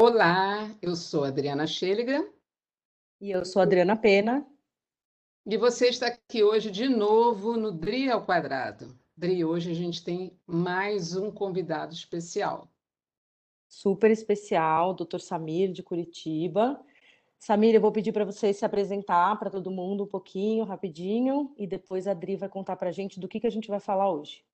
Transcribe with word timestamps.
Olá, 0.00 0.72
eu 0.80 0.94
sou 0.94 1.24
Adriana 1.24 1.66
Schelliger. 1.66 2.32
E 3.20 3.32
eu 3.32 3.44
sou 3.44 3.60
Adriana 3.60 3.96
Pena. 3.96 4.46
E 5.44 5.56
você 5.56 5.88
está 5.88 6.06
aqui 6.06 6.40
hoje 6.44 6.70
de 6.70 6.88
novo 6.88 7.56
no 7.56 7.72
DRI 7.72 8.08
ao 8.08 8.24
quadrado. 8.24 8.96
DRI, 9.16 9.44
hoje 9.44 9.72
a 9.72 9.74
gente 9.74 10.04
tem 10.04 10.38
mais 10.46 11.16
um 11.16 11.32
convidado 11.32 11.92
especial. 11.92 12.70
Super 13.68 14.12
especial, 14.12 14.94
Dr. 14.94 15.18
Samir 15.18 15.72
de 15.72 15.82
Curitiba. 15.82 16.80
Samir, 17.36 17.74
eu 17.74 17.80
vou 17.80 17.90
pedir 17.90 18.12
para 18.12 18.24
você 18.24 18.52
se 18.52 18.64
apresentar 18.64 19.36
para 19.36 19.50
todo 19.50 19.68
mundo 19.68 20.04
um 20.04 20.08
pouquinho, 20.08 20.62
rapidinho, 20.62 21.52
e 21.58 21.66
depois 21.66 22.06
a 22.06 22.14
Dri 22.14 22.36
vai 22.36 22.48
contar 22.48 22.76
para 22.76 22.90
a 22.90 22.92
gente 22.92 23.18
do 23.18 23.26
que, 23.26 23.40
que 23.40 23.48
a 23.48 23.50
gente 23.50 23.66
vai 23.66 23.80
falar 23.80 24.12
hoje. 24.12 24.44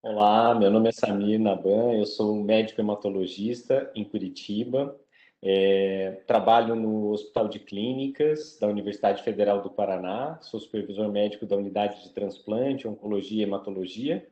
Olá, 0.00 0.54
meu 0.54 0.70
nome 0.70 0.88
é 0.88 0.92
Samir 0.92 1.40
Naban, 1.40 1.94
eu 1.94 2.06
sou 2.06 2.36
médico 2.36 2.80
hematologista 2.80 3.90
em 3.96 4.04
Curitiba, 4.04 4.96
é, 5.42 6.22
trabalho 6.24 6.76
no 6.76 7.10
Hospital 7.10 7.48
de 7.48 7.58
Clínicas 7.58 8.56
da 8.60 8.68
Universidade 8.68 9.24
Federal 9.24 9.60
do 9.60 9.70
Paraná, 9.70 10.38
sou 10.40 10.60
supervisor 10.60 11.10
médico 11.10 11.46
da 11.46 11.56
Unidade 11.56 12.00
de 12.04 12.10
Transplante, 12.10 12.86
Oncologia 12.86 13.40
e 13.40 13.42
Hematologia, 13.42 14.24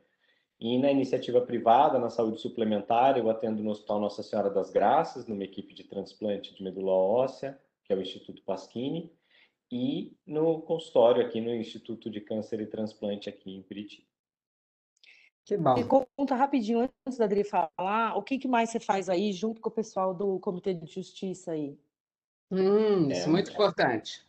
e 0.57 0.77
na 0.79 0.89
iniciativa 0.89 1.41
privada, 1.41 1.99
na 1.99 2.09
saúde 2.09 2.39
suplementar, 2.39 3.17
eu 3.17 3.29
atendo 3.29 3.61
no 3.61 3.71
Hospital 3.71 3.99
Nossa 3.99 4.23
Senhora 4.23 4.49
das 4.49 4.71
Graças, 4.71 5.27
numa 5.27 5.43
equipe 5.43 5.73
de 5.73 5.83
transplante 5.83 6.55
de 6.55 6.63
medula 6.63 6.93
óssea, 6.93 7.59
que 7.83 7.91
é 7.91 7.95
o 7.95 8.01
Instituto 8.01 8.41
Pasquini, 8.43 9.11
e 9.69 10.15
no 10.25 10.61
consultório 10.61 11.21
aqui 11.21 11.41
no 11.41 11.53
Instituto 11.53 12.09
de 12.09 12.21
Câncer 12.21 12.61
e 12.61 12.67
Transplante 12.67 13.27
aqui 13.27 13.53
em 13.53 13.61
Curitiba. 13.61 14.06
Que 15.47 15.55
bom. 15.55 15.77
E 15.77 15.83
conta 15.85 16.35
rapidinho, 16.35 16.89
antes 17.07 17.17
da 17.17 17.23
Adri 17.23 17.45
falar, 17.45 18.17
o 18.17 18.21
que, 18.21 18.37
que 18.37 18.49
mais 18.49 18.69
você 18.69 18.81
faz 18.81 19.07
aí 19.07 19.31
junto 19.31 19.61
com 19.61 19.69
o 19.69 19.71
pessoal 19.71 20.13
do 20.13 20.37
Comitê 20.41 20.73
de 20.73 20.85
Justiça 20.85 21.53
aí? 21.53 21.79
Hum, 22.51 23.09
isso 23.09 23.29
é 23.29 23.31
muito 23.31 23.51
importante. 23.51 24.27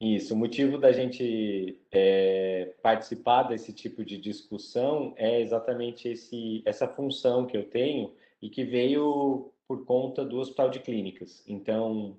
Isso, 0.00 0.32
o 0.32 0.36
motivo 0.36 0.78
da 0.78 0.92
gente 0.92 1.76
é, 1.90 2.72
participar 2.80 3.42
desse 3.42 3.72
tipo 3.72 4.04
de 4.04 4.16
discussão 4.16 5.12
é 5.16 5.40
exatamente 5.40 6.08
esse, 6.08 6.62
essa 6.64 6.86
função 6.86 7.44
que 7.44 7.56
eu 7.56 7.68
tenho 7.68 8.14
e 8.40 8.48
que 8.48 8.62
veio 8.62 9.52
por 9.66 9.84
conta 9.84 10.24
do 10.24 10.38
Hospital 10.38 10.70
de 10.70 10.78
Clínicas. 10.78 11.42
Então, 11.48 12.16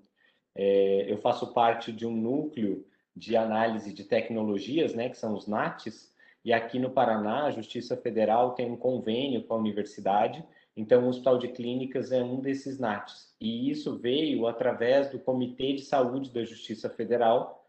é, 0.54 1.10
eu 1.10 1.18
faço 1.20 1.54
parte 1.54 1.94
de 1.94 2.06
um 2.06 2.16
núcleo 2.16 2.86
de 3.16 3.38
análise 3.38 3.94
de 3.94 4.04
tecnologias, 4.04 4.94
né, 4.94 5.08
que 5.08 5.18
são 5.18 5.34
os 5.34 5.48
NATs, 5.48 6.12
e 6.44 6.52
aqui 6.52 6.80
no 6.80 6.90
Paraná, 6.90 7.46
a 7.46 7.52
Justiça 7.52 7.96
Federal 7.96 8.56
tem 8.56 8.72
um 8.72 8.78
convênio 8.78 9.44
com 9.44 9.54
a 9.54 9.58
universidade, 9.58 10.44
então 10.76 11.06
o 11.06 11.10
Hospital 11.10 11.38
de 11.38 11.50
Clínicas 11.50 12.12
é 12.12 12.24
um 12.24 12.40
desses 12.40 12.80
NATs. 12.80 13.36
E 13.40 13.70
isso 13.70 13.98
veio 14.00 14.48
através 14.48 15.12
do 15.12 15.20
Comitê 15.20 15.74
de 15.74 15.84
Saúde 15.84 16.32
da 16.32 16.44
Justiça 16.44 16.90
Federal, 16.90 17.64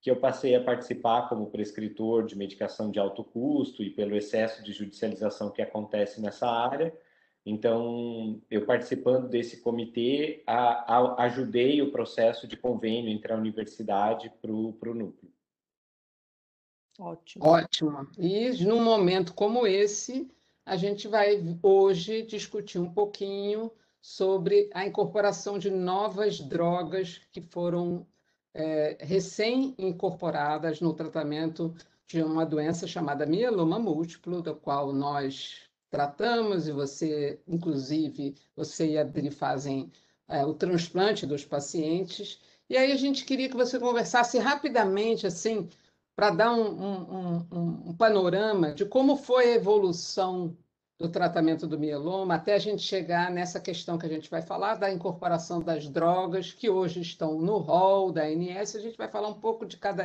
que 0.00 0.10
eu 0.10 0.16
passei 0.16 0.54
a 0.54 0.62
participar 0.62 1.28
como 1.28 1.50
prescritor 1.50 2.24
de 2.24 2.38
medicação 2.38 2.90
de 2.90 2.98
alto 2.98 3.24
custo 3.24 3.82
e 3.82 3.90
pelo 3.90 4.16
excesso 4.16 4.62
de 4.62 4.72
judicialização 4.72 5.50
que 5.50 5.60
acontece 5.60 6.20
nessa 6.20 6.48
área. 6.48 6.96
Então, 7.44 8.40
eu 8.50 8.64
participando 8.64 9.28
desse 9.28 9.60
comitê, 9.62 10.42
a, 10.46 10.96
a, 10.96 11.24
ajudei 11.24 11.82
o 11.82 11.92
processo 11.92 12.46
de 12.46 12.56
convênio 12.56 13.10
entre 13.10 13.32
a 13.32 13.36
universidade 13.36 14.32
para 14.40 14.50
o 14.50 14.94
núcleo. 14.94 15.35
Ótimo. 16.98 17.44
Ótimo. 17.44 18.08
E 18.18 18.50
num 18.64 18.82
momento 18.82 19.34
como 19.34 19.66
esse, 19.66 20.30
a 20.64 20.76
gente 20.76 21.06
vai 21.08 21.42
hoje 21.62 22.22
discutir 22.22 22.78
um 22.78 22.92
pouquinho 22.92 23.70
sobre 24.00 24.70
a 24.72 24.86
incorporação 24.86 25.58
de 25.58 25.70
novas 25.70 26.40
drogas 26.40 27.20
que 27.32 27.40
foram 27.40 28.06
é, 28.54 28.96
recém-incorporadas 29.00 30.80
no 30.80 30.94
tratamento 30.94 31.74
de 32.06 32.22
uma 32.22 32.46
doença 32.46 32.86
chamada 32.86 33.26
mieloma 33.26 33.78
múltiplo, 33.78 34.40
da 34.40 34.54
qual 34.54 34.92
nós 34.92 35.62
tratamos, 35.90 36.68
e 36.68 36.72
você, 36.72 37.40
inclusive, 37.46 38.34
você 38.54 38.92
e 38.92 38.98
a 38.98 39.02
Adri 39.02 39.30
fazem 39.30 39.90
é, 40.28 40.44
o 40.44 40.54
transplante 40.54 41.26
dos 41.26 41.44
pacientes. 41.44 42.40
E 42.68 42.76
aí 42.76 42.92
a 42.92 42.96
gente 42.96 43.24
queria 43.24 43.48
que 43.48 43.56
você 43.56 43.78
conversasse 43.78 44.38
rapidamente, 44.38 45.26
assim, 45.26 45.68
para 46.16 46.30
dar 46.30 46.50
um, 46.50 46.82
um, 46.82 47.36
um, 47.52 47.90
um, 47.90 47.96
panorama 47.96 48.72
de 48.72 48.86
como 48.86 49.16
foi 49.16 49.52
a 49.52 49.56
evolução 49.56 50.56
do 50.98 51.10
tratamento 51.10 51.66
do 51.66 51.78
mieloma 51.78 52.36
até 52.36 52.54
a 52.54 52.58
gente 52.58 52.80
chegar 52.80 53.30
nessa 53.30 53.60
questão 53.60 53.98
que 53.98 54.06
a 54.06 54.08
gente 54.08 54.30
vai 54.30 54.40
falar 54.40 54.76
da 54.76 54.90
incorporação 54.90 55.60
das 55.60 55.86
drogas 55.90 56.54
que 56.54 56.70
hoje 56.70 57.02
estão 57.02 57.38
no 57.38 57.58
rol 57.58 58.10
da 58.10 58.22
ANS. 58.22 58.74
A 58.74 58.80
gente 58.80 58.96
vai 58.96 59.08
falar 59.08 59.28
um 59.28 59.38
pouco 59.38 59.66
de 59.66 59.76
cada, 59.76 60.04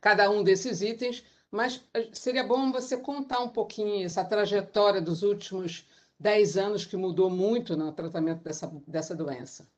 cada 0.00 0.30
um 0.30 0.42
desses 0.42 0.80
itens, 0.80 1.22
mas 1.50 1.84
eh, 1.92 2.08
seria 2.14 2.42
bom 2.42 2.72
você 2.72 2.96
contar 2.96 3.40
um 3.40 3.50
pouquinho 3.50 4.06
essa 4.06 4.24
trajetória 4.24 5.02
dos 5.02 5.22
últimos 5.22 5.86
10 6.18 6.56
anos 6.56 6.86
que 6.86 6.96
mudou 6.96 7.28
muito 7.28 7.76
no 7.76 7.92
tratamento 7.92 8.42
dessa, 8.42 8.66
dessa 8.86 9.14
doença. 9.14 9.68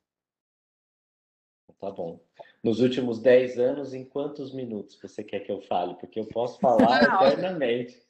Tá 1.77 1.91
bom 1.91 2.21
nos 2.63 2.79
últimos 2.79 3.19
10 3.19 3.59
anos, 3.59 3.93
em 3.93 4.03
quantos 4.03 4.53
minutos 4.53 4.97
você 5.01 5.23
quer 5.23 5.41
que 5.41 5.51
eu 5.51 5.61
fale? 5.61 5.95
Porque 5.95 6.19
eu 6.19 6.25
posso 6.25 6.59
falar 6.61 7.27
eternamente. 7.27 8.01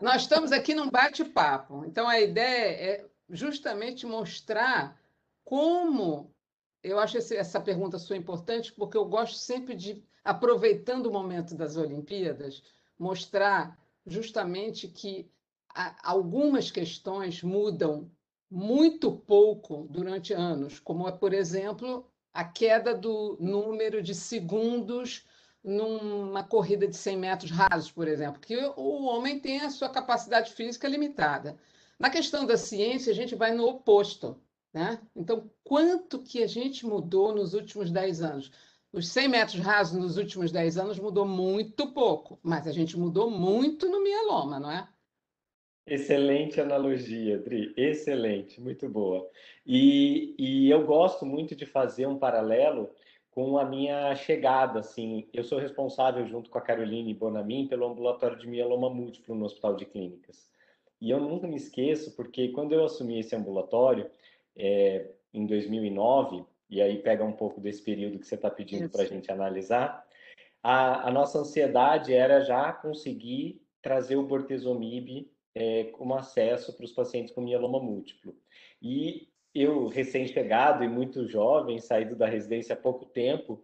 Nós 0.00 0.22
estamos 0.22 0.52
aqui 0.52 0.74
num 0.74 0.90
bate-papo. 0.90 1.84
Então, 1.84 2.08
a 2.08 2.20
ideia 2.20 2.70
é 2.70 3.06
justamente 3.28 4.06
mostrar 4.06 4.98
como. 5.44 6.32
Eu 6.82 6.98
acho 6.98 7.16
essa 7.16 7.60
pergunta 7.60 7.98
sua 7.98 8.16
importante, 8.16 8.72
porque 8.72 8.96
eu 8.96 9.04
gosto 9.04 9.36
sempre 9.36 9.76
de, 9.76 10.02
aproveitando 10.24 11.06
o 11.06 11.12
momento 11.12 11.54
das 11.54 11.76
Olimpíadas, 11.76 12.62
mostrar 12.98 13.78
justamente 14.04 14.88
que 14.88 15.30
algumas 16.02 16.70
questões 16.72 17.42
mudam 17.42 18.10
muito 18.50 19.12
pouco 19.12 19.86
durante 19.88 20.34
anos, 20.34 20.78
como, 20.78 21.10
por 21.12 21.32
exemplo, 21.32 22.06
a 22.32 22.44
queda 22.44 22.94
do 22.94 23.36
número 23.40 24.02
de 24.02 24.14
segundos 24.14 25.26
numa 25.62 26.42
corrida 26.42 26.88
de 26.88 26.96
100 26.96 27.16
metros 27.16 27.50
rasos, 27.50 27.90
por 27.90 28.08
exemplo, 28.08 28.40
que 28.40 28.56
o 28.76 29.04
homem 29.04 29.38
tem 29.38 29.60
a 29.60 29.70
sua 29.70 29.88
capacidade 29.88 30.52
física 30.52 30.88
limitada. 30.88 31.56
Na 31.98 32.10
questão 32.10 32.44
da 32.44 32.56
ciência, 32.56 33.12
a 33.12 33.14
gente 33.14 33.34
vai 33.34 33.52
no 33.52 33.66
oposto. 33.66 34.36
Né? 34.72 35.00
Então, 35.14 35.50
quanto 35.62 36.18
que 36.18 36.42
a 36.42 36.46
gente 36.46 36.86
mudou 36.86 37.34
nos 37.34 37.54
últimos 37.54 37.90
10 37.90 38.22
anos? 38.22 38.50
Os 38.92 39.08
100 39.08 39.28
metros 39.28 39.60
rasos 39.62 39.98
nos 39.98 40.16
últimos 40.16 40.50
10 40.50 40.78
anos 40.78 40.98
mudou 40.98 41.26
muito 41.26 41.92
pouco, 41.92 42.38
mas 42.42 42.66
a 42.66 42.72
gente 42.72 42.98
mudou 42.98 43.30
muito 43.30 43.88
no 43.88 44.02
mieloma, 44.02 44.58
não 44.58 44.70
é? 44.70 44.88
Excelente 45.86 46.60
analogia, 46.60 47.38
Dri, 47.38 47.72
excelente, 47.76 48.60
muito 48.60 48.88
boa. 48.88 49.28
E, 49.66 50.34
e 50.38 50.70
eu 50.70 50.86
gosto 50.86 51.26
muito 51.26 51.56
de 51.56 51.66
fazer 51.66 52.06
um 52.06 52.18
paralelo 52.18 52.90
com 53.32 53.58
a 53.58 53.64
minha 53.64 54.14
chegada, 54.14 54.80
assim, 54.80 55.26
eu 55.32 55.42
sou 55.42 55.58
responsável 55.58 56.24
junto 56.26 56.50
com 56.50 56.58
a 56.58 56.62
Caroline 56.62 57.14
Bonamin 57.14 57.66
pelo 57.66 57.86
ambulatório 57.86 58.38
de 58.38 58.46
mieloma 58.46 58.90
múltiplo 58.90 59.34
no 59.34 59.46
Hospital 59.46 59.74
de 59.74 59.86
Clínicas. 59.86 60.48
E 61.00 61.10
eu 61.10 61.18
nunca 61.18 61.48
me 61.48 61.56
esqueço, 61.56 62.14
porque 62.14 62.48
quando 62.50 62.72
eu 62.72 62.84
assumi 62.84 63.18
esse 63.18 63.34
ambulatório, 63.34 64.08
é, 64.54 65.06
em 65.34 65.46
2009, 65.46 66.44
e 66.70 66.80
aí 66.80 66.98
pega 66.98 67.24
um 67.24 67.32
pouco 67.32 67.60
desse 67.60 67.82
período 67.82 68.18
que 68.18 68.26
você 68.26 68.34
está 68.34 68.50
pedindo 68.50 68.88
para 68.88 69.02
a 69.02 69.06
gente 69.06 69.32
analisar, 69.32 70.06
a, 70.62 71.08
a 71.08 71.10
nossa 71.10 71.38
ansiedade 71.38 72.12
era 72.12 72.40
já 72.40 72.72
conseguir 72.72 73.60
trazer 73.80 74.16
o 74.16 74.22
bortezomib 74.22 75.28
é, 75.54 75.84
como 75.92 76.14
acesso 76.14 76.72
para 76.76 76.84
os 76.84 76.92
pacientes 76.92 77.32
com 77.32 77.40
mieloma 77.40 77.80
múltiplo. 77.80 78.34
E 78.80 79.28
eu, 79.54 79.86
recém-chegado 79.86 80.82
e 80.82 80.88
muito 80.88 81.26
jovem, 81.26 81.78
saído 81.78 82.16
da 82.16 82.26
residência 82.26 82.74
há 82.74 82.76
pouco 82.76 83.04
tempo, 83.04 83.62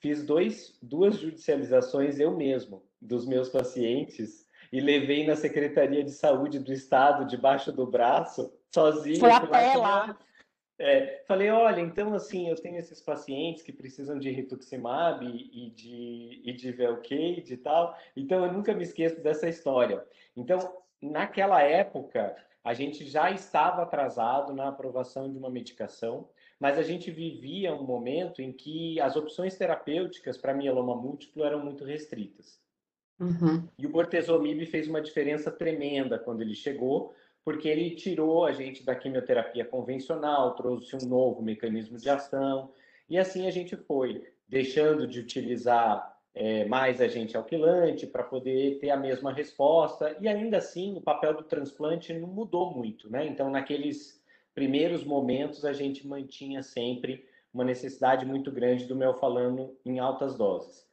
fiz 0.00 0.24
dois, 0.24 0.78
duas 0.82 1.18
judicializações 1.18 2.18
eu 2.18 2.36
mesmo 2.36 2.82
dos 3.00 3.26
meus 3.26 3.48
pacientes 3.48 4.46
e 4.72 4.80
levei 4.80 5.26
na 5.26 5.36
Secretaria 5.36 6.04
de 6.04 6.10
Saúde 6.10 6.58
do 6.58 6.72
Estado 6.72 7.24
debaixo 7.24 7.72
do 7.72 7.86
braço, 7.86 8.52
sozinho. 8.74 9.20
Foi 9.20 9.30
a 9.30 9.46
pé 9.46 9.74
lá. 9.76 10.18
É, 10.80 11.24
falei, 11.26 11.50
olha, 11.50 11.80
então 11.80 12.14
assim, 12.14 12.48
eu 12.48 12.54
tenho 12.54 12.76
esses 12.76 13.00
pacientes 13.00 13.62
que 13.62 13.72
precisam 13.72 14.16
de 14.16 14.30
rituximab 14.30 15.26
e 15.26 15.70
de, 15.70 16.40
e 16.44 16.52
de 16.52 16.70
Velcade 16.70 17.52
e 17.52 17.56
tal, 17.56 17.96
então 18.16 18.44
eu 18.44 18.52
nunca 18.52 18.72
me 18.72 18.84
esqueço 18.84 19.20
dessa 19.20 19.48
história. 19.48 20.06
Então, 20.36 20.58
naquela 21.00 21.62
época, 21.62 22.36
a 22.64 22.74
gente 22.74 23.06
já 23.06 23.30
estava 23.30 23.82
atrasado 23.82 24.52
na 24.52 24.68
aprovação 24.68 25.30
de 25.30 25.38
uma 25.38 25.50
medicação, 25.50 26.28
mas 26.60 26.76
a 26.76 26.82
gente 26.82 27.10
vivia 27.10 27.74
um 27.74 27.84
momento 27.84 28.42
em 28.42 28.52
que 28.52 29.00
as 29.00 29.16
opções 29.16 29.56
terapêuticas 29.56 30.36
para 30.36 30.54
mieloma 30.54 30.96
múltiplo 30.96 31.44
eram 31.44 31.64
muito 31.64 31.84
restritas. 31.84 32.60
Uhum. 33.18 33.66
E 33.78 33.86
o 33.86 33.90
bortezomib 33.90 34.64
fez 34.66 34.88
uma 34.88 35.00
diferença 35.00 35.50
tremenda 35.50 36.18
quando 36.18 36.42
ele 36.42 36.54
chegou, 36.54 37.14
porque 37.44 37.68
ele 37.68 37.94
tirou 37.94 38.44
a 38.44 38.52
gente 38.52 38.84
da 38.84 38.94
quimioterapia 38.94 39.64
convencional, 39.64 40.54
trouxe 40.54 40.94
um 40.96 41.08
novo 41.08 41.42
mecanismo 41.42 41.96
de 41.96 42.10
ação, 42.10 42.72
e 43.08 43.16
assim 43.16 43.46
a 43.46 43.50
gente 43.50 43.76
foi 43.76 44.26
deixando 44.48 45.06
de 45.06 45.20
utilizar 45.20 46.17
é, 46.38 46.64
mais 46.66 47.00
agente 47.00 47.36
alquilante 47.36 48.06
para 48.06 48.22
poder 48.22 48.78
ter 48.78 48.90
a 48.90 48.96
mesma 48.96 49.32
resposta, 49.32 50.16
e 50.20 50.28
ainda 50.28 50.58
assim 50.58 50.96
o 50.96 51.00
papel 51.00 51.34
do 51.34 51.42
transplante 51.42 52.12
não 52.12 52.28
mudou 52.28 52.72
muito, 52.72 53.10
né? 53.10 53.26
Então, 53.26 53.50
naqueles 53.50 54.22
primeiros 54.54 55.02
momentos, 55.02 55.64
a 55.64 55.72
gente 55.72 56.06
mantinha 56.06 56.62
sempre 56.62 57.26
uma 57.52 57.64
necessidade 57.64 58.24
muito 58.24 58.52
grande 58.52 58.86
do 58.86 58.94
melfalano 58.94 59.76
em 59.84 59.98
altas 59.98 60.36
doses. 60.36 60.86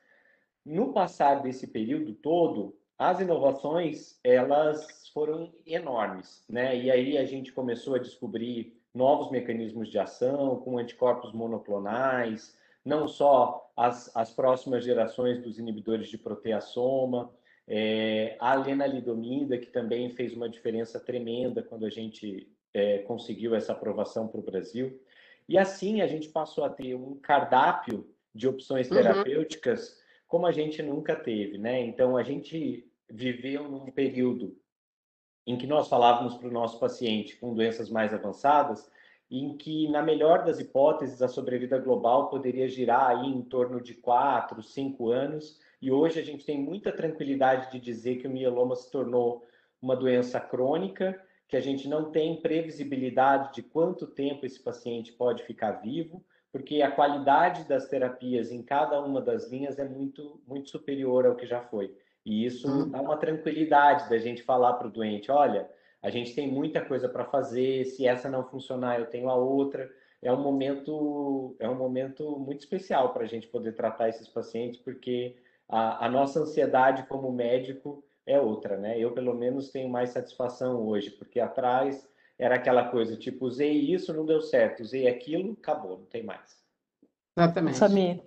No 0.65 0.91
passar 0.91 1.43
desse 1.43 1.67
período 1.67 2.15
todo, 2.15 2.75
as 2.97 3.19
inovações 3.19 4.19
elas 4.23 5.09
foram 5.13 5.53
enormes, 5.63 6.43
né? 6.49 6.75
E 6.75 6.89
aí 6.89 7.19
a 7.19 7.25
gente 7.25 7.53
começou 7.53 7.93
a 7.93 7.99
descobrir 7.99 8.81
novos 8.91 9.29
mecanismos 9.29 9.89
de 9.89 9.99
ação 9.99 10.55
com 10.61 10.79
anticorpos 10.79 11.33
monoclonais, 11.33 12.57
não 12.85 13.07
só 13.07 13.71
as, 13.75 14.15
as 14.15 14.31
próximas 14.31 14.83
gerações 14.83 15.41
dos 15.41 15.57
inibidores 15.57 16.07
de 16.07 16.17
proteassoma, 16.17 17.33
é, 17.67 18.37
a 18.39 18.53
lenalidomida, 18.53 19.57
que 19.57 19.67
também 19.67 20.11
fez 20.11 20.33
uma 20.33 20.47
diferença 20.47 20.99
tremenda 20.99 21.63
quando 21.63 21.85
a 21.85 21.89
gente 21.89 22.47
é, 22.73 22.99
conseguiu 22.99 23.55
essa 23.55 23.71
aprovação 23.71 24.27
para 24.27 24.39
o 24.39 24.43
Brasil. 24.43 25.01
E 25.49 25.57
assim 25.57 26.01
a 26.01 26.07
gente 26.07 26.29
passou 26.29 26.63
a 26.63 26.69
ter 26.69 26.93
um 26.95 27.15
cardápio 27.15 28.07
de 28.33 28.47
opções 28.47 28.89
uhum. 28.89 28.97
terapêuticas 28.97 29.89
uhum. 29.89 29.95
como 30.27 30.45
a 30.45 30.51
gente 30.51 30.83
nunca 30.83 31.15
teve, 31.15 31.57
né? 31.57 31.81
Então 31.81 32.15
a 32.15 32.23
gente 32.23 32.87
viveu 33.09 33.69
num 33.69 33.91
período 33.91 34.55
em 35.47 35.57
que 35.57 35.67
nós 35.67 35.87
falávamos 35.87 36.35
para 36.35 36.47
o 36.47 36.51
nosso 36.51 36.79
paciente 36.79 37.37
com 37.37 37.53
doenças 37.53 37.89
mais 37.89 38.13
avançadas, 38.13 38.89
em 39.29 39.57
que, 39.57 39.87
na 39.89 40.01
melhor 40.01 40.43
das 40.43 40.59
hipóteses, 40.59 41.21
a 41.21 41.27
sobrevida 41.27 41.77
global 41.77 42.29
poderia 42.29 42.67
girar 42.67 43.09
aí 43.09 43.27
em 43.27 43.41
torno 43.41 43.81
de 43.81 43.93
4, 43.95 44.61
5 44.61 45.09
anos, 45.11 45.59
e 45.81 45.91
hoje 45.91 46.19
a 46.19 46.23
gente 46.23 46.45
tem 46.45 46.59
muita 46.59 46.91
tranquilidade 46.91 47.71
de 47.71 47.79
dizer 47.79 48.17
que 48.17 48.27
o 48.27 48.31
mieloma 48.31 48.75
se 48.75 48.89
tornou 48.91 49.45
uma 49.81 49.95
doença 49.95 50.39
crônica, 50.39 51.19
que 51.47 51.57
a 51.57 51.61
gente 51.61 51.87
não 51.87 52.11
tem 52.11 52.41
previsibilidade 52.41 53.53
de 53.53 53.61
quanto 53.61 54.07
tempo 54.07 54.45
esse 54.45 54.59
paciente 54.59 55.13
pode 55.13 55.43
ficar 55.43 55.73
vivo, 55.73 56.23
porque 56.51 56.81
a 56.81 56.91
qualidade 56.91 57.67
das 57.67 57.87
terapias 57.87 58.51
em 58.51 58.63
cada 58.63 58.99
uma 59.01 59.21
das 59.21 59.49
linhas 59.51 59.77
é 59.77 59.87
muito, 59.87 60.41
muito 60.47 60.69
superior 60.69 61.25
ao 61.25 61.35
que 61.35 61.45
já 61.45 61.61
foi. 61.61 61.93
E 62.25 62.45
isso 62.45 62.67
uhum. 62.67 62.89
dá 62.89 63.01
uma 63.01 63.17
tranquilidade 63.17 64.09
da 64.09 64.17
gente 64.17 64.41
falar 64.41 64.73
para 64.73 64.87
o 64.87 64.91
doente: 64.91 65.29
olha, 65.29 65.69
a 66.05 66.11
gente 66.11 66.35
tem 66.35 66.47
muita 66.47 66.85
coisa 66.85 67.09
para 67.09 67.25
fazer, 67.25 67.83
se 67.85 68.05
essa 68.05 68.29
não 68.29 68.43
funcionar, 68.43 68.99
eu 68.99 69.07
tenho 69.07 69.27
a 69.27 69.33
outra. 69.33 69.91
É 70.21 70.31
um 70.31 70.39
momento, 70.39 71.55
é 71.57 71.67
um 71.67 71.73
momento 71.73 72.37
muito 72.37 72.59
especial 72.59 73.11
para 73.11 73.23
a 73.23 73.27
gente 73.27 73.47
poder 73.47 73.73
tratar 73.73 74.07
esses 74.07 74.27
pacientes, 74.27 74.79
porque 74.79 75.35
a, 75.67 76.05
a 76.05 76.09
nossa 76.09 76.41
ansiedade 76.41 77.07
como 77.07 77.31
médico 77.31 78.03
é 78.23 78.39
outra, 78.39 78.77
né? 78.77 78.99
Eu, 78.99 79.13
pelo 79.13 79.33
menos, 79.33 79.71
tenho 79.71 79.89
mais 79.89 80.11
satisfação 80.11 80.87
hoje, 80.87 81.09
porque 81.09 81.39
atrás 81.39 82.07
era 82.37 82.53
aquela 82.53 82.87
coisa, 82.89 83.17
tipo, 83.17 83.47
usei 83.47 83.71
isso, 83.71 84.13
não 84.13 84.27
deu 84.27 84.41
certo, 84.41 84.83
usei 84.83 85.07
aquilo, 85.07 85.53
acabou, 85.53 85.97
não 85.97 86.05
tem 86.05 86.21
mais. 86.21 86.55
Exatamente. 87.35 87.77
Samir, 87.77 88.21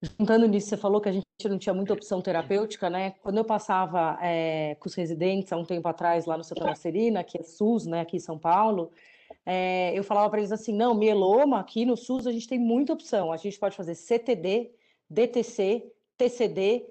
juntando 0.00 0.46
nisso, 0.46 0.68
você 0.68 0.76
falou 0.76 1.00
que 1.00 1.08
a 1.08 1.12
gente 1.12 1.26
não 1.48 1.58
tinha 1.58 1.74
muita 1.74 1.92
opção 1.92 2.20
terapêutica, 2.20 2.90
né? 2.90 3.14
Quando 3.22 3.38
eu 3.38 3.44
passava 3.44 4.18
é, 4.22 4.76
com 4.78 4.88
os 4.88 4.94
residentes 4.94 5.52
há 5.52 5.56
um 5.56 5.64
tempo 5.64 5.86
atrás 5.88 6.26
lá 6.26 6.36
no 6.36 6.44
Santa 6.44 6.64
Marcelina, 6.64 7.24
que 7.24 7.38
é 7.38 7.42
SUS, 7.42 7.86
né, 7.86 8.00
aqui 8.00 8.16
em 8.16 8.20
São 8.20 8.38
Paulo, 8.38 8.90
é, 9.44 9.92
eu 9.94 10.04
falava 10.04 10.28
para 10.30 10.40
eles 10.40 10.52
assim: 10.52 10.72
não, 10.72 10.94
mieloma 10.94 11.60
aqui 11.60 11.84
no 11.84 11.96
SUS 11.96 12.26
a 12.26 12.32
gente 12.32 12.48
tem 12.48 12.58
muita 12.58 12.92
opção. 12.92 13.32
A 13.32 13.36
gente 13.36 13.58
pode 13.58 13.76
fazer 13.76 13.94
CTD, 13.94 14.70
DTC, 15.08 15.90
TCD, 16.16 16.86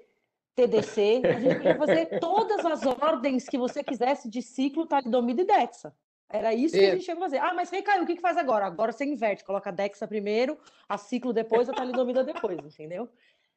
TDC, 0.54 1.22
a 1.24 1.40
gente 1.40 1.54
podia 1.56 1.76
fazer 1.76 2.18
todas 2.20 2.64
as 2.64 2.84
ordens 2.84 3.48
que 3.48 3.56
você 3.56 3.82
quisesse 3.82 4.28
de 4.28 4.42
ciclo, 4.42 4.86
talidomida 4.86 5.42
e 5.42 5.46
dexa. 5.46 5.94
Era 6.28 6.54
isso 6.54 6.76
que 6.76 6.84
a 6.84 6.92
gente 6.92 7.04
chegou 7.04 7.24
a 7.24 7.26
fazer. 7.26 7.38
Ah, 7.38 7.52
mas 7.52 7.70
recaiu, 7.70 8.04
o 8.04 8.06
que, 8.06 8.14
que 8.14 8.20
faz 8.20 8.36
agora? 8.36 8.64
Agora 8.64 8.92
você 8.92 9.04
inverte, 9.04 9.44
coloca 9.44 9.70
a 9.70 9.72
dexa 9.72 10.06
primeiro, 10.06 10.56
a 10.88 10.96
ciclo 10.96 11.32
depois, 11.32 11.68
a 11.68 11.72
talidomida 11.72 12.22
depois, 12.22 12.58
entendeu? 12.64 13.08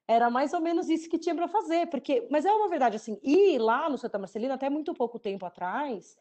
Era 0.08 0.30
mais 0.30 0.54
ou 0.54 0.60
menos 0.60 0.90
isso 0.90 1.10
que 1.10 1.18
tinha 1.18 1.34
para 1.34 1.48
fazer, 1.48 1.88
porque, 1.88 2.28
mas 2.30 2.46
é 2.46 2.52
uma 2.52 2.68
verdade 2.68 2.98
assim, 2.98 3.18
e 3.24 3.58
lá 3.58 3.90
no 3.90 3.98
Santa 3.98 4.20
Marcelina, 4.20 4.56
até 4.56 4.70
muito 4.70 4.94
pouco 4.94 5.18
tempo 5.18 5.46
atrás, 5.46 6.18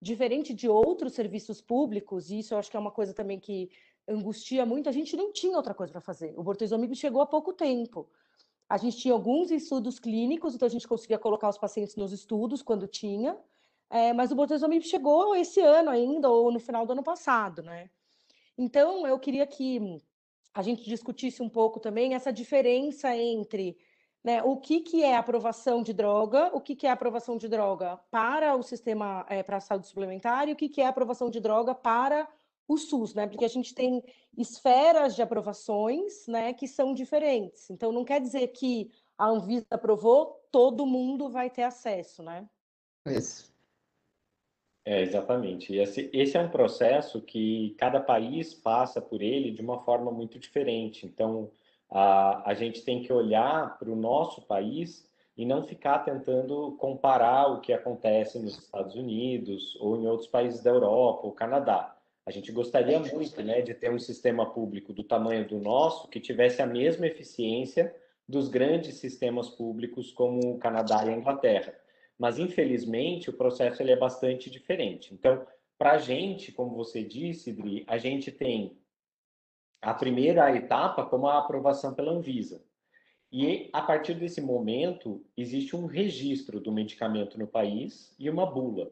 diferente 0.00 0.54
de 0.54 0.68
outros 0.68 1.14
serviços 1.14 1.60
públicos, 1.60 2.30
e 2.30 2.38
isso 2.38 2.54
eu 2.54 2.58
acho 2.58 2.70
que 2.70 2.76
é 2.76 2.80
uma 2.80 2.92
coisa 2.92 3.12
também 3.12 3.40
que 3.40 3.70
angustia 4.08 4.64
muito, 4.64 4.88
a 4.88 4.92
gente 4.92 5.16
não 5.16 5.32
tinha 5.32 5.56
outra 5.56 5.74
coisa 5.74 5.92
para 5.92 6.00
fazer. 6.00 6.34
O 6.38 6.42
bortezomib 6.42 6.94
chegou 6.94 7.20
há 7.20 7.26
pouco 7.26 7.52
tempo. 7.52 8.08
A 8.68 8.76
gente 8.76 8.98
tinha 8.98 9.14
alguns 9.14 9.50
estudos 9.50 9.98
clínicos, 9.98 10.54
então 10.54 10.66
a 10.66 10.70
gente 10.70 10.86
conseguia 10.86 11.18
colocar 11.18 11.48
os 11.48 11.58
pacientes 11.58 11.96
nos 11.96 12.12
estudos 12.12 12.62
quando 12.62 12.86
tinha, 12.86 13.36
é, 13.90 14.12
mas 14.12 14.30
o 14.30 14.36
bortezomib 14.36 14.82
chegou 14.84 15.34
esse 15.34 15.60
ano 15.60 15.90
ainda, 15.90 16.28
ou 16.28 16.52
no 16.52 16.60
final 16.60 16.86
do 16.86 16.92
ano 16.92 17.02
passado, 17.02 17.62
né? 17.62 17.90
Então, 18.58 19.06
eu 19.06 19.18
queria 19.18 19.46
que 19.46 20.00
a 20.56 20.62
gente 20.62 20.84
discutisse 20.84 21.42
um 21.42 21.50
pouco 21.50 21.78
também 21.78 22.14
essa 22.14 22.32
diferença 22.32 23.14
entre 23.14 23.76
né, 24.24 24.42
o 24.42 24.56
que, 24.56 24.80
que 24.80 25.04
é 25.04 25.14
aprovação 25.14 25.82
de 25.82 25.92
droga, 25.92 26.50
o 26.54 26.62
que, 26.62 26.74
que 26.74 26.86
é 26.86 26.90
aprovação 26.90 27.36
de 27.36 27.46
droga 27.46 27.98
para 28.10 28.56
o 28.56 28.62
sistema, 28.62 29.26
é, 29.28 29.42
para 29.42 29.58
a 29.58 29.60
saúde 29.60 29.86
suplementar, 29.86 30.48
e 30.48 30.52
o 30.52 30.56
que, 30.56 30.70
que 30.70 30.80
é 30.80 30.86
aprovação 30.86 31.28
de 31.28 31.40
droga 31.40 31.74
para 31.74 32.26
o 32.66 32.78
SUS, 32.78 33.12
né? 33.12 33.26
Porque 33.26 33.44
a 33.44 33.48
gente 33.48 33.74
tem 33.74 34.02
esferas 34.36 35.14
de 35.14 35.20
aprovações, 35.20 36.26
né, 36.26 36.54
que 36.54 36.66
são 36.66 36.94
diferentes. 36.94 37.68
Então 37.68 37.92
não 37.92 38.02
quer 38.02 38.18
dizer 38.20 38.48
que 38.48 38.90
a 39.18 39.28
Anvisa 39.28 39.66
aprovou, 39.70 40.40
todo 40.50 40.86
mundo 40.86 41.28
vai 41.28 41.50
ter 41.50 41.64
acesso, 41.64 42.22
né? 42.22 42.48
Isso. 43.06 43.54
É, 44.86 45.02
exatamente. 45.02 45.72
E 45.72 45.80
esse, 45.80 46.08
esse 46.12 46.36
é 46.36 46.40
um 46.40 46.48
processo 46.48 47.20
que 47.20 47.74
cada 47.76 47.98
país 47.98 48.54
passa 48.54 49.02
por 49.02 49.20
ele 49.20 49.50
de 49.50 49.60
uma 49.60 49.80
forma 49.80 50.12
muito 50.12 50.38
diferente. 50.38 51.04
Então, 51.04 51.50
a, 51.90 52.48
a 52.48 52.54
gente 52.54 52.82
tem 52.82 53.02
que 53.02 53.12
olhar 53.12 53.76
para 53.80 53.90
o 53.90 53.96
nosso 53.96 54.42
país 54.42 55.04
e 55.36 55.44
não 55.44 55.66
ficar 55.66 55.98
tentando 56.04 56.76
comparar 56.78 57.48
o 57.48 57.60
que 57.60 57.72
acontece 57.72 58.38
nos 58.38 58.56
Estados 58.56 58.94
Unidos 58.94 59.76
ou 59.80 59.96
em 59.96 60.06
outros 60.06 60.28
países 60.28 60.62
da 60.62 60.70
Europa 60.70 61.26
ou 61.26 61.32
Canadá. 61.32 61.96
A 62.24 62.30
gente 62.30 62.52
gostaria 62.52 63.00
muito 63.00 63.42
né, 63.42 63.62
de 63.62 63.74
ter 63.74 63.90
um 63.90 63.98
sistema 63.98 64.46
público 64.46 64.92
do 64.92 65.02
tamanho 65.02 65.48
do 65.48 65.58
nosso 65.58 66.08
que 66.08 66.20
tivesse 66.20 66.62
a 66.62 66.66
mesma 66.66 67.08
eficiência 67.08 67.92
dos 68.28 68.48
grandes 68.48 68.94
sistemas 68.96 69.48
públicos 69.48 70.12
como 70.12 70.54
o 70.54 70.58
Canadá 70.58 71.04
e 71.04 71.10
a 71.10 71.16
Inglaterra. 71.16 71.74
Mas, 72.18 72.38
infelizmente, 72.38 73.30
o 73.30 73.32
processo 73.32 73.82
ele 73.82 73.92
é 73.92 73.96
bastante 73.96 74.50
diferente. 74.50 75.12
Então, 75.12 75.46
para 75.78 75.92
a 75.92 75.98
gente, 75.98 76.52
como 76.52 76.74
você 76.74 77.04
disse, 77.04 77.52
Dri, 77.52 77.84
a 77.86 77.98
gente 77.98 78.32
tem 78.32 78.78
a 79.82 79.92
primeira 79.92 80.54
etapa 80.56 81.04
como 81.04 81.28
a 81.28 81.38
aprovação 81.38 81.94
pela 81.94 82.12
Anvisa. 82.12 82.62
E, 83.30 83.68
a 83.72 83.82
partir 83.82 84.14
desse 84.14 84.40
momento, 84.40 85.24
existe 85.36 85.76
um 85.76 85.86
registro 85.86 86.60
do 86.60 86.72
medicamento 86.72 87.38
no 87.38 87.46
país 87.46 88.14
e 88.18 88.30
uma 88.30 88.46
bula. 88.46 88.90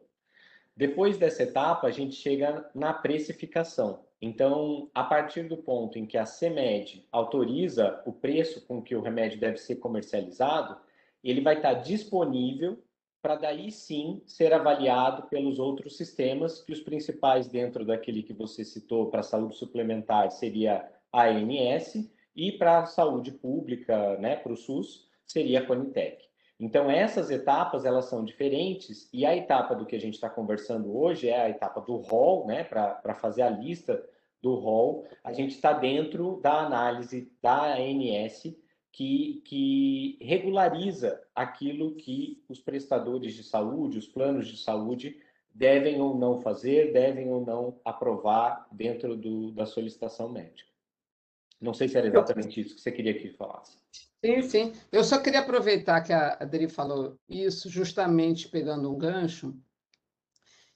Depois 0.77 1.17
dessa 1.17 1.43
etapa, 1.43 1.87
a 1.87 1.91
gente 1.91 2.15
chega 2.15 2.69
na 2.75 2.93
precificação. 2.93 4.05
Então, 4.21 4.89
a 4.93 5.03
partir 5.03 5.47
do 5.47 5.57
ponto 5.57 5.97
em 5.97 6.05
que 6.05 6.17
a 6.17 6.25
CEMED 6.25 7.07
autoriza 7.11 8.01
o 8.05 8.11
preço 8.11 8.65
com 8.65 8.81
que 8.81 8.95
o 8.95 9.01
remédio 9.01 9.39
deve 9.39 9.57
ser 9.57 9.77
comercializado, 9.77 10.77
ele 11.23 11.41
vai 11.41 11.55
estar 11.55 11.73
disponível 11.75 12.77
para 13.25 13.37
daí 13.37 13.71
sim 13.71 14.21
ser 14.27 14.53
avaliado 14.53 15.23
pelos 15.23 15.57
outros 15.57 15.97
sistemas, 15.97 16.61
que 16.61 16.71
os 16.71 16.79
principais 16.79 17.47
dentro 17.47 17.83
daquele 17.83 18.21
que 18.21 18.33
você 18.33 18.63
citou 18.63 19.09
para 19.09 19.23
saúde 19.23 19.55
suplementar 19.55 20.29
seria 20.29 20.87
a 21.11 21.23
ANS 21.23 22.07
e 22.35 22.51
para 22.51 22.81
a 22.81 22.85
saúde 22.85 23.31
pública, 23.31 24.15
né, 24.17 24.35
para 24.35 24.53
o 24.53 24.55
SUS, 24.55 25.09
seria 25.25 25.61
a 25.61 25.65
Conitec. 25.65 26.23
Então, 26.59 26.87
essas 26.87 27.31
etapas, 27.31 27.83
elas 27.83 28.05
são 28.05 28.23
diferentes, 28.23 29.09
e 29.11 29.25
a 29.25 29.35
etapa 29.35 29.73
do 29.73 29.87
que 29.87 29.95
a 29.95 29.99
gente 29.99 30.13
está 30.13 30.29
conversando 30.29 30.95
hoje 30.95 31.27
é 31.27 31.41
a 31.41 31.49
etapa 31.49 31.81
do 31.81 31.95
rol, 31.95 32.45
né, 32.45 32.63
para 32.63 33.15
fazer 33.15 33.41
a 33.41 33.49
lista 33.49 34.07
do 34.39 34.53
rol, 34.53 35.03
a 35.23 35.33
gente 35.33 35.55
está 35.55 35.73
dentro 35.73 36.39
da 36.43 36.59
análise 36.59 37.31
da 37.41 37.73
ANS, 37.73 38.55
que, 38.95 39.41
que 39.43 40.17
regulariza 40.21 41.21
aquilo 41.35 41.95
que 41.95 42.41
os 42.47 42.61
prestadores 42.61 43.33
de 43.33 43.43
saúde, 43.43 43.97
os 43.97 44.07
planos 44.07 44.47
de 44.47 44.55
saúde, 44.55 45.19
devem 45.53 45.99
ou 45.99 46.17
não 46.17 46.39
fazer, 46.39 46.93
devem 46.93 47.29
ou 47.29 47.45
não 47.45 47.77
aprovar 47.83 48.65
dentro 48.71 49.17
do, 49.17 49.51
da 49.51 49.65
solicitação 49.65 50.29
médica. 50.31 50.69
Não 51.59 51.73
sei 51.73 51.89
se 51.89 51.97
era 51.97 52.07
exatamente 52.07 52.61
isso 52.61 52.73
que 52.73 52.79
você 52.79 52.89
queria 52.89 53.13
que 53.13 53.31
falasse. 53.31 53.77
Sim, 54.23 54.41
sim. 54.41 54.73
Eu 54.89 55.03
só 55.03 55.21
queria 55.21 55.41
aproveitar 55.41 55.99
que 55.99 56.13
a 56.13 56.37
Adri 56.39 56.69
falou 56.69 57.19
isso, 57.27 57.69
justamente 57.69 58.47
pegando 58.47 58.89
um 58.89 58.97
gancho, 58.97 59.53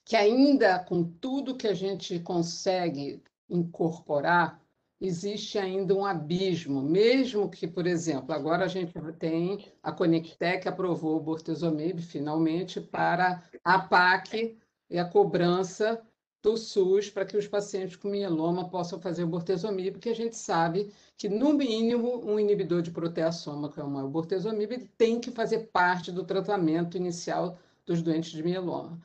que 0.04 0.14
ainda 0.14 0.78
com 0.78 1.02
tudo 1.02 1.56
que 1.56 1.66
a 1.66 1.74
gente 1.74 2.18
consegue 2.20 3.22
incorporar, 3.48 4.60
existe 5.00 5.58
ainda 5.58 5.94
um 5.94 6.04
abismo, 6.04 6.82
mesmo 6.82 7.48
que, 7.48 7.66
por 7.66 7.86
exemplo, 7.86 8.34
agora 8.34 8.64
a 8.64 8.68
gente 8.68 8.92
tem 9.18 9.72
a 9.82 9.90
Conectec 9.90 10.68
aprovou 10.68 11.16
o 11.16 11.20
Bortezomib 11.20 12.00
finalmente 12.02 12.80
para 12.80 13.42
a 13.64 13.78
PAC 13.78 14.58
e 14.90 14.98
a 14.98 15.04
cobrança 15.04 16.02
do 16.42 16.56
SUS 16.56 17.10
para 17.10 17.24
que 17.24 17.36
os 17.36 17.46
pacientes 17.46 17.96
com 17.96 18.08
mieloma 18.08 18.68
possam 18.68 19.00
fazer 19.00 19.24
o 19.24 19.28
bortezomib, 19.28 19.92
porque 19.92 20.08
a 20.08 20.14
gente 20.14 20.36
sabe 20.36 20.90
que, 21.16 21.28
no 21.28 21.52
mínimo, 21.52 22.24
um 22.24 22.40
inibidor 22.40 22.82
de 22.82 22.90
proteasoma, 22.90 23.68
como 23.68 23.98
é 23.98 24.02
o 24.02 24.08
bortezomib, 24.08 24.88
tem 24.96 25.20
que 25.20 25.30
fazer 25.30 25.70
parte 25.70 26.10
do 26.10 26.24
tratamento 26.24 26.96
inicial 26.96 27.58
dos 27.84 28.02
doentes 28.02 28.30
de 28.30 28.42
mieloma. 28.42 28.98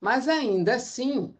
Mas, 0.00 0.26
ainda 0.26 0.74
assim, 0.74 1.32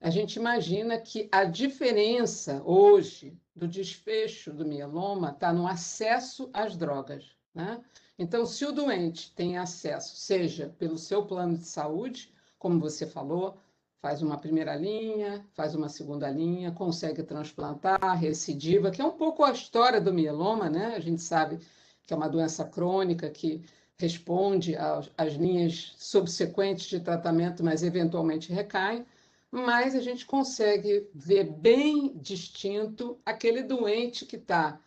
a 0.00 0.10
gente 0.10 0.36
imagina 0.36 0.98
que 0.98 1.28
a 1.32 1.44
diferença 1.44 2.62
hoje 2.64 3.38
do 3.60 3.68
desfecho 3.68 4.52
do 4.54 4.64
mieloma 4.64 5.30
está 5.30 5.52
no 5.52 5.66
acesso 5.66 6.48
às 6.52 6.76
drogas. 6.78 7.26
Né? 7.54 7.78
Então, 8.18 8.46
se 8.46 8.64
o 8.64 8.72
doente 8.72 9.32
tem 9.34 9.58
acesso, 9.58 10.16
seja 10.16 10.74
pelo 10.78 10.96
seu 10.96 11.26
plano 11.26 11.58
de 11.58 11.66
saúde, 11.66 12.32
como 12.58 12.80
você 12.80 13.06
falou, 13.06 13.58
faz 14.00 14.22
uma 14.22 14.38
primeira 14.38 14.74
linha, 14.74 15.44
faz 15.52 15.74
uma 15.74 15.90
segunda 15.90 16.30
linha, 16.30 16.72
consegue 16.72 17.22
transplantar, 17.22 18.18
recidiva, 18.18 18.90
que 18.90 19.02
é 19.02 19.04
um 19.04 19.10
pouco 19.10 19.44
a 19.44 19.52
história 19.52 20.00
do 20.00 20.12
mieloma, 20.12 20.70
né? 20.70 20.94
A 20.96 21.00
gente 21.00 21.20
sabe 21.20 21.60
que 22.06 22.14
é 22.14 22.16
uma 22.16 22.28
doença 22.28 22.64
crônica 22.64 23.28
que 23.28 23.62
responde 23.98 24.74
às 24.74 25.34
linhas 25.34 25.94
subsequentes 25.98 26.86
de 26.86 27.00
tratamento, 27.00 27.62
mas 27.62 27.82
eventualmente 27.82 28.50
recai. 28.50 29.04
Mas 29.50 29.94
a 29.94 30.00
gente 30.00 30.24
consegue 30.24 31.08
ver 31.14 31.44
bem 31.44 32.16
distinto 32.18 33.20
aquele 33.24 33.62
doente 33.62 34.24
que 34.24 34.36
está 34.36 34.80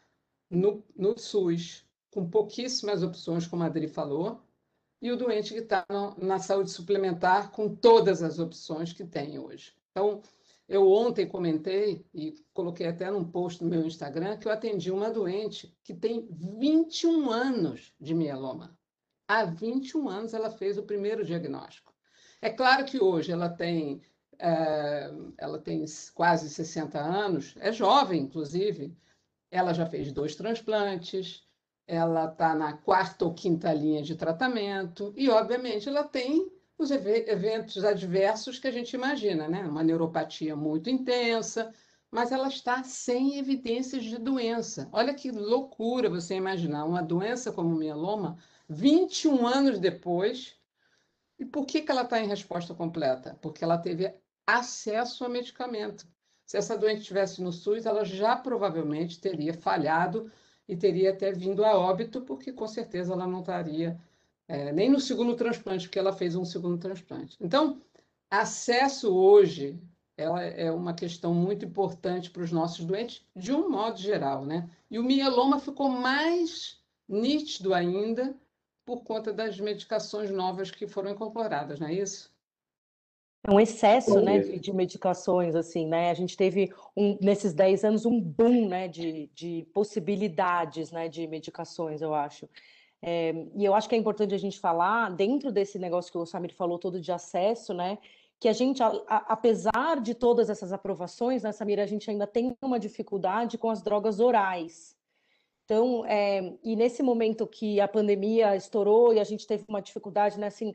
no, 0.49 0.83
no 0.95 1.17
SUS, 1.17 1.85
com 2.11 2.29
pouquíssimas 2.29 3.03
opções, 3.03 3.45
como 3.45 3.63
a 3.63 3.65
Adri 3.65 3.87
falou, 3.87 4.41
e 5.01 5.11
o 5.11 5.17
doente 5.17 5.53
que 5.53 5.59
está 5.59 5.85
na 6.17 6.39
saúde 6.39 6.71
suplementar 6.71 7.51
com 7.51 7.75
todas 7.75 8.23
as 8.23 8.39
opções 8.39 8.93
que 8.93 9.03
tem 9.03 9.37
hoje. 9.37 9.73
Então, 9.91 10.21
eu 10.67 10.89
ontem 10.89 11.27
comentei 11.27 12.05
e 12.13 12.33
coloquei 12.53 12.87
até 12.87 13.11
num 13.11 13.25
post 13.25 13.61
no 13.61 13.69
meu 13.69 13.85
Instagram 13.85 14.37
que 14.37 14.47
eu 14.47 14.51
atendi 14.51 14.91
uma 14.91 15.11
doente 15.11 15.75
que 15.83 15.93
tem 15.93 16.25
21 16.31 17.29
anos 17.29 17.93
de 17.99 18.13
mieloma. 18.13 18.77
Há 19.27 19.45
21 19.45 20.07
anos 20.07 20.33
ela 20.33 20.49
fez 20.49 20.77
o 20.77 20.83
primeiro 20.83 21.25
diagnóstico. 21.25 21.93
É 22.41 22.49
claro 22.49 22.85
que 22.85 23.01
hoje 23.01 23.31
ela 23.31 23.49
tem, 23.49 24.01
ela 25.37 25.59
tem 25.59 25.85
quase 26.13 26.49
60 26.49 26.99
anos, 26.99 27.55
é 27.59 27.71
jovem, 27.71 28.21
inclusive. 28.21 28.95
Ela 29.51 29.73
já 29.73 29.85
fez 29.85 30.11
dois 30.11 30.35
transplantes, 30.35 31.43
ela 31.85 32.25
está 32.25 32.55
na 32.55 32.73
quarta 32.73 33.25
ou 33.25 33.33
quinta 33.33 33.73
linha 33.73 34.01
de 34.01 34.15
tratamento 34.15 35.13
e, 35.15 35.29
obviamente, 35.29 35.87
ela 35.87 36.03
tem 36.03 36.51
os 36.77 36.91
eventos 36.91 37.83
adversos 37.83 38.59
que 38.59 38.67
a 38.67 38.71
gente 38.71 38.93
imagina, 38.93 39.47
né? 39.47 39.63
Uma 39.63 39.83
neuropatia 39.83 40.55
muito 40.55 40.89
intensa, 40.89 41.73
mas 42.09 42.31
ela 42.31 42.47
está 42.47 42.83
sem 42.83 43.37
evidências 43.37 44.03
de 44.03 44.17
doença. 44.17 44.89
Olha 44.91 45.13
que 45.13 45.31
loucura 45.31 46.09
você 46.09 46.35
imaginar 46.35 46.85
uma 46.85 47.01
doença 47.01 47.51
como 47.51 47.75
mieloma 47.75 48.37
21 48.69 49.45
anos 49.47 49.79
depois. 49.79 50.55
E 51.39 51.45
por 51.45 51.65
que, 51.65 51.81
que 51.81 51.91
ela 51.91 52.03
está 52.03 52.19
em 52.19 52.27
resposta 52.27 52.73
completa? 52.73 53.37
Porque 53.41 53.63
ela 53.63 53.77
teve 53.77 54.13
acesso 54.47 55.23
a 55.25 55.29
medicamento. 55.29 56.07
Se 56.45 56.57
essa 56.57 56.77
doente 56.77 57.01
estivesse 57.01 57.41
no 57.41 57.51
SUS, 57.51 57.85
ela 57.85 58.03
já 58.03 58.35
provavelmente 58.35 59.19
teria 59.19 59.53
falhado 59.53 60.31
e 60.67 60.75
teria 60.75 61.11
até 61.11 61.31
vindo 61.31 61.63
a 61.63 61.77
óbito, 61.77 62.21
porque 62.21 62.51
com 62.51 62.67
certeza 62.67 63.13
ela 63.13 63.27
não 63.27 63.39
estaria 63.39 63.99
é, 64.47 64.71
nem 64.71 64.89
no 64.89 64.99
segundo 64.99 65.35
transplante, 65.35 65.87
porque 65.87 65.99
ela 65.99 66.13
fez 66.13 66.35
um 66.35 66.45
segundo 66.45 66.77
transplante. 66.77 67.37
Então, 67.39 67.81
acesso 68.29 69.13
hoje 69.13 69.79
ela 70.15 70.43
é 70.43 70.71
uma 70.71 70.93
questão 70.93 71.33
muito 71.33 71.65
importante 71.65 72.29
para 72.29 72.43
os 72.43 72.51
nossos 72.51 72.85
doentes, 72.85 73.25
de 73.35 73.51
um 73.51 73.69
modo 73.69 73.97
geral, 73.97 74.45
né? 74.45 74.69
E 74.89 74.99
o 74.99 75.03
mieloma 75.03 75.59
ficou 75.59 75.89
mais 75.89 76.79
nítido 77.07 77.73
ainda 77.73 78.35
por 78.85 79.03
conta 79.03 79.33
das 79.33 79.59
medicações 79.59 80.29
novas 80.29 80.69
que 80.69 80.87
foram 80.87 81.11
incorporadas, 81.11 81.79
não 81.79 81.87
é 81.87 81.93
isso? 81.93 82.32
É 83.45 83.51
um 83.51 83.59
excesso, 83.59 84.21
né, 84.21 84.39
de, 84.39 84.57
de, 84.57 84.71
medicações, 84.73 85.53
assim, 85.53 85.85
né? 85.85 86.09
A 86.09 86.13
gente 86.13 86.37
teve, 86.37 86.71
um, 86.95 87.17
nesses 87.19 87.53
10 87.53 87.83
anos, 87.83 88.05
um 88.05 88.19
boom, 88.19 88.69
né, 88.69 88.87
de, 88.87 89.29
de 89.35 89.67
possibilidades, 89.73 90.91
né, 90.91 91.09
de 91.09 91.27
medicações, 91.27 92.01
eu 92.01 92.13
acho. 92.13 92.47
É, 93.01 93.33
e 93.53 93.65
eu 93.65 93.75
acho 93.75 93.89
que 93.89 93.95
é 93.95 93.97
importante 93.97 94.33
a 94.33 94.37
gente 94.37 94.57
falar, 94.57 95.09
dentro 95.11 95.51
desse 95.51 95.77
negócio 95.77 96.09
que 96.09 96.17
o 96.17 96.25
Samir 96.25 96.55
falou 96.55 96.79
todo 96.79 97.01
de 97.01 97.11
acesso, 97.11 97.73
né, 97.73 97.97
que 98.39 98.47
a 98.47 98.53
gente, 98.53 98.81
a, 98.81 98.87
a, 99.07 99.17
apesar 99.33 99.99
de 100.01 100.13
todas 100.13 100.49
essas 100.49 100.71
aprovações, 100.71 101.43
né, 101.43 101.51
Samir, 101.51 101.81
a 101.81 101.85
gente 101.85 102.09
ainda 102.09 102.25
tem 102.25 102.55
uma 102.61 102.79
dificuldade 102.79 103.57
com 103.57 103.69
as 103.69 103.81
drogas 103.81 104.21
orais. 104.21 104.95
Então, 105.65 106.05
é, 106.05 106.53
e 106.63 106.77
nesse 106.77 107.03
momento 107.03 107.45
que 107.45 107.81
a 107.81 107.89
pandemia 107.89 108.55
estourou 108.55 109.13
e 109.13 109.19
a 109.19 109.23
gente 109.25 109.45
teve 109.45 109.65
uma 109.67 109.81
dificuldade, 109.81 110.39
né, 110.39 110.47
assim, 110.47 110.73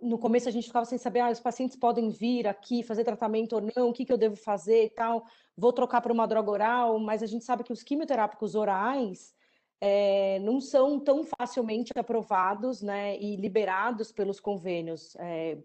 no 0.00 0.18
começo 0.18 0.48
a 0.48 0.52
gente 0.52 0.66
ficava 0.66 0.84
sem 0.84 0.98
saber, 0.98 1.20
ah, 1.20 1.30
os 1.30 1.40
pacientes 1.40 1.76
podem 1.76 2.10
vir 2.10 2.46
aqui 2.46 2.82
fazer 2.82 3.04
tratamento 3.04 3.54
ou 3.54 3.62
não, 3.74 3.88
o 3.88 3.92
que, 3.92 4.04
que 4.04 4.12
eu 4.12 4.18
devo 4.18 4.36
fazer 4.36 4.84
e 4.84 4.90
tal, 4.90 5.24
vou 5.56 5.72
trocar 5.72 6.00
por 6.00 6.12
uma 6.12 6.26
droga 6.26 6.50
oral, 6.50 6.98
mas 6.98 7.22
a 7.22 7.26
gente 7.26 7.44
sabe 7.44 7.64
que 7.64 7.72
os 7.72 7.82
quimioterápicos 7.82 8.54
orais 8.54 9.34
é, 9.80 10.38
não 10.40 10.60
são 10.60 10.98
tão 10.98 11.24
facilmente 11.24 11.92
aprovados 11.96 12.82
né, 12.82 13.18
e 13.18 13.36
liberados 13.36 14.12
pelos 14.12 14.40
convênios. 14.40 15.14
É, 15.16 15.58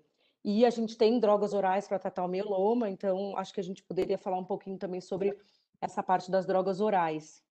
e 0.43 0.65
a 0.65 0.69
gente 0.69 0.98
tem 0.98 1.19
drogas 1.19 1.53
orais 1.53 1.88
para 1.88 2.00
tratar 2.00 2.24
o 2.24 2.27
mieloma, 2.27 2.89
então 2.89 3.38
acho 3.38 3.53
que 3.53 3.59
a 3.59 3.63
gente 3.63 3.83
poderia 3.83 4.17
falar 4.17 4.38
um 4.38 4.45
pouquinho 4.45 4.77
também 4.77 5.01
sobre 5.01 5.38
essa 5.81 6.01
parte 6.01 6.31
das 6.31 6.45
drogas 6.45 6.79
orais. 6.81 7.43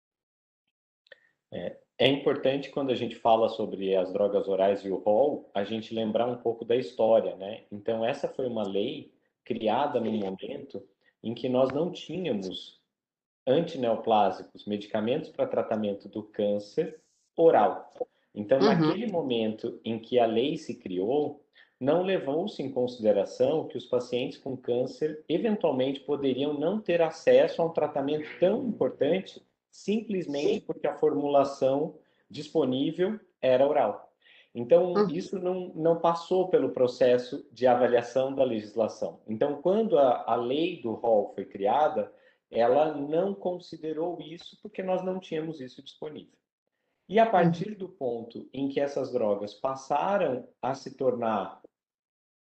É, 1.51 1.81
é 1.99 2.07
importante 2.07 2.71
quando 2.71 2.91
a 2.91 2.95
gente 2.95 3.17
fala 3.17 3.49
sobre 3.49 3.95
as 3.97 4.13
drogas 4.13 4.47
orais 4.47 4.85
e 4.85 4.91
o 4.91 4.97
rol, 4.97 5.51
a 5.53 5.65
gente 5.65 5.93
lembrar 5.93 6.27
um 6.27 6.37
pouco 6.37 6.65
da 6.65 6.77
história, 6.77 7.35
né? 7.37 7.65
Então 7.73 8.05
essa 8.05 8.29
foi 8.29 8.47
uma 8.47 8.63
lei 8.63 9.13
criada 9.45 10.01
no 10.01 10.13
momento 10.13 10.83
em 11.23 11.35
que 11.35 11.49
nós 11.49 11.71
não 11.73 11.91
tínhamos 11.91 12.81
antineoplásicos, 13.47 14.67
medicamentos 14.67 15.31
para 15.31 15.47
tratamento 15.47 16.09
do 16.09 16.23
câncer 16.23 17.01
oral. 17.37 17.91
Então, 18.35 18.59
uhum. 18.59 18.67
naquele 18.67 19.11
momento 19.11 19.81
em 19.85 19.99
que 19.99 20.19
a 20.19 20.27
lei 20.27 20.57
se 20.57 20.75
criou, 20.75 21.43
não 21.81 22.03
levou-se 22.03 22.63
em 22.63 22.71
consideração 22.71 23.67
que 23.67 23.77
os 23.77 23.87
pacientes 23.87 24.37
com 24.39 24.57
câncer 24.57 25.25
eventualmente 25.29 26.01
poderiam 26.01 26.53
não 26.53 26.81
ter 26.81 27.01
acesso 27.01 27.63
a 27.63 27.67
um 27.67 27.71
tratamento 27.71 28.29
tão 28.39 28.65
importante 28.67 29.43
simplesmente 29.71 30.61
porque 30.61 30.87
a 30.87 30.97
formulação 30.97 31.99
disponível 32.31 33.19
era 33.41 33.67
oral. 33.67 34.13
Então, 34.55 34.93
hum. 34.93 35.09
isso 35.11 35.39
não, 35.39 35.73
não 35.75 36.01
passou 36.01 36.49
pelo 36.49 36.71
processo 36.71 37.47
de 37.53 37.67
avaliação 37.67 38.35
da 38.35 38.45
legislação. 38.45 39.21
Então, 39.27 39.61
quando 39.63 39.99
a, 39.99 40.25
a 40.27 40.35
lei 40.35 40.81
do 40.81 40.95
rol 40.95 41.33
foi 41.35 41.45
criada, 41.45 42.13
ela 42.51 42.95
não 42.95 43.35
considerou 43.35 44.19
isso 44.21 44.59
porque 44.63 44.83
nós 44.83 45.05
não 45.05 45.21
tínhamos 45.21 45.61
isso 45.61 45.83
disponível. 45.83 46.37
E 47.09 47.19
a 47.19 47.27
partir 47.27 47.75
do 47.75 47.89
ponto 47.89 48.49
em 48.53 48.69
que 48.69 48.81
essas 48.81 49.13
drogas 49.13 49.55
passaram 49.55 50.47
a 50.61 50.75
se 50.75 50.95
tornar 50.95 51.63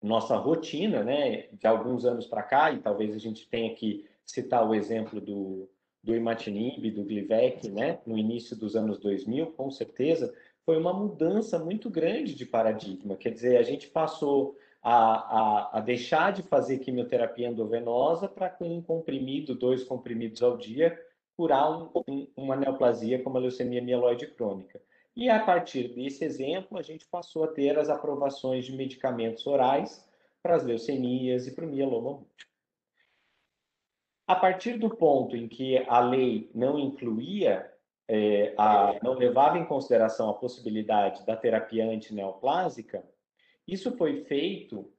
nossa 0.02 0.36
rotina, 0.38 1.04
né, 1.04 1.48
de 1.52 1.68
alguns 1.68 2.06
anos 2.06 2.28
para 2.28 2.44
cá, 2.44 2.72
e 2.72 2.80
talvez 2.80 3.14
a 3.16 3.20
gente 3.20 3.48
tenha 3.48 3.76
que 3.76 4.08
citar 4.26 4.68
o 4.68 4.74
exemplo 4.74 5.22
do, 5.22 5.70
do 6.06 6.16
imatinib, 6.16 6.92
do 6.92 7.04
Glivec, 7.04 7.68
né, 7.70 8.00
no 8.06 8.16
início 8.16 8.56
dos 8.56 8.76
anos 8.76 9.00
2000, 9.00 9.48
com 9.54 9.72
certeza, 9.72 10.32
foi 10.64 10.78
uma 10.78 10.94
mudança 10.94 11.58
muito 11.58 11.90
grande 11.90 12.36
de 12.36 12.46
paradigma. 12.46 13.16
Quer 13.16 13.32
dizer, 13.32 13.58
a 13.58 13.64
gente 13.64 13.88
passou 13.88 14.56
a, 14.84 14.94
a, 14.94 15.78
a 15.78 15.82
deixar 15.82 16.32
de 16.32 16.44
fazer 16.44 16.78
quimioterapia 16.78 17.48
endovenosa 17.48 18.28
para, 18.28 18.50
com 18.50 18.78
um 18.78 18.84
comprimido, 18.84 19.56
dois 19.56 19.84
comprimidos 19.84 20.44
ao 20.44 20.56
dia, 20.56 20.96
curar 21.36 21.72
um, 21.72 21.90
um, 22.08 22.28
uma 22.38 22.56
neoplasia 22.56 23.22
como 23.24 23.38
a 23.38 23.42
leucemia 23.42 23.82
mieloide 23.82 24.28
crônica. 24.28 24.80
E 25.16 25.28
a 25.28 25.40
partir 25.40 25.88
desse 25.88 26.24
exemplo, 26.24 26.78
a 26.78 26.84
gente 26.84 27.08
passou 27.08 27.46
a 27.46 27.48
ter 27.48 27.80
as 27.80 27.90
aprovações 27.90 28.66
de 28.66 28.74
medicamentos 28.74 29.48
orais 29.48 30.08
para 30.44 30.56
as 30.56 30.64
leucemias 30.64 31.48
e 31.48 31.56
para 31.56 31.66
o 31.66 31.70
mieloma 31.70 32.12
múltiplo. 32.12 32.55
A 34.28 34.36
partir 34.36 34.80
do 34.80 34.90
ponto 34.90 35.36
em 35.36 35.48
que 35.48 35.78
a 35.88 36.00
lei 36.00 36.50
não 36.54 36.80
incluía, 36.80 37.72
é, 38.08 38.56
a, 38.58 38.96
não 39.04 39.14
levava 39.14 39.58
em 39.60 39.66
consideração 39.66 40.30
a 40.30 40.34
possibilidade 40.34 41.24
da 41.26 41.36
terapia 41.36 41.86
antineoplásica, 41.88 43.04
isso 43.68 43.96
foi 43.98 44.24
feito 44.24 44.92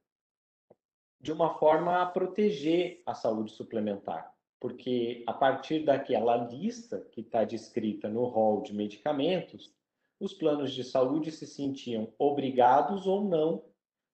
de 1.19 1.31
uma 1.31 1.57
forma 1.57 2.01
a 2.01 2.05
proteger 2.05 3.01
a 3.05 3.13
saúde 3.13 3.51
suplementar, 3.51 4.33
porque 4.59 5.23
a 5.27 5.33
partir 5.33 5.83
daquela 5.83 6.37
lista 6.37 7.01
que 7.11 7.21
está 7.21 7.43
descrita 7.43 8.07
no 8.07 8.25
rol 8.25 8.61
de 8.61 8.73
medicamentos, 8.73 9.73
os 10.19 10.33
planos 10.33 10.73
de 10.73 10.83
saúde 10.83 11.31
se 11.31 11.45
sentiam 11.45 12.13
obrigados 12.17 13.07
ou 13.07 13.23
não 13.23 13.63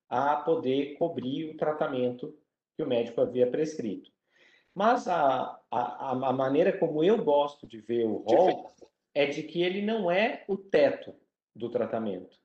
a 0.09 0.35
poder 0.37 0.97
cobrir 0.97 1.49
o 1.49 1.57
tratamento 1.57 2.35
que 2.75 2.83
o 2.83 2.87
médico 2.87 3.21
havia 3.21 3.49
prescrito. 3.49 4.12
Mas 4.75 5.07
a, 5.07 5.59
a, 5.69 6.11
a 6.11 6.33
maneira 6.33 6.77
como 6.77 7.03
eu 7.03 7.23
gosto 7.23 7.67
de 7.67 7.79
ver 7.79 8.05
o 8.05 8.17
rol 8.17 8.71
é 9.13 9.27
de 9.27 9.43
que 9.43 9.61
ele 9.61 9.81
não 9.81 10.09
é 10.09 10.43
o 10.47 10.57
teto 10.57 11.13
do 11.55 11.69
tratamento. 11.69 12.35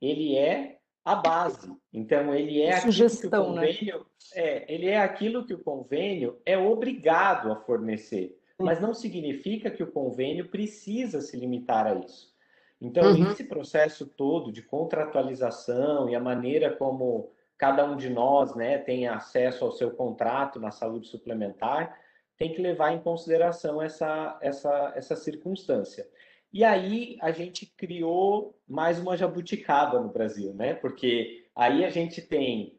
Ele 0.00 0.36
é 0.36 0.78
a 1.04 1.14
base. 1.14 1.74
Então, 1.92 2.34
ele 2.34 2.60
é 2.60 2.80
Sugestão, 2.80 3.28
aquilo 3.28 3.30
que 3.30 3.50
o 3.50 3.54
né? 3.54 3.66
convênio, 3.66 3.98
né? 3.98 4.04
é, 4.34 4.74
ele 4.74 4.86
é 4.88 4.98
aquilo 4.98 5.46
que 5.46 5.54
o 5.54 5.64
convênio 5.64 6.38
é 6.44 6.58
obrigado 6.58 7.50
a 7.50 7.56
fornecer. 7.56 8.38
Mas 8.60 8.80
não 8.80 8.92
significa 8.92 9.70
que 9.70 9.82
o 9.82 9.90
convênio 9.90 10.48
precisa 10.48 11.20
se 11.20 11.36
limitar 11.36 11.86
a 11.86 11.94
isso. 11.94 12.34
Então, 12.80 13.12
uhum. 13.12 13.30
esse 13.30 13.44
processo 13.44 14.06
todo 14.06 14.52
de 14.52 14.62
contratualização 14.62 16.08
e 16.08 16.14
a 16.14 16.20
maneira 16.20 16.76
como 16.76 17.32
cada 17.58 17.84
um 17.84 17.96
de 17.96 18.08
nós 18.08 18.54
né, 18.54 18.78
tem 18.78 19.08
acesso 19.08 19.64
ao 19.64 19.72
seu 19.72 19.90
contrato 19.90 20.60
na 20.60 20.70
saúde 20.70 21.08
suplementar, 21.08 21.98
tem 22.38 22.54
que 22.54 22.62
levar 22.62 22.92
em 22.92 23.00
consideração 23.00 23.82
essa, 23.82 24.38
essa, 24.40 24.92
essa 24.94 25.16
circunstância. 25.16 26.08
E 26.52 26.64
aí 26.64 27.18
a 27.20 27.32
gente 27.32 27.66
criou 27.66 28.56
mais 28.66 28.98
uma 28.98 29.16
jabuticaba 29.16 30.00
no 30.00 30.08
Brasil, 30.08 30.54
né? 30.54 30.72
Porque 30.72 31.46
aí 31.54 31.84
a 31.84 31.90
gente 31.90 32.22
tem 32.22 32.78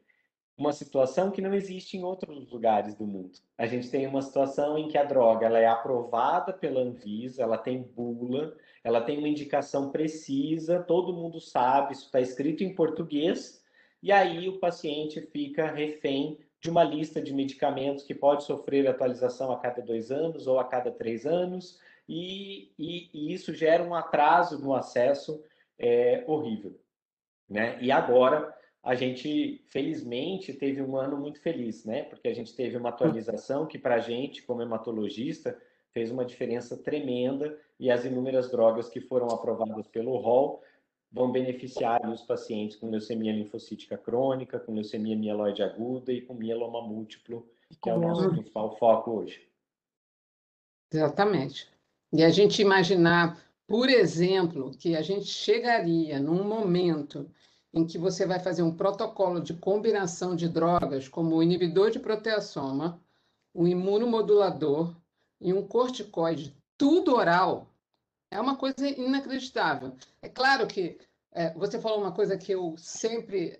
uma 0.57 0.73
situação 0.73 1.29
que 1.29 1.41
não 1.41 1.53
existe 1.53 1.95
em 1.95 2.03
outros 2.03 2.49
lugares 2.49 2.95
do 2.95 3.05
mundo. 3.05 3.37
A 3.57 3.65
gente 3.65 3.89
tem 3.89 4.07
uma 4.07 4.21
situação 4.21 4.77
em 4.77 4.87
que 4.87 4.97
a 4.97 5.03
droga 5.03 5.45
ela 5.45 5.59
é 5.59 5.67
aprovada 5.67 6.51
pela 6.51 6.81
Anvisa, 6.81 7.43
ela 7.43 7.57
tem 7.57 7.81
bula, 7.81 8.55
ela 8.83 9.01
tem 9.01 9.17
uma 9.17 9.29
indicação 9.29 9.91
precisa, 9.91 10.81
todo 10.81 11.13
mundo 11.13 11.39
sabe, 11.39 11.93
isso 11.93 12.05
está 12.05 12.19
escrito 12.19 12.63
em 12.63 12.75
português, 12.75 13.58
e 14.01 14.11
aí 14.11 14.47
o 14.47 14.59
paciente 14.59 15.21
fica 15.21 15.71
refém 15.71 16.39
de 16.61 16.69
uma 16.69 16.83
lista 16.83 17.21
de 17.21 17.33
medicamentos 17.33 18.03
que 18.03 18.13
pode 18.13 18.43
sofrer 18.43 18.87
atualização 18.87 19.51
a 19.51 19.59
cada 19.59 19.81
dois 19.81 20.11
anos 20.11 20.47
ou 20.47 20.59
a 20.59 20.65
cada 20.65 20.91
três 20.91 21.25
anos, 21.25 21.79
e, 22.07 22.71
e, 22.77 23.09
e 23.13 23.33
isso 23.33 23.53
gera 23.53 23.83
um 23.83 23.93
atraso 23.93 24.59
no 24.59 24.73
acesso 24.73 25.43
é, 25.77 26.23
horrível. 26.27 26.77
Né? 27.47 27.77
E 27.81 27.91
agora 27.91 28.53
a 28.83 28.95
gente, 28.95 29.63
felizmente, 29.67 30.53
teve 30.53 30.81
um 30.81 30.97
ano 30.97 31.17
muito 31.17 31.39
feliz, 31.41 31.83
né? 31.85 32.03
Porque 32.03 32.27
a 32.27 32.33
gente 32.33 32.55
teve 32.55 32.77
uma 32.77 32.89
atualização 32.89 33.65
que, 33.65 33.77
para 33.77 33.95
a 33.95 33.99
gente, 33.99 34.41
como 34.41 34.61
hematologista, 34.61 35.59
fez 35.91 36.09
uma 36.11 36.25
diferença 36.25 36.77
tremenda 36.77 37.59
e 37.79 37.91
as 37.91 38.05
inúmeras 38.05 38.49
drogas 38.49 38.89
que 38.89 39.01
foram 39.01 39.27
aprovadas 39.27 39.87
pelo 39.87 40.15
ROL 40.17 40.63
vão 41.11 41.31
beneficiar 41.31 42.07
os 42.09 42.21
pacientes 42.21 42.77
com 42.77 42.89
leucemia 42.89 43.33
linfocítica 43.33 43.97
crônica, 43.97 44.59
com 44.59 44.73
leucemia 44.73 45.15
mieloide 45.15 45.63
aguda 45.63 46.11
e 46.13 46.21
com 46.21 46.33
mieloma 46.33 46.81
múltiplo, 46.81 47.49
que 47.81 47.89
é 47.89 47.93
o 47.93 47.99
nosso 47.99 48.29
principal 48.29 48.77
foco 48.77 49.11
hoje. 49.11 49.47
Exatamente. 50.91 51.67
E 52.11 52.23
a 52.23 52.29
gente 52.29 52.61
imaginar, 52.61 53.39
por 53.67 53.89
exemplo, 53.89 54.71
que 54.71 54.95
a 54.95 55.01
gente 55.01 55.25
chegaria 55.25 56.19
num 56.19 56.43
momento 56.43 57.29
em 57.73 57.85
que 57.85 57.97
você 57.97 58.25
vai 58.25 58.39
fazer 58.39 58.63
um 58.63 58.75
protocolo 58.75 59.39
de 59.39 59.53
combinação 59.53 60.35
de 60.35 60.49
drogas, 60.49 61.07
como 61.07 61.35
o 61.35 61.43
inibidor 61.43 61.91
de 61.91 61.99
proteasoma, 61.99 62.99
o 63.53 63.67
imunomodulador 63.67 64.95
e 65.39 65.53
um 65.53 65.65
corticoide, 65.65 66.55
tudo 66.77 67.15
oral, 67.15 67.67
é 68.31 68.39
uma 68.39 68.55
coisa 68.55 68.87
inacreditável. 68.87 69.95
É 70.21 70.29
claro 70.29 70.67
que 70.67 70.97
é, 71.31 71.53
você 71.53 71.79
falou 71.79 71.99
uma 71.99 72.11
coisa 72.11 72.37
que 72.37 72.51
eu 72.51 72.75
sempre 72.77 73.59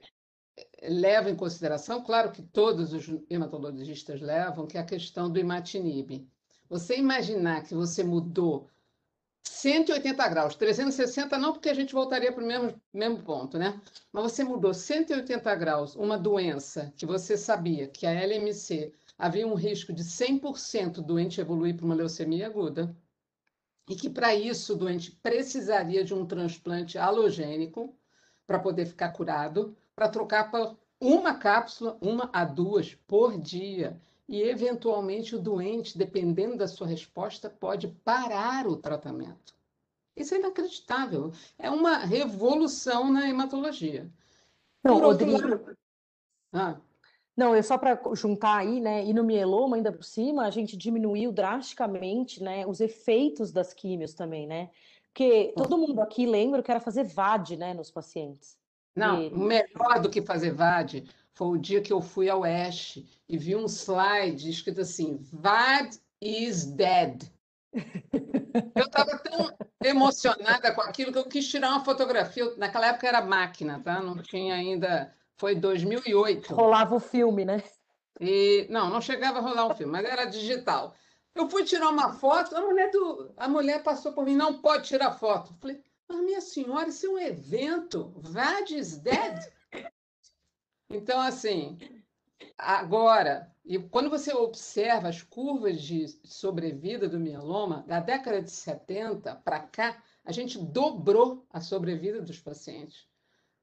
é, 0.58 0.90
levo 0.90 1.30
em 1.30 1.36
consideração, 1.36 2.04
claro 2.04 2.32
que 2.32 2.42
todos 2.42 2.94
os 2.94 3.08
hematologistas 3.30 4.22
levam, 4.22 4.68
que 4.68 4.78
é 4.78 4.82
a 4.82 4.86
questão 4.86 5.30
do 5.30 5.40
imatinib. 5.40 6.28
Você 6.70 6.98
imaginar 6.98 7.64
que 7.64 7.74
você 7.74 8.04
mudou 8.04 8.70
180 9.44 10.28
graus, 10.30 10.56
360 10.56 11.38
não, 11.38 11.54
porque 11.54 11.70
a 11.70 11.74
gente 11.74 11.94
voltaria 11.94 12.32
para 12.32 12.44
o 12.44 12.48
mesmo, 12.48 12.82
mesmo 12.94 13.24
ponto, 13.24 13.58
né? 13.58 13.80
Mas 14.12 14.24
você 14.24 14.44
mudou 14.44 14.74
180 14.74 15.56
graus 15.56 15.96
uma 15.96 16.18
doença 16.18 16.94
que 16.96 17.06
você 17.06 17.36
sabia 17.36 17.88
que 17.88 18.06
a 18.06 18.12
LMC 18.12 18.94
havia 19.18 19.48
um 19.48 19.56
risco 19.56 19.92
de 19.92 20.04
100% 20.04 21.02
doente 21.02 21.42
evoluir 21.42 21.76
para 21.76 21.86
uma 21.86 21.96
leucemia 21.96 22.48
aguda, 22.48 22.96
e 23.90 23.96
que 23.96 24.08
para 24.08 24.36
isso 24.36 24.74
o 24.74 24.78
doente 24.78 25.12
precisaria 25.12 26.04
de 26.04 26.14
um 26.14 26.24
transplante 26.24 26.96
halogênico 26.96 27.98
para 28.46 28.60
poder 28.60 28.86
ficar 28.86 29.10
curado, 29.10 29.76
para 29.96 30.08
trocar 30.08 30.52
para 30.52 30.76
uma 31.02 31.34
cápsula, 31.34 31.98
uma 32.00 32.30
a 32.32 32.46
duas 32.46 32.94
por 33.08 33.36
dia. 33.40 34.00
E, 34.28 34.44
eventualmente, 34.44 35.36
o 35.36 35.40
doente, 35.40 35.98
dependendo 35.98 36.56
da 36.56 36.68
sua 36.68 36.86
resposta, 36.86 37.50
pode 37.50 37.88
parar 37.88 38.68
o 38.68 38.78
tratamento. 38.78 39.56
Isso 40.16 40.36
é 40.36 40.38
inacreditável. 40.38 41.34
É 41.58 41.72
uma 41.72 41.98
revolução 41.98 43.12
na 43.12 43.28
hematologia. 43.28 44.12
Não, 44.84 45.00
Por 45.00 45.06
outro 45.06 45.32
Rodrigo... 45.32 45.50
lado... 45.50 45.78
Ah. 46.54 46.82
Não, 47.40 47.56
é 47.56 47.62
só 47.62 47.78
para 47.78 47.98
juntar 48.16 48.58
aí, 48.58 48.82
né? 48.82 49.06
E 49.06 49.14
no 49.14 49.24
mieloma, 49.24 49.78
ainda 49.78 49.94
por 49.94 50.04
cima, 50.04 50.46
a 50.46 50.50
gente 50.50 50.76
diminuiu 50.76 51.32
drasticamente, 51.32 52.44
né? 52.44 52.68
Os 52.68 52.82
efeitos 52.82 53.50
das 53.50 53.74
químios 53.74 54.14
também, 54.14 54.46
né? 54.46 54.70
Porque 55.04 55.54
todo 55.56 55.78
mundo 55.78 56.02
aqui 56.02 56.26
lembra 56.26 56.62
que 56.62 56.70
era 56.70 56.82
fazer 56.82 57.06
VAD, 57.06 57.56
né, 57.56 57.74
nos 57.74 57.90
pacientes. 57.90 58.58
Não, 58.94 59.22
e... 59.22 59.30
melhor 59.34 60.02
do 60.02 60.10
que 60.10 60.22
fazer 60.22 60.52
VAD 60.52 61.06
foi 61.34 61.48
o 61.48 61.58
dia 61.58 61.80
que 61.80 61.94
eu 61.94 62.02
fui 62.02 62.30
ao 62.30 62.42
Oeste 62.42 63.08
e 63.30 63.38
vi 63.38 63.56
um 63.56 63.70
slide 63.70 64.50
escrito 64.50 64.82
assim: 64.82 65.26
VAD 65.32 65.98
is 66.20 66.66
dead. 66.66 67.24
Eu 68.76 68.86
estava 68.86 69.18
tão 69.18 69.50
emocionada 69.82 70.74
com 70.74 70.82
aquilo 70.82 71.14
que 71.14 71.18
eu 71.18 71.26
quis 71.26 71.48
tirar 71.48 71.70
uma 71.70 71.86
fotografia. 71.86 72.54
Naquela 72.58 72.88
época 72.88 73.08
era 73.08 73.22
máquina, 73.22 73.80
tá? 73.80 74.02
Não 74.02 74.18
tinha 74.18 74.56
ainda 74.56 75.14
foi 75.40 75.56
2008. 75.56 76.54
Rolava 76.54 76.96
o 76.96 77.00
filme, 77.00 77.46
né? 77.46 77.64
E, 78.20 78.68
não, 78.70 78.90
não 78.90 79.00
chegava 79.00 79.40
a 79.40 79.42
rolar 79.42 79.68
um 79.68 79.76
filme, 79.76 79.94
mas 79.94 80.06
era 80.06 80.26
digital. 80.26 80.94
Eu 81.34 81.50
fui 81.50 81.64
tirar 81.64 81.90
uma 81.90 82.12
foto, 82.12 82.56
a 82.56 82.62
mulher, 82.62 82.92
do, 82.92 83.32
a 83.38 83.48
mulher 83.48 83.82
passou 83.82 84.12
por 84.12 84.26
mim, 84.26 84.36
não 84.36 84.62
pode 84.62 84.90
tirar 84.90 85.14
foto. 85.14 85.54
Eu 85.54 85.58
falei, 85.58 85.82
mas 86.10 86.20
minha 86.20 86.42
senhora, 86.42 86.90
isso 86.90 87.06
é 87.06 87.10
um 87.10 87.18
evento. 87.18 88.12
VAD 88.18 88.78
is 88.78 88.98
dead. 88.98 89.40
Então, 90.90 91.22
assim, 91.22 91.78
agora, 92.58 93.50
e 93.64 93.80
quando 93.80 94.10
você 94.10 94.34
observa 94.34 95.08
as 95.08 95.22
curvas 95.22 95.82
de 95.82 96.06
sobrevida 96.26 97.08
do 97.08 97.20
mieloma, 97.20 97.86
da 97.88 98.02
década 98.02 98.42
de 98.42 98.52
70 98.52 99.36
para 99.36 99.62
cá, 99.62 100.04
a 100.26 100.34
gente 100.34 100.60
dobrou 100.60 101.46
a 101.50 101.62
sobrevida 101.62 102.22
dos 102.22 102.40
pacientes 102.42 103.09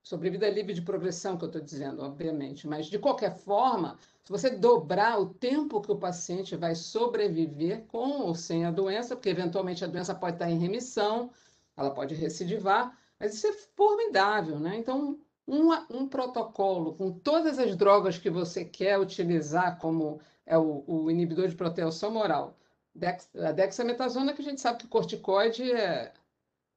sobrevida 0.07 0.49
livre 0.49 0.73
de 0.73 0.83
progressão, 0.83 1.37
que 1.37 1.43
eu 1.43 1.49
estou 1.49 1.61
dizendo, 1.61 2.01
obviamente, 2.01 2.69
mas 2.69 2.87
de 2.87 2.97
qualquer 2.97 3.37
forma, 3.39 3.99
se 4.23 4.31
você 4.31 4.49
dobrar 4.49 5.19
o 5.21 5.35
tempo 5.35 5.81
que 5.81 5.91
o 5.91 5.99
paciente 5.99 6.55
vai 6.55 6.77
sobreviver 6.77 7.85
com 7.89 8.21
ou 8.21 8.33
sem 8.33 8.65
a 8.65 8.71
doença, 8.71 9.17
porque 9.17 9.31
eventualmente 9.31 9.85
a 9.85 9.89
doença 9.89 10.15
pode 10.15 10.37
estar 10.37 10.49
em 10.49 10.61
remissão, 10.61 11.33
ela 11.77 11.91
pode 11.91 12.15
recidivar, 12.15 12.97
mas 13.19 13.35
isso 13.35 13.49
é 13.49 13.53
formidável, 13.53 14.61
né? 14.61 14.77
Então, 14.77 15.19
um, 15.45 15.73
um 15.91 16.07
protocolo 16.07 16.95
com 16.95 17.11
todas 17.11 17.59
as 17.59 17.75
drogas 17.75 18.17
que 18.17 18.31
você 18.31 18.65
quer 18.65 19.01
utilizar, 19.01 19.77
como 19.81 20.21
é 20.47 20.57
o, 20.57 20.85
o 20.87 21.11
inibidor 21.11 21.49
de 21.49 21.57
proteção 21.57 22.13
moral, 22.13 22.57
dex, 22.95 23.29
a 23.35 23.51
dexametasona, 23.51 24.35
que 24.35 24.43
a 24.43 24.45
gente 24.45 24.61
sabe 24.61 24.79
que 24.79 24.87
corticoide 24.87 25.73
é. 25.73 26.13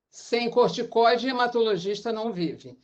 Sem 0.10 0.50
corticoide, 0.50 1.28
hematologista 1.28 2.12
não 2.12 2.34
vive. 2.34 2.76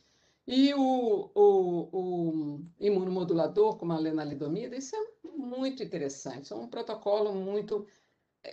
E 0.46 0.72
o, 0.74 1.30
o, 1.34 1.88
o 1.92 2.60
imunomodulador, 2.78 3.76
como 3.76 3.92
a 3.92 3.98
lenalidomida, 3.98 4.76
isso 4.76 4.94
é 4.94 5.28
muito 5.28 5.82
interessante. 5.82 6.52
É 6.52 6.56
um 6.56 6.68
protocolo 6.68 7.34
muito. 7.34 7.86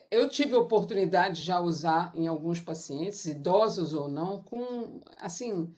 Eu 0.09 0.27
tive 0.29 0.55
a 0.55 0.59
oportunidade 0.59 1.41
de 1.41 1.47
já 1.47 1.59
usar 1.61 2.11
em 2.15 2.27
alguns 2.27 2.59
pacientes, 2.59 3.25
idosos 3.25 3.93
ou 3.93 4.07
não, 4.09 4.41
com 4.43 5.01
assim 5.17 5.73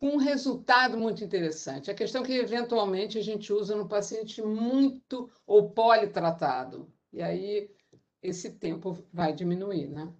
com 0.00 0.12
um 0.14 0.16
resultado 0.16 0.96
muito 0.98 1.22
interessante. 1.22 1.90
A 1.90 1.94
questão 1.94 2.22
é 2.22 2.26
que, 2.26 2.32
eventualmente, 2.32 3.18
a 3.18 3.22
gente 3.22 3.52
usa 3.52 3.76
no 3.76 3.86
paciente 3.88 4.42
muito 4.42 5.30
ou 5.46 5.70
politratado. 5.70 6.90
E 7.12 7.22
aí 7.22 7.70
esse 8.22 8.52
tempo 8.52 8.96
vai 9.12 9.32
diminuir, 9.34 9.88
né? 9.88 10.12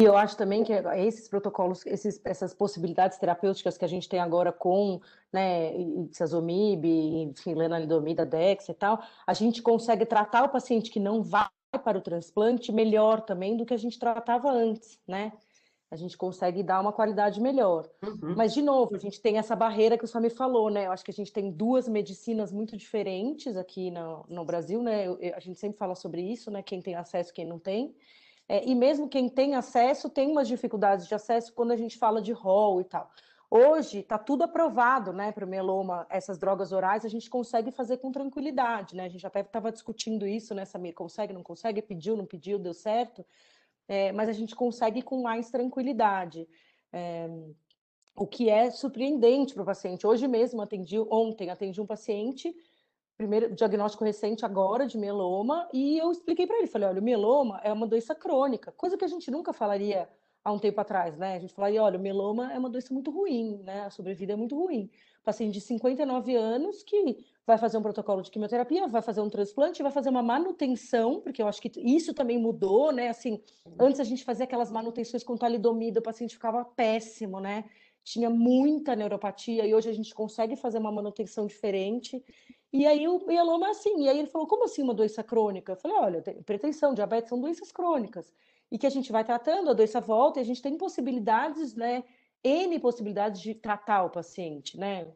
E 0.00 0.04
eu 0.04 0.16
acho 0.16 0.34
também 0.34 0.64
que 0.64 0.72
esses 0.72 1.28
protocolos, 1.28 1.84
esses, 1.84 2.18
essas 2.24 2.54
possibilidades 2.54 3.18
terapêuticas 3.18 3.76
que 3.76 3.84
a 3.84 3.88
gente 3.88 4.08
tem 4.08 4.18
agora 4.18 4.50
com 4.50 4.98
né, 5.30 5.76
Ixazomib, 5.76 6.86
enfim, 6.86 7.54
lenalidomida, 7.54 8.24
Dex 8.24 8.68
e 8.70 8.74
tal, 8.74 9.02
a 9.26 9.34
gente 9.34 9.60
consegue 9.60 10.06
tratar 10.06 10.44
o 10.44 10.48
paciente 10.48 10.90
que 10.90 10.98
não 10.98 11.22
vai 11.22 11.48
para 11.84 11.98
o 11.98 12.00
transplante 12.00 12.72
melhor 12.72 13.20
também 13.20 13.56
do 13.56 13.66
que 13.66 13.74
a 13.74 13.78
gente 13.78 13.98
tratava 13.98 14.50
antes, 14.50 14.98
né? 15.06 15.32
A 15.90 15.96
gente 15.96 16.16
consegue 16.16 16.62
dar 16.62 16.80
uma 16.80 16.92
qualidade 16.92 17.40
melhor. 17.40 17.88
Uhum. 18.02 18.34
Mas, 18.36 18.54
de 18.54 18.62
novo, 18.62 18.94
a 18.94 18.98
gente 18.98 19.20
tem 19.20 19.38
essa 19.38 19.56
barreira 19.56 19.98
que 19.98 20.04
o 20.04 20.20
me 20.20 20.30
falou, 20.30 20.70
né? 20.70 20.86
Eu 20.86 20.92
acho 20.92 21.04
que 21.04 21.10
a 21.10 21.14
gente 21.14 21.32
tem 21.32 21.50
duas 21.50 21.88
medicinas 21.88 22.52
muito 22.52 22.76
diferentes 22.76 23.56
aqui 23.56 23.90
no, 23.90 24.24
no 24.28 24.44
Brasil, 24.44 24.82
né? 24.82 25.06
Eu, 25.06 25.18
a 25.34 25.40
gente 25.40 25.58
sempre 25.58 25.78
fala 25.78 25.96
sobre 25.96 26.22
isso, 26.22 26.50
né? 26.50 26.62
Quem 26.62 26.80
tem 26.80 26.94
acesso, 26.94 27.34
quem 27.34 27.44
não 27.44 27.58
tem. 27.58 27.94
É, 28.50 28.68
e 28.68 28.74
mesmo 28.74 29.08
quem 29.08 29.28
tem 29.28 29.54
acesso 29.54 30.10
tem 30.10 30.28
umas 30.28 30.48
dificuldades 30.48 31.06
de 31.06 31.14
acesso 31.14 31.52
quando 31.52 31.70
a 31.70 31.76
gente 31.76 31.96
fala 31.96 32.20
de 32.20 32.32
rol 32.32 32.80
e 32.80 32.84
tal. 32.84 33.08
Hoje 33.48 34.00
está 34.00 34.18
tudo 34.18 34.42
aprovado, 34.42 35.12
né, 35.12 35.30
para 35.30 35.44
o 35.44 35.48
mieloma, 35.48 36.04
essas 36.10 36.36
drogas 36.36 36.72
orais 36.72 37.04
a 37.04 37.08
gente 37.08 37.30
consegue 37.30 37.70
fazer 37.70 37.98
com 37.98 38.10
tranquilidade, 38.10 38.96
né? 38.96 39.04
A 39.04 39.08
gente 39.08 39.24
até 39.24 39.42
estava 39.42 39.70
discutindo 39.70 40.26
isso, 40.26 40.52
né, 40.52 40.64
Samir? 40.64 40.94
Consegue, 40.94 41.32
não 41.32 41.44
consegue? 41.44 41.80
Pediu, 41.80 42.16
não 42.16 42.26
pediu, 42.26 42.58
deu 42.58 42.74
certo? 42.74 43.24
É, 43.86 44.10
mas 44.10 44.28
a 44.28 44.32
gente 44.32 44.56
consegue 44.56 45.00
com 45.00 45.22
mais 45.22 45.48
tranquilidade. 45.48 46.48
É, 46.92 47.28
o 48.16 48.26
que 48.26 48.50
é 48.50 48.68
surpreendente 48.72 49.54
para 49.54 49.62
o 49.62 49.66
paciente. 49.66 50.04
Hoje 50.04 50.26
mesmo 50.26 50.60
atendi, 50.60 50.98
ontem 50.98 51.50
atendi 51.50 51.80
um 51.80 51.86
paciente 51.86 52.52
primeiro 53.20 53.54
diagnóstico 53.54 54.02
recente 54.02 54.46
agora 54.46 54.86
de 54.86 54.96
mieloma, 54.96 55.68
e 55.74 55.98
eu 55.98 56.10
expliquei 56.10 56.46
para 56.46 56.56
ele, 56.56 56.66
falei, 56.66 56.88
olha, 56.88 57.00
o 57.02 57.04
mieloma 57.04 57.60
é 57.62 57.70
uma 57.70 57.86
doença 57.86 58.14
crônica, 58.14 58.72
coisa 58.72 58.96
que 58.96 59.04
a 59.04 59.08
gente 59.08 59.30
nunca 59.30 59.52
falaria 59.52 60.08
há 60.42 60.50
um 60.50 60.58
tempo 60.58 60.80
atrás, 60.80 61.18
né? 61.18 61.36
A 61.36 61.38
gente 61.38 61.52
falaria, 61.52 61.82
olha, 61.82 61.98
o 61.98 62.02
mieloma 62.02 62.50
é 62.50 62.58
uma 62.58 62.70
doença 62.70 62.94
muito 62.94 63.10
ruim, 63.10 63.60
né? 63.62 63.82
A 63.82 63.90
sobrevida 63.90 64.32
é 64.32 64.36
muito 64.36 64.56
ruim. 64.56 64.88
Paciente 65.22 65.52
de 65.52 65.60
59 65.60 66.34
anos 66.34 66.82
que 66.82 67.18
vai 67.46 67.58
fazer 67.58 67.76
um 67.76 67.82
protocolo 67.82 68.22
de 68.22 68.30
quimioterapia, 68.30 68.88
vai 68.88 69.02
fazer 69.02 69.20
um 69.20 69.28
transplante, 69.28 69.82
vai 69.82 69.92
fazer 69.92 70.08
uma 70.08 70.22
manutenção, 70.22 71.20
porque 71.20 71.42
eu 71.42 71.46
acho 71.46 71.60
que 71.60 71.70
isso 71.76 72.14
também 72.14 72.38
mudou, 72.38 72.90
né? 72.90 73.10
Assim, 73.10 73.38
antes 73.78 74.00
a 74.00 74.04
gente 74.04 74.24
fazia 74.24 74.44
aquelas 74.44 74.70
manutenções 74.70 75.22
com 75.22 75.36
talidomida, 75.36 76.00
o 76.00 76.02
paciente 76.02 76.36
ficava 76.36 76.64
péssimo, 76.64 77.38
né? 77.38 77.66
Tinha 78.02 78.30
muita 78.30 78.96
neuropatia 78.96 79.66
e 79.66 79.74
hoje 79.74 79.90
a 79.90 79.92
gente 79.92 80.14
consegue 80.14 80.56
fazer 80.56 80.78
uma 80.78 80.90
manutenção 80.90 81.46
diferente. 81.46 82.24
E 82.72 82.86
aí 82.86 83.08
o 83.08 83.24
mieloma 83.26 83.70
assim. 83.70 84.04
E 84.04 84.08
aí 84.08 84.18
ele 84.18 84.28
falou: 84.28 84.46
como 84.46 84.64
assim 84.64 84.82
uma 84.82 84.94
doença 84.94 85.22
crônica? 85.22 85.72
Eu 85.72 85.76
falei: 85.76 85.96
olha, 85.96 86.22
pretensão, 86.44 86.94
diabetes 86.94 87.28
são 87.28 87.40
doenças 87.40 87.72
crônicas. 87.72 88.32
E 88.70 88.78
que 88.78 88.86
a 88.86 88.90
gente 88.90 89.10
vai 89.10 89.24
tratando, 89.24 89.70
a 89.70 89.74
doença 89.74 90.00
volta 90.00 90.38
e 90.38 90.42
a 90.42 90.44
gente 90.44 90.62
tem 90.62 90.76
possibilidades, 90.76 91.74
né? 91.74 92.04
N 92.42 92.78
possibilidades 92.78 93.40
de 93.40 93.54
tratar 93.54 94.04
o 94.04 94.10
paciente, 94.10 94.78
né? 94.78 95.08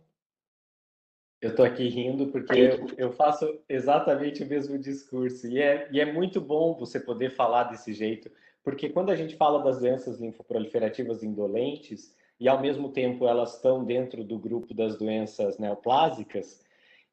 Eu 1.40 1.50
estou 1.50 1.64
aqui 1.64 1.88
rindo 1.88 2.28
porque 2.28 2.58
eu, 2.58 2.86
eu, 2.96 3.12
faço 3.12 3.60
exatamente 3.68 4.42
o 4.42 4.46
mesmo 4.46 4.78
discurso. 4.78 5.46
E 5.46 5.60
é, 5.60 5.88
e 5.92 6.00
é 6.00 6.10
muito 6.10 6.40
bom 6.40 6.74
você 6.74 6.98
poder 6.98 7.34
falar 7.34 7.64
desse 7.64 7.92
jeito, 7.92 8.30
porque 8.62 8.88
quando 8.88 9.10
a 9.10 9.16
gente 9.16 9.36
fala 9.36 9.62
das 9.62 9.78
doenças 9.78 10.18
linfoproliferativas 10.18 11.22
indolentes, 11.22 12.16
e 12.40 12.48
ao 12.48 12.60
mesmo 12.60 12.88
tempo 12.88 13.26
elas 13.26 13.56
estão 13.56 13.84
dentro 13.84 14.24
do 14.24 14.38
grupo 14.38 14.74
das 14.74 14.96
doenças 14.96 15.58
neoplásicas, 15.58 16.63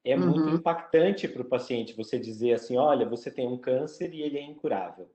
é 0.04 0.16
uhum. 0.16 0.26
muito 0.26 0.48
impactante 0.56 1.28
para 1.28 1.42
o 1.42 1.46
paciente 1.46 1.96
você 1.96 2.18
dizer 2.18 2.54
assim: 2.54 2.76
olha, 2.76 3.08
você 3.08 3.30
tem 3.30 3.46
um 3.46 3.58
câncer 3.58 4.12
e 4.12 4.22
ele 4.22 4.38
é 4.38 4.42
incurável. 4.42 5.08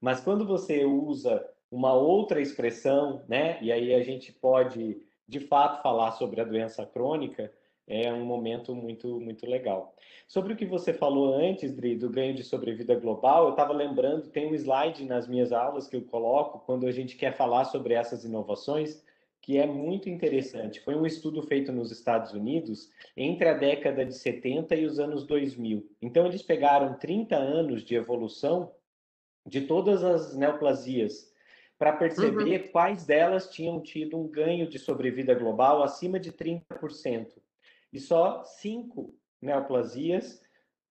Mas 0.00 0.20
quando 0.20 0.46
você 0.46 0.84
usa 0.84 1.46
uma 1.70 1.92
outra 1.92 2.40
expressão, 2.40 3.22
né, 3.28 3.58
e 3.60 3.70
aí 3.70 3.94
a 3.94 4.02
gente 4.02 4.32
pode 4.32 5.00
de 5.28 5.40
fato 5.40 5.80
falar 5.82 6.12
sobre 6.12 6.40
a 6.40 6.44
doença 6.44 6.84
crônica, 6.84 7.52
é 7.86 8.12
um 8.12 8.24
momento 8.24 8.74
muito, 8.74 9.20
muito 9.20 9.46
legal. 9.46 9.94
Sobre 10.26 10.52
o 10.52 10.56
que 10.56 10.64
você 10.64 10.92
falou 10.92 11.34
antes, 11.34 11.74
Dri, 11.74 11.96
do 11.96 12.08
ganho 12.08 12.34
de 12.34 12.42
sobrevida 12.42 12.94
global, 12.94 13.44
eu 13.44 13.50
estava 13.50 13.72
lembrando, 13.72 14.28
tem 14.28 14.46
um 14.46 14.54
slide 14.54 15.04
nas 15.04 15.28
minhas 15.28 15.52
aulas 15.52 15.88
que 15.88 15.96
eu 15.96 16.02
coloco 16.02 16.60
quando 16.60 16.86
a 16.86 16.92
gente 16.92 17.16
quer 17.16 17.36
falar 17.36 17.64
sobre 17.64 17.94
essas 17.94 18.24
inovações, 18.24 19.04
que 19.42 19.56
é 19.58 19.66
muito 19.66 20.08
interessante. 20.08 20.80
Foi 20.80 20.94
um 20.94 21.06
estudo 21.06 21.42
feito 21.42 21.72
nos 21.72 21.90
Estados 21.90 22.32
Unidos 22.32 22.90
entre 23.16 23.48
a 23.48 23.54
década 23.54 24.04
de 24.04 24.14
70 24.14 24.74
e 24.76 24.84
os 24.84 24.98
anos 24.98 25.26
2000. 25.26 25.88
Então, 26.02 26.26
eles 26.26 26.42
pegaram 26.42 26.98
30 26.98 27.36
anos 27.36 27.82
de 27.82 27.94
evolução 27.94 28.74
de 29.46 29.62
todas 29.62 30.04
as 30.04 30.36
neoplasias 30.36 31.30
para 31.78 31.96
perceber 31.96 32.60
uhum. 32.60 32.68
quais 32.72 33.06
delas 33.06 33.48
tinham 33.48 33.80
tido 33.80 34.18
um 34.18 34.28
ganho 34.28 34.68
de 34.68 34.78
sobrevida 34.78 35.34
global 35.34 35.82
acima 35.82 36.20
de 36.20 36.30
30%. 36.30 37.40
E 37.90 37.98
só 37.98 38.44
cinco 38.44 39.14
neoplasias 39.40 40.42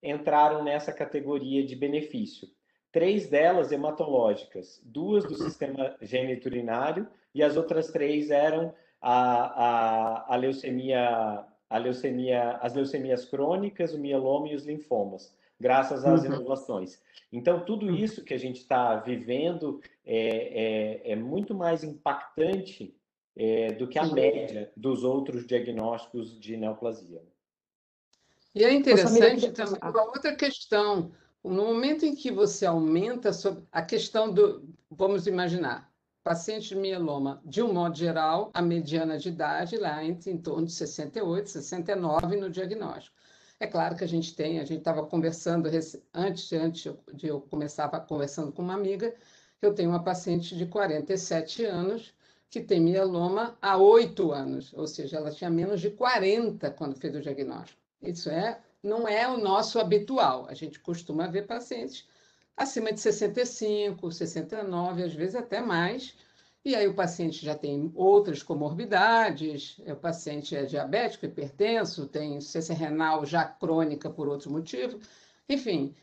entraram 0.02 0.64
nessa 0.64 0.92
categoria 0.92 1.64
de 1.64 1.76
benefício. 1.76 2.48
Três 2.90 3.28
delas 3.28 3.70
hematológicas, 3.70 4.82
duas 4.84 5.24
do 5.24 5.36
sistema 5.36 5.96
geniturinário 6.02 7.08
e 7.34 7.42
as 7.42 7.56
outras 7.56 7.88
três 7.88 8.30
eram 8.30 8.74
a, 9.00 10.24
a, 10.26 10.34
a 10.34 10.36
leucemia, 10.36 11.44
a 11.68 11.78
leucemia, 11.78 12.58
as 12.60 12.74
leucemias 12.74 13.24
crônicas, 13.24 13.94
o 13.94 13.98
mieloma 13.98 14.48
e 14.48 14.54
os 14.54 14.64
linfomas, 14.64 15.34
graças 15.58 16.04
às 16.04 16.22
uhum. 16.22 16.26
inovações. 16.26 17.00
Então, 17.32 17.64
tudo 17.64 17.86
uhum. 17.86 17.94
isso 17.94 18.24
que 18.24 18.34
a 18.34 18.38
gente 18.38 18.56
está 18.56 18.96
vivendo 18.96 19.80
é, 20.04 21.06
é, 21.06 21.12
é, 21.12 21.16
muito 21.16 21.54
mais 21.54 21.84
impactante 21.84 22.94
é, 23.36 23.72
do 23.72 23.86
que 23.86 23.98
a 23.98 24.06
média 24.06 24.70
dos 24.76 25.04
outros 25.04 25.46
diagnósticos 25.46 26.38
de 26.38 26.56
neoplasia. 26.56 27.22
E 28.54 28.64
é 28.64 28.72
interessante 28.72 29.52
também 29.52 29.78
uma 29.80 30.04
outra 30.04 30.34
questão. 30.34 31.12
No 31.42 31.64
momento 31.66 32.04
em 32.04 32.14
que 32.14 32.30
você 32.30 32.66
aumenta 32.66 33.30
a 33.70 33.80
questão 33.80 34.32
do, 34.32 34.68
vamos 34.90 35.26
imaginar, 35.26 35.89
pacientes 36.22 36.68
de 36.68 36.76
mieloma, 36.76 37.40
de 37.44 37.62
um 37.62 37.72
modo 37.72 37.96
geral, 37.96 38.50
a 38.52 38.60
mediana 38.60 39.18
de 39.18 39.28
idade 39.28 39.76
lá 39.76 40.04
entre 40.04 40.30
em 40.30 40.38
torno 40.38 40.66
de 40.66 40.72
68, 40.72 41.48
69 41.48 42.36
no 42.36 42.50
diagnóstico. 42.50 43.16
É 43.58 43.66
claro 43.66 43.96
que 43.96 44.04
a 44.04 44.08
gente 44.08 44.34
tem, 44.34 44.58
a 44.58 44.64
gente 44.64 44.78
estava 44.78 45.04
conversando 45.04 45.68
antes, 46.14 46.52
antes 46.52 46.94
de 47.14 47.26
eu 47.28 47.40
começar 47.42 47.88
conversando 48.06 48.52
com 48.52 48.62
uma 48.62 48.74
amiga, 48.74 49.14
eu 49.60 49.74
tenho 49.74 49.90
uma 49.90 50.02
paciente 50.02 50.56
de 50.56 50.66
47 50.66 51.64
anos 51.64 52.14
que 52.48 52.60
tem 52.60 52.80
mieloma 52.80 53.56
há 53.60 53.76
oito 53.76 54.32
anos, 54.32 54.72
ou 54.74 54.86
seja, 54.86 55.18
ela 55.18 55.30
tinha 55.30 55.50
menos 55.50 55.80
de 55.80 55.90
40 55.90 56.70
quando 56.70 56.96
fez 56.96 57.14
o 57.14 57.20
diagnóstico. 57.20 57.80
Isso 58.02 58.30
é, 58.30 58.58
não 58.82 59.06
é 59.06 59.28
o 59.28 59.36
nosso 59.36 59.78
habitual. 59.78 60.46
A 60.48 60.54
gente 60.54 60.80
costuma 60.80 61.26
ver 61.26 61.46
pacientes 61.46 62.08
acima 62.60 62.92
de 62.92 63.00
65, 63.00 64.12
69, 64.12 65.02
às 65.02 65.14
vezes 65.14 65.34
até 65.34 65.60
mais. 65.60 66.14
E 66.62 66.74
aí 66.74 66.86
o 66.86 66.94
paciente 66.94 67.42
já 67.44 67.54
tem 67.54 67.90
outras 67.94 68.42
comorbidades, 68.42 69.78
o 69.78 69.96
paciente 69.96 70.54
é 70.54 70.64
diabético, 70.66 71.24
hipertenso, 71.24 72.06
tem 72.06 72.34
insuficiência 72.36 72.74
renal 72.74 73.24
já 73.24 73.44
crônica 73.44 74.10
por 74.10 74.28
outro 74.28 74.50
motivo. 74.50 75.00
Enfim, 75.48 75.94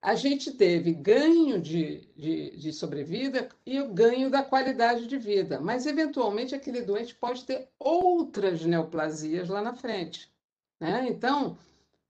a 0.00 0.14
gente 0.14 0.52
teve 0.52 0.94
ganho 0.94 1.60
de, 1.60 2.08
de, 2.16 2.56
de, 2.56 2.72
sobrevida 2.72 3.50
e 3.66 3.78
o 3.80 3.92
ganho 3.92 4.30
da 4.30 4.42
qualidade 4.42 5.06
de 5.06 5.18
vida, 5.18 5.60
mas 5.60 5.84
eventualmente 5.84 6.54
aquele 6.54 6.80
doente 6.80 7.14
pode 7.14 7.44
ter 7.44 7.68
outras 7.78 8.64
neoplasias 8.64 9.50
lá 9.50 9.60
na 9.60 9.74
frente. 9.74 10.32
Né? 10.80 11.06
Então, 11.06 11.58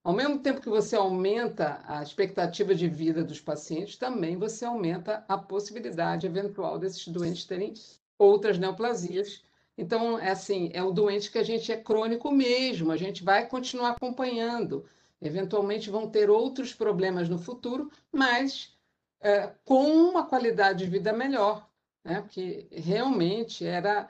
ao 0.05 0.13
mesmo 0.13 0.39
tempo 0.41 0.61
que 0.61 0.69
você 0.69 0.97
aumenta 0.97 1.81
a 1.87 2.03
expectativa 2.03 2.75
de 2.75 2.89
vida 2.89 3.23
dos 3.23 3.41
pacientes, 3.41 3.97
também 3.97 4.37
você 4.37 4.65
aumenta 4.65 5.25
a 5.29 5.39
possibilidade 5.39 6.27
eventual 6.27 6.79
desses 6.79 7.07
doentes 7.09 7.45
terem 7.45 7.73
outras 8.19 8.59
neoplasias. 8.59 9.45
Então, 9.79 10.19
é 10.19 10.31
assim, 10.31 10.71
é 10.75 10.83
um 10.83 10.93
doente 10.93 11.31
que 11.31 11.39
a 11.39 11.43
gente 11.43 11.71
é 11.71 11.77
crônico 11.77 12.31
mesmo, 12.33 12.91
a 12.91 12.97
gente 12.97 13.23
vai 13.23 13.47
continuar 13.47 13.91
acompanhando. 13.91 14.85
Eventualmente 15.21 15.89
vão 15.89 16.11
ter 16.11 16.29
outros 16.29 16.75
problemas 16.75 17.29
no 17.29 17.39
futuro, 17.39 17.91
mas 18.11 18.77
é, 19.21 19.53
com 19.65 19.85
uma 19.85 20.27
qualidade 20.27 20.85
de 20.85 20.91
vida 20.91 21.13
melhor, 21.13 21.69
né? 22.05 22.21
Porque 22.21 22.67
realmente 22.73 23.65
era 23.65 24.09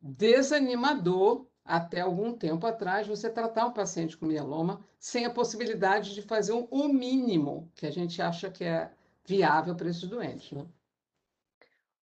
desanimador 0.00 1.46
até 1.64 2.00
algum 2.00 2.32
tempo 2.32 2.66
atrás, 2.66 3.06
você 3.06 3.30
tratar 3.30 3.66
um 3.66 3.72
paciente 3.72 4.16
com 4.16 4.26
mieloma 4.26 4.84
sem 4.98 5.24
a 5.24 5.30
possibilidade 5.30 6.14
de 6.14 6.20
fazer 6.22 6.52
um, 6.52 6.66
o 6.70 6.88
mínimo 6.88 7.70
que 7.74 7.86
a 7.86 7.90
gente 7.90 8.20
acha 8.20 8.50
que 8.50 8.64
é 8.64 8.92
viável 9.24 9.74
para 9.74 9.88
esses 9.88 10.06
doentes. 10.06 10.52
Né? 10.52 10.66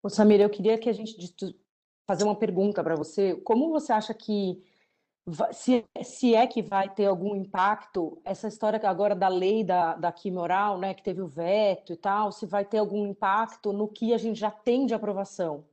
Ô, 0.03 0.09
Samir, 0.09 0.41
eu 0.41 0.49
queria 0.49 0.77
que 0.77 0.89
a 0.89 0.93
gente 0.93 1.15
fazer 2.05 2.25
uma 2.25 2.35
pergunta 2.35 2.83
para 2.83 2.95
você. 2.95 3.35
Como 3.37 3.71
você 3.71 3.93
acha 3.93 4.13
que 4.13 4.61
se, 5.51 5.83
se 6.03 6.35
é 6.35 6.45
que 6.45 6.61
vai 6.61 6.93
ter 6.93 7.05
algum 7.05 7.35
impacto, 7.35 8.21
essa 8.23 8.47
história 8.47 8.79
agora 8.87 9.15
da 9.15 9.27
lei 9.27 9.63
da, 9.63 9.95
da 9.95 10.11
quimio 10.11 10.41
oral, 10.41 10.77
né, 10.77 10.93
que 10.93 11.01
teve 11.01 11.21
o 11.21 11.27
veto 11.27 11.93
e 11.93 11.97
tal, 11.97 12.31
se 12.31 12.45
vai 12.45 12.63
ter 12.63 12.77
algum 12.77 13.07
impacto 13.07 13.73
no 13.73 13.87
que 13.87 14.13
a 14.13 14.17
gente 14.17 14.39
já 14.39 14.51
tem 14.51 14.85
de 14.85 14.93
aprovação? 14.93 15.65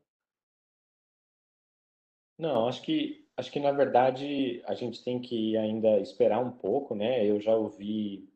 Não, 2.39 2.67
acho 2.67 2.83
que 2.83 3.29
acho 3.37 3.51
que 3.51 3.61
na 3.61 3.73
verdade 3.73 4.63
a 4.67 4.75
gente 4.75 5.03
tem 5.03 5.21
que 5.21 5.57
ainda 5.57 5.99
esperar 6.01 6.41
um 6.41 6.51
pouco, 6.51 6.95
né? 6.95 7.25
Eu 7.27 7.41
já 7.41 7.55
ouvi 7.57 8.29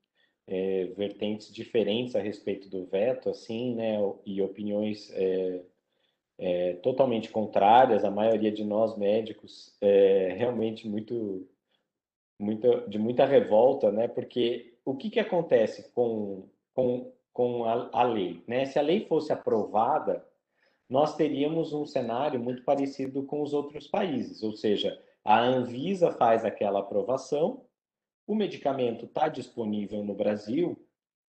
é, 0.47 0.87
vertentes 0.97 1.53
diferentes 1.53 2.15
a 2.17 2.21
respeito 2.21 2.69
do 2.69 2.87
veto, 2.87 3.31
assim, 3.31 3.75
né? 3.75 3.99
E 4.25 4.41
opiniões 4.43 5.11
é, 5.13 5.63
é, 6.39 6.73
totalmente 6.75 7.31
contrárias. 7.31 8.05
A 8.05 8.11
maioria 8.11 8.53
de 8.53 8.65
nós 8.65 8.97
médicos 8.97 9.77
é 9.81 10.35
realmente 10.37 10.89
muito, 10.89 11.49
muito 12.39 12.89
de 12.89 12.99
muita 12.99 13.25
revolta, 13.25 13.91
né? 13.93 14.09
Porque 14.09 14.75
o 14.85 14.97
que 14.97 15.11
que 15.11 15.21
acontece 15.21 15.91
com 15.93 16.49
com, 16.77 17.11
com 17.33 17.65
a, 17.65 17.89
a 17.93 18.03
lei, 18.03 18.45
né? 18.47 18.67
Se 18.67 18.79
a 18.79 18.83
lei 18.83 19.07
fosse 19.07 19.33
aprovada 19.33 20.25
nós 20.89 21.17
teríamos 21.17 21.73
um 21.73 21.85
cenário 21.85 22.39
muito 22.39 22.63
parecido 22.63 23.25
com 23.25 23.43
os 23.43 23.53
outros 23.53 23.87
países, 23.87 24.43
ou 24.43 24.53
seja, 24.53 25.01
a 25.25 25.41
Anvisa 25.41 26.13
faz 26.13 26.45
aquela 26.45 26.81
aprovação, 26.81 27.65
o 28.27 28.35
medicamento 28.35 29.07
está 29.07 29.29
disponível 29.29 30.05
no 30.05 30.15
Brasil, 30.15 30.77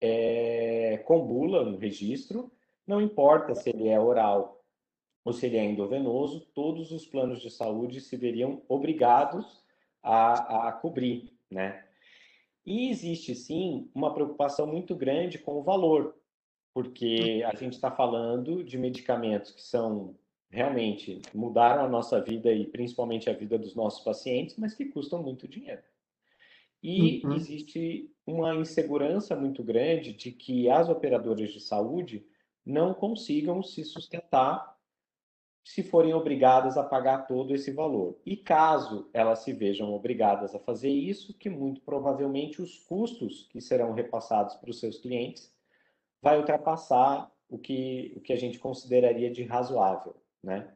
é, 0.01 0.99
com 1.07 1.27
bula 1.27 1.65
no 1.65 1.79
registro, 1.79 2.53
não 2.87 3.01
importa 3.01 3.55
se 3.55 3.71
ele 3.71 3.89
é 3.89 3.99
oral 3.99 4.63
ou 5.25 5.33
se 5.33 5.47
ele 5.47 5.57
é 5.57 5.65
endovenoso, 5.65 6.47
todos 6.55 6.93
os 6.93 7.05
planos 7.07 7.41
de 7.41 7.51
saúde 7.51 8.01
se 8.01 8.17
veriam 8.17 8.63
obrigados 8.69 9.65
a, 10.03 10.69
a 10.69 10.73
cobrir, 10.73 11.33
né? 11.51 11.85
E 12.65 12.91
existe 12.91 13.35
sim 13.35 13.91
uma 13.95 14.13
preocupação 14.13 14.67
muito 14.67 14.95
grande 14.95 15.39
com 15.39 15.55
o 15.59 15.63
valor, 15.63 16.17
porque 16.77 17.43
a 17.51 17.57
gente 17.57 17.73
está 17.73 17.91
falando 17.91 18.63
de 18.63 18.77
medicamentos 18.77 19.51
que 19.51 19.63
são 19.63 20.15
realmente 20.51 21.23
mudaram 21.33 21.83
a 21.83 21.89
nossa 21.89 22.21
vida 22.21 22.53
e 22.53 22.67
principalmente 22.67 23.31
a 23.31 23.33
vida 23.33 23.59
dos 23.59 23.75
nossos 23.75 24.05
pacientes, 24.05 24.59
mas 24.59 24.75
que 24.75 24.85
custam 24.85 25.23
muito 25.23 25.49
dinheiro. 25.49 25.81
E 26.83 27.25
uhum. 27.25 27.33
existe 27.33 28.13
uma 28.27 28.55
insegurança 28.55 29.35
muito 29.35 29.65
grande 29.65 30.13
de 30.13 30.31
que 30.31 30.69
as 30.69 30.91
operadoras 30.91 31.51
de 31.51 31.61
saúde 31.61 32.27
não 32.63 32.93
consigam 32.93 33.63
se 33.63 33.83
sustentar 33.83 34.77
se 35.65 35.83
forem 35.83 36.13
obrigadas 36.13 36.77
a 36.77 36.85
pagar 36.85 37.27
todo 37.27 37.55
esse 37.55 37.71
valor. 37.71 38.21
E 38.27 38.37
caso 38.37 39.09
elas 39.15 39.39
se 39.39 39.53
vejam 39.55 39.95
obrigadas 39.95 40.55
a 40.55 40.59
fazer 40.59 40.91
isso, 40.91 41.33
que 41.39 41.49
muito 41.49 41.81
provavelmente 41.81 42.61
os 42.61 42.79
custos 42.81 43.49
que 43.51 43.63
serão 43.63 43.95
repassados 43.95 44.57
para 44.57 44.69
os 44.69 44.79
seus 44.79 44.99
clientes 44.99 45.56
vai 46.23 46.39
ultrapassar 46.39 47.31
o 47.49 47.59
que, 47.59 48.13
o 48.17 48.21
que 48.21 48.33
a 48.33 48.37
gente 48.37 48.59
consideraria 48.59 49.31
de 49.31 49.43
razoável, 49.45 50.17
né? 50.43 50.73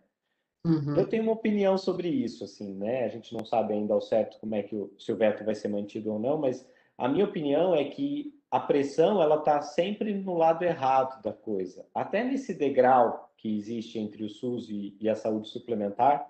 Uhum. 0.64 0.96
Eu 0.96 1.08
tenho 1.08 1.22
uma 1.22 1.32
opinião 1.32 1.78
sobre 1.78 2.08
isso, 2.08 2.44
assim, 2.44 2.74
né? 2.74 3.04
A 3.04 3.08
gente 3.08 3.32
não 3.32 3.44
sabe 3.44 3.72
ainda 3.72 3.94
ao 3.94 4.00
certo 4.00 4.38
como 4.38 4.54
é 4.54 4.62
que 4.62 4.76
o, 4.76 4.92
se 4.98 5.10
o 5.10 5.16
veto 5.16 5.44
vai 5.44 5.54
ser 5.54 5.68
mantido 5.68 6.12
ou 6.12 6.18
não, 6.18 6.38
mas 6.38 6.66
a 6.98 7.08
minha 7.08 7.24
opinião 7.24 7.74
é 7.74 7.84
que 7.84 8.38
a 8.50 8.60
pressão 8.60 9.22
ela 9.22 9.36
está 9.36 9.62
sempre 9.62 10.12
no 10.12 10.34
lado 10.34 10.62
errado 10.62 11.22
da 11.22 11.32
coisa. 11.32 11.86
Até 11.94 12.22
nesse 12.22 12.52
degrau 12.52 13.32
que 13.36 13.56
existe 13.56 13.98
entre 13.98 14.22
o 14.22 14.28
SUS 14.28 14.68
e, 14.68 14.96
e 15.00 15.08
a 15.08 15.14
saúde 15.14 15.48
suplementar 15.48 16.28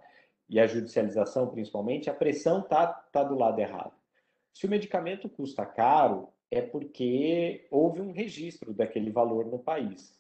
e 0.49 0.61
a 0.61 0.67
judicialização, 0.67 1.49
principalmente, 1.49 2.09
a 2.09 2.15
pressão 2.15 2.61
está 2.61 2.87
tá 2.87 3.25
do 3.25 3.37
lado 3.37 3.59
errado. 3.59 3.93
Se 4.53 4.67
o 4.67 4.71
medicamento 4.71 5.29
custa 5.29 5.65
caro, 5.65 6.29
é 6.51 6.61
porque 6.61 7.67
houve 7.71 8.01
um 8.01 8.13
registro 8.13 8.73
daquele 8.73 9.11
valor 9.11 9.47
no 9.47 9.59
país. 9.59 10.19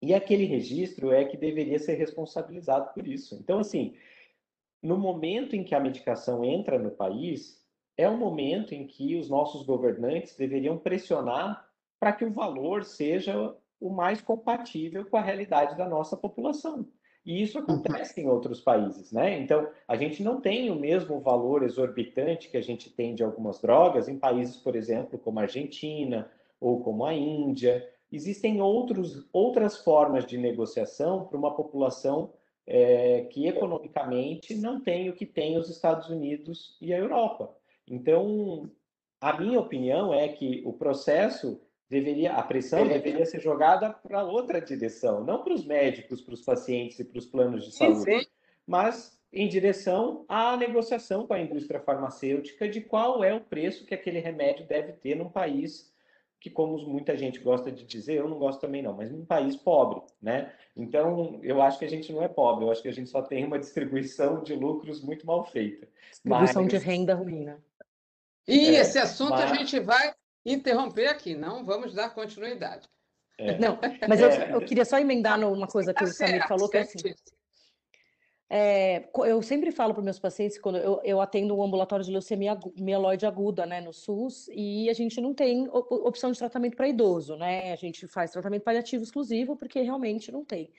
E 0.00 0.14
aquele 0.14 0.44
registro 0.44 1.12
é 1.12 1.24
que 1.24 1.36
deveria 1.36 1.78
ser 1.78 1.94
responsabilizado 1.94 2.92
por 2.92 3.06
isso. 3.06 3.36
Então, 3.36 3.58
assim, 3.58 3.96
no 4.82 4.98
momento 4.98 5.56
em 5.56 5.64
que 5.64 5.74
a 5.74 5.80
medicação 5.80 6.44
entra 6.44 6.78
no 6.78 6.90
país, 6.90 7.64
é 7.96 8.08
o 8.08 8.16
momento 8.16 8.74
em 8.74 8.86
que 8.86 9.16
os 9.16 9.28
nossos 9.28 9.64
governantes 9.64 10.36
deveriam 10.36 10.78
pressionar 10.78 11.68
para 11.98 12.12
que 12.12 12.24
o 12.24 12.32
valor 12.32 12.84
seja 12.84 13.56
o 13.80 13.90
mais 13.90 14.20
compatível 14.20 15.04
com 15.06 15.16
a 15.16 15.22
realidade 15.22 15.76
da 15.76 15.88
nossa 15.88 16.16
população. 16.16 16.86
E 17.24 17.42
isso 17.42 17.58
uhum. 17.58 17.64
acontece 17.64 18.20
em 18.20 18.28
outros 18.28 18.60
países, 18.60 19.10
né? 19.10 19.38
Então, 19.40 19.68
a 19.88 19.96
gente 19.96 20.22
não 20.22 20.40
tem 20.40 20.70
o 20.70 20.76
mesmo 20.76 21.20
valor 21.20 21.62
exorbitante 21.62 22.50
que 22.50 22.56
a 22.56 22.62
gente 22.62 22.90
tem 22.90 23.14
de 23.14 23.22
algumas 23.22 23.60
drogas 23.60 24.08
em 24.08 24.18
países, 24.18 24.56
por 24.56 24.76
exemplo, 24.76 25.18
como 25.18 25.38
a 25.38 25.42
Argentina 25.42 26.30
ou 26.60 26.82
como 26.82 27.04
a 27.04 27.14
Índia. 27.14 27.88
Existem 28.12 28.60
outros, 28.60 29.26
outras 29.32 29.78
formas 29.78 30.26
de 30.26 30.36
negociação 30.36 31.24
para 31.24 31.38
uma 31.38 31.54
população 31.54 32.32
é, 32.66 33.22
que 33.30 33.46
economicamente 33.46 34.54
não 34.54 34.80
tem 34.80 35.08
o 35.08 35.14
que 35.14 35.26
tem 35.26 35.56
os 35.56 35.68
Estados 35.68 36.08
Unidos 36.08 36.76
e 36.80 36.92
a 36.92 36.98
Europa. 36.98 37.54
Então, 37.88 38.70
a 39.20 39.38
minha 39.38 39.60
opinião 39.60 40.12
é 40.12 40.28
que 40.28 40.62
o 40.64 40.72
processo 40.72 41.60
deveria 41.88 42.32
a 42.32 42.42
pressão 42.42 42.86
deveria 42.86 43.24
ser 43.26 43.40
jogada 43.40 43.90
para 43.90 44.24
outra 44.24 44.60
direção, 44.60 45.22
não 45.24 45.42
para 45.42 45.54
os 45.54 45.64
médicos, 45.64 46.20
para 46.20 46.34
os 46.34 46.42
pacientes 46.42 46.98
e 46.98 47.04
para 47.04 47.18
os 47.18 47.26
planos 47.26 47.64
de 47.64 47.72
saúde, 47.72 48.04
sim, 48.04 48.20
sim. 48.20 48.26
mas 48.66 49.18
em 49.32 49.48
direção 49.48 50.24
à 50.28 50.56
negociação 50.56 51.26
com 51.26 51.34
a 51.34 51.40
indústria 51.40 51.80
farmacêutica 51.80 52.68
de 52.68 52.80
qual 52.80 53.22
é 53.22 53.34
o 53.34 53.40
preço 53.40 53.84
que 53.84 53.94
aquele 53.94 54.20
remédio 54.20 54.66
deve 54.66 54.92
ter 54.92 55.14
num 55.16 55.28
país 55.28 55.92
que, 56.44 56.50
como 56.50 56.76
muita 56.86 57.16
gente 57.16 57.38
gosta 57.38 57.72
de 57.72 57.84
dizer, 57.84 58.16
eu 58.16 58.28
não 58.28 58.38
gosto 58.38 58.60
também 58.60 58.82
não, 58.82 58.92
mas 58.92 59.10
num 59.10 59.24
país 59.24 59.56
pobre, 59.56 60.02
né? 60.20 60.52
Então, 60.76 61.40
eu 61.42 61.62
acho 61.62 61.78
que 61.78 61.86
a 61.86 61.88
gente 61.88 62.12
não 62.12 62.22
é 62.22 62.28
pobre, 62.28 62.66
eu 62.66 62.70
acho 62.70 62.82
que 62.82 62.88
a 62.88 62.92
gente 62.92 63.08
só 63.08 63.22
tem 63.22 63.46
uma 63.46 63.58
distribuição 63.58 64.42
de 64.42 64.54
lucros 64.54 65.02
muito 65.02 65.26
mal 65.26 65.42
feita. 65.44 65.88
Distribuição 66.10 66.62
mas... 66.64 66.70
de 66.70 66.76
renda 66.76 67.14
ruim, 67.14 67.44
né? 67.44 67.56
E 68.46 68.76
é, 68.76 68.80
esse 68.80 68.98
assunto 68.98 69.30
mas... 69.30 69.50
a 69.50 69.54
gente 69.54 69.80
vai 69.80 70.12
interromper 70.44 71.06
aqui, 71.06 71.34
não 71.34 71.64
vamos 71.64 71.94
dar 71.94 72.14
continuidade. 72.14 72.88
É. 73.38 73.58
Não, 73.58 73.78
mas 74.08 74.20
eu, 74.20 74.28
eu, 74.28 74.60
queria 74.60 74.84
só 74.84 74.98
emendar 74.98 75.38
numa 75.38 75.66
coisa 75.66 75.92
que 75.92 75.98
tá 75.98 76.04
o 76.04 76.08
Samir 76.08 76.34
certo, 76.34 76.48
falou, 76.48 76.68
que 76.68 76.76
é 76.76 76.80
assim. 76.82 77.14
É, 78.48 79.08
eu 79.26 79.42
sempre 79.42 79.72
falo 79.72 79.94
para 79.94 80.02
meus 80.02 80.18
pacientes, 80.18 80.58
quando 80.58 80.78
eu, 80.78 81.00
eu, 81.02 81.20
atendo 81.20 81.56
um 81.56 81.62
ambulatório 81.62 82.04
de 82.04 82.10
leucemia 82.12 82.56
mieloide 82.78 83.26
aguda, 83.26 83.66
né, 83.66 83.80
no 83.80 83.92
SUS, 83.92 84.48
e 84.52 84.88
a 84.88 84.92
gente 84.92 85.20
não 85.20 85.34
tem 85.34 85.68
opção 85.68 86.30
de 86.30 86.38
tratamento 86.38 86.76
para 86.76 86.86
idoso, 86.86 87.36
né? 87.36 87.72
A 87.72 87.76
gente 87.76 88.06
faz 88.06 88.30
tratamento 88.30 88.62
paliativo 88.62 89.02
exclusivo 89.02 89.56
porque 89.56 89.80
realmente 89.80 90.30
não 90.30 90.44
tem. 90.44 90.70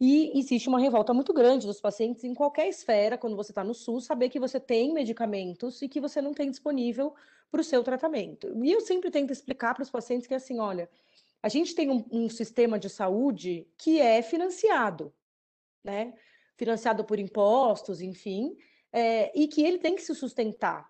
E 0.00 0.38
existe 0.38 0.66
uma 0.66 0.80
revolta 0.80 1.12
muito 1.12 1.32
grande 1.34 1.66
dos 1.66 1.80
pacientes 1.80 2.24
em 2.24 2.32
qualquer 2.32 2.66
esfera, 2.68 3.18
quando 3.18 3.36
você 3.36 3.50
está 3.50 3.62
no 3.62 3.74
SUS, 3.74 4.06
saber 4.06 4.30
que 4.30 4.40
você 4.40 4.58
tem 4.58 4.94
medicamentos 4.94 5.82
e 5.82 5.88
que 5.88 6.00
você 6.00 6.22
não 6.22 6.32
tem 6.32 6.50
disponível 6.50 7.14
para 7.50 7.60
o 7.60 7.64
seu 7.64 7.82
tratamento. 7.84 8.50
E 8.64 8.72
eu 8.72 8.80
sempre 8.80 9.10
tento 9.10 9.30
explicar 9.30 9.74
para 9.74 9.82
os 9.82 9.90
pacientes 9.90 10.26
que, 10.26 10.34
assim, 10.34 10.58
olha, 10.58 10.88
a 11.42 11.48
gente 11.50 11.74
tem 11.74 11.90
um, 11.90 12.04
um 12.10 12.28
sistema 12.30 12.78
de 12.78 12.88
saúde 12.88 13.68
que 13.76 14.00
é 14.00 14.22
financiado, 14.22 15.12
né? 15.84 16.14
Financiado 16.56 17.04
por 17.04 17.18
impostos, 17.18 18.00
enfim, 18.00 18.56
é, 18.92 19.38
e 19.38 19.48
que 19.48 19.62
ele 19.62 19.78
tem 19.78 19.94
que 19.94 20.02
se 20.02 20.14
sustentar. 20.14 20.89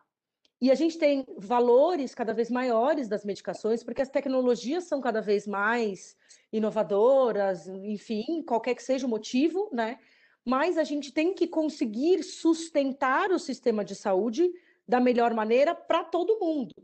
E 0.60 0.70
a 0.70 0.74
gente 0.74 0.98
tem 0.98 1.24
valores 1.38 2.14
cada 2.14 2.34
vez 2.34 2.50
maiores 2.50 3.08
das 3.08 3.24
medicações, 3.24 3.82
porque 3.82 4.02
as 4.02 4.10
tecnologias 4.10 4.84
são 4.84 5.00
cada 5.00 5.22
vez 5.22 5.46
mais 5.46 6.16
inovadoras, 6.52 7.66
enfim, 7.66 8.42
qualquer 8.46 8.74
que 8.74 8.82
seja 8.82 9.06
o 9.06 9.10
motivo, 9.10 9.70
né? 9.72 9.98
Mas 10.44 10.76
a 10.76 10.84
gente 10.84 11.12
tem 11.12 11.32
que 11.32 11.46
conseguir 11.46 12.22
sustentar 12.22 13.30
o 13.30 13.38
sistema 13.38 13.84
de 13.84 13.94
saúde 13.94 14.52
da 14.86 15.00
melhor 15.00 15.32
maneira 15.32 15.74
para 15.74 16.04
todo 16.04 16.38
mundo. 16.38 16.74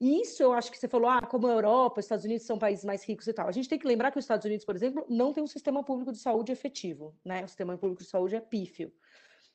E 0.00 0.22
isso 0.22 0.42
eu 0.42 0.54
acho 0.54 0.70
que 0.70 0.78
você 0.78 0.88
falou, 0.88 1.10
ah, 1.10 1.20
como 1.20 1.46
a 1.46 1.52
Europa, 1.52 2.00
os 2.00 2.06
Estados 2.06 2.24
Unidos 2.24 2.46
são 2.46 2.58
países 2.58 2.84
mais 2.86 3.04
ricos 3.04 3.26
e 3.26 3.34
tal. 3.34 3.48
A 3.48 3.52
gente 3.52 3.68
tem 3.68 3.78
que 3.78 3.86
lembrar 3.86 4.10
que 4.10 4.18
os 4.18 4.24
Estados 4.24 4.46
Unidos, 4.46 4.64
por 4.64 4.74
exemplo, 4.74 5.04
não 5.10 5.30
tem 5.30 5.44
um 5.44 5.46
sistema 5.46 5.84
público 5.84 6.10
de 6.10 6.18
saúde 6.18 6.52
efetivo, 6.52 7.14
né? 7.22 7.44
O 7.44 7.48
sistema 7.48 7.76
público 7.76 8.02
de 8.02 8.08
saúde 8.08 8.34
é 8.34 8.40
pífio. 8.40 8.90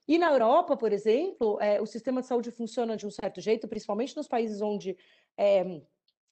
E 0.08 0.18
na 0.18 0.32
Europa, 0.32 0.78
por 0.78 0.94
exemplo, 0.94 1.60
é, 1.60 1.82
o 1.82 1.86
sistema 1.86 2.22
de 2.22 2.28
saúde 2.28 2.52
funciona 2.52 2.96
de 2.96 3.08
um 3.08 3.12
certo 3.12 3.42
jeito, 3.42 3.68
principalmente 3.68 4.16
nos 4.16 4.28
países 4.28 4.62
onde 4.62 4.96
é, 5.38 5.82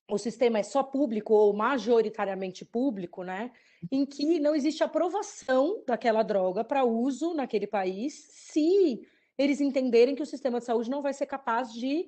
o 0.09 0.17
sistema 0.17 0.59
é 0.59 0.63
só 0.63 0.83
público 0.83 1.33
ou 1.33 1.53
majoritariamente 1.53 2.63
público, 2.63 3.23
né? 3.23 3.51
Em 3.91 4.05
que 4.05 4.39
não 4.39 4.55
existe 4.55 4.83
aprovação 4.83 5.83
daquela 5.87 6.23
droga 6.23 6.63
para 6.63 6.83
uso 6.83 7.33
naquele 7.33 7.65
país, 7.65 8.27
se 8.29 9.01
eles 9.37 9.59
entenderem 9.59 10.15
que 10.15 10.21
o 10.21 10.25
sistema 10.25 10.59
de 10.59 10.65
saúde 10.65 10.89
não 10.89 11.01
vai 11.01 11.13
ser 11.13 11.25
capaz 11.25 11.73
de, 11.73 12.07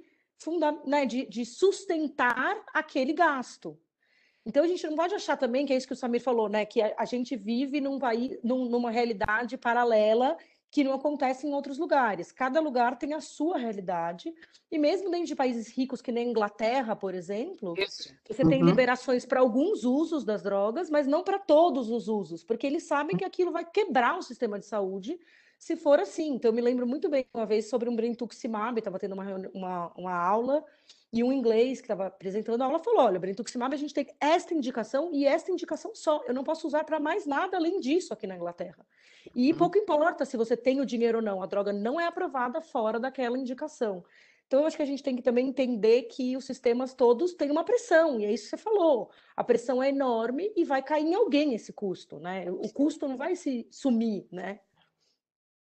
né, 0.85 1.05
de, 1.05 1.25
de 1.25 1.45
sustentar 1.45 2.63
aquele 2.73 3.13
gasto. 3.13 3.79
Então 4.45 4.63
a 4.63 4.67
gente 4.67 4.85
não 4.85 4.95
pode 4.95 5.15
achar 5.15 5.35
também 5.35 5.65
que 5.65 5.73
é 5.73 5.77
isso 5.77 5.87
que 5.87 5.93
o 5.93 5.95
Samir 5.95 6.21
falou, 6.21 6.47
né? 6.47 6.65
Que 6.65 6.81
a, 6.81 6.93
a 6.99 7.05
gente 7.05 7.35
vive 7.35 7.81
num 7.81 7.97
país, 7.97 8.37
num, 8.43 8.65
numa 8.65 8.91
realidade 8.91 9.57
paralela 9.57 10.37
que 10.75 10.83
não 10.83 10.91
acontece 10.91 11.47
em 11.47 11.53
outros 11.53 11.77
lugares. 11.77 12.33
Cada 12.33 12.59
lugar 12.59 12.97
tem 12.97 13.13
a 13.13 13.21
sua 13.21 13.57
realidade, 13.57 14.33
e 14.69 14.77
mesmo 14.77 15.09
dentro 15.09 15.27
de 15.27 15.33
países 15.33 15.69
ricos, 15.69 16.01
que 16.01 16.11
nem 16.11 16.27
a 16.27 16.29
Inglaterra, 16.29 16.93
por 16.97 17.15
exemplo, 17.15 17.75
Isso. 17.77 18.13
você 18.29 18.43
uhum. 18.43 18.49
tem 18.49 18.61
liberações 18.61 19.25
para 19.25 19.39
alguns 19.39 19.85
usos 19.85 20.25
das 20.25 20.43
drogas, 20.43 20.89
mas 20.89 21.07
não 21.07 21.23
para 21.23 21.39
todos 21.39 21.89
os 21.89 22.09
usos, 22.09 22.43
porque 22.43 22.67
eles 22.67 22.83
sabem 22.83 23.15
que 23.15 23.23
aquilo 23.23 23.53
vai 23.53 23.63
quebrar 23.63 24.17
o 24.17 24.21
sistema 24.21 24.59
de 24.59 24.65
saúde 24.65 25.17
se 25.65 25.75
for 25.75 25.99
assim. 25.99 26.35
Então, 26.35 26.49
eu 26.49 26.53
me 26.53 26.61
lembro 26.61 26.85
muito 26.85 27.09
bem 27.09 27.25
uma 27.33 27.43
vez 27.43 27.67
sobre 27.67 27.89
um 27.89 27.95
brintuximab, 27.95 28.77
estava 28.77 28.99
tendo 28.99 29.13
uma, 29.13 29.25
uma, 29.51 29.91
uma 29.97 30.13
aula, 30.13 30.63
e 31.11 31.23
um 31.23 31.33
inglês 31.33 31.81
que 31.81 31.85
estava 31.85 32.05
apresentando 32.05 32.61
a 32.61 32.65
aula 32.65 32.77
falou: 32.77 33.01
olha, 33.01 33.19
brintuximab, 33.19 33.73
a 33.73 33.77
gente 33.77 33.91
tem 33.91 34.05
esta 34.21 34.53
indicação 34.53 35.09
e 35.11 35.25
esta 35.25 35.51
indicação 35.51 35.95
só. 35.95 36.23
Eu 36.27 36.35
não 36.35 36.43
posso 36.43 36.67
usar 36.67 36.83
para 36.83 36.99
mais 36.99 37.25
nada 37.25 37.57
além 37.57 37.79
disso 37.79 38.13
aqui 38.13 38.27
na 38.27 38.35
Inglaterra. 38.35 38.85
E 39.35 39.51
uhum. 39.51 39.57
pouco 39.57 39.79
importa 39.79 40.23
se 40.23 40.37
você 40.37 40.55
tem 40.55 40.79
o 40.81 40.85
dinheiro 40.85 41.17
ou 41.17 41.23
não, 41.23 41.41
a 41.41 41.47
droga 41.47 41.73
não 41.73 41.99
é 41.99 42.05
aprovada 42.05 42.61
fora 42.61 42.99
daquela 42.99 43.35
indicação. 43.35 44.05
Então, 44.45 44.59
eu 44.59 44.67
acho 44.67 44.77
que 44.77 44.83
a 44.83 44.85
gente 44.85 45.01
tem 45.01 45.15
que 45.15 45.23
também 45.23 45.47
entender 45.47 46.03
que 46.03 46.37
os 46.37 46.45
sistemas 46.45 46.93
todos 46.93 47.33
têm 47.33 47.49
uma 47.49 47.63
pressão, 47.63 48.19
e 48.19 48.25
é 48.25 48.31
isso 48.31 48.43
que 48.43 48.49
você 48.51 48.57
falou. 48.57 49.09
A 49.35 49.43
pressão 49.43 49.81
é 49.81 49.89
enorme 49.89 50.53
e 50.55 50.63
vai 50.63 50.83
cair 50.83 51.07
em 51.07 51.15
alguém 51.15 51.55
esse 51.55 51.73
custo, 51.73 52.19
né? 52.19 52.51
O 52.51 52.71
custo 52.71 53.07
não 53.07 53.17
vai 53.17 53.35
se 53.35 53.67
sumir, 53.71 54.27
né? 54.31 54.59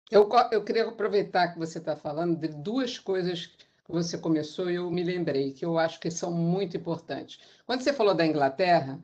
Eu, 0.09 0.29
eu 0.51 0.63
queria 0.63 0.87
aproveitar 0.87 1.49
que 1.49 1.59
você 1.59 1.77
está 1.77 1.95
falando 1.95 2.35
de 2.35 2.47
duas 2.47 2.97
coisas 2.97 3.49
você 3.89 4.19
começou 4.19 4.69
e 4.69 4.75
eu 4.75 4.89
me 4.91 5.03
lembrei, 5.03 5.51
que 5.51 5.65
eu 5.65 5.79
acho 5.79 5.99
que 5.99 6.11
são 6.11 6.31
muito 6.31 6.77
importantes. 6.77 7.39
Quando 7.65 7.81
você 7.81 7.91
falou 7.91 8.13
da 8.13 8.25
Inglaterra, 8.25 8.99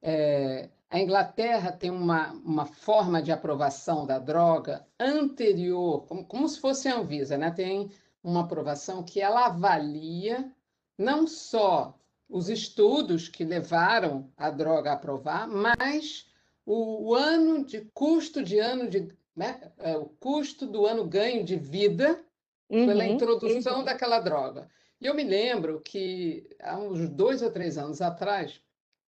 é, 0.00 0.70
a 0.88 0.98
Inglaterra 0.98 1.70
tem 1.70 1.90
uma, 1.90 2.32
uma 2.32 2.64
forma 2.64 3.22
de 3.22 3.30
aprovação 3.30 4.06
da 4.06 4.18
droga 4.18 4.86
anterior, 4.98 6.06
como, 6.06 6.24
como 6.24 6.48
se 6.48 6.58
fosse 6.58 6.88
a 6.88 6.96
Anvisa, 6.96 7.36
né? 7.36 7.50
tem 7.50 7.90
uma 8.24 8.40
aprovação 8.40 9.02
que 9.02 9.20
ela 9.20 9.46
avalia 9.46 10.50
não 10.96 11.26
só 11.26 11.94
os 12.26 12.48
estudos 12.48 13.28
que 13.28 13.44
levaram 13.44 14.30
a 14.38 14.50
droga 14.50 14.90
a 14.90 14.94
aprovar, 14.94 15.46
mas 15.48 16.26
o, 16.64 17.10
o 17.10 17.14
ano 17.14 17.64
de 17.64 17.82
custo 17.92 18.42
de 18.42 18.58
ano 18.58 18.88
de 18.88 19.08
né? 19.40 19.72
É, 19.78 19.96
o 19.96 20.04
custo 20.04 20.66
do 20.66 20.84
ano 20.86 21.02
ganho 21.06 21.42
de 21.42 21.56
vida 21.56 22.22
uhum, 22.68 22.86
pela 22.86 23.06
introdução 23.06 23.78
uhum. 23.78 23.84
daquela 23.84 24.20
droga. 24.20 24.68
E 25.00 25.06
eu 25.06 25.14
me 25.14 25.24
lembro 25.24 25.80
que 25.80 26.46
há 26.60 26.76
uns 26.76 27.08
dois 27.08 27.40
ou 27.40 27.50
três 27.50 27.78
anos 27.78 28.02
atrás 28.02 28.60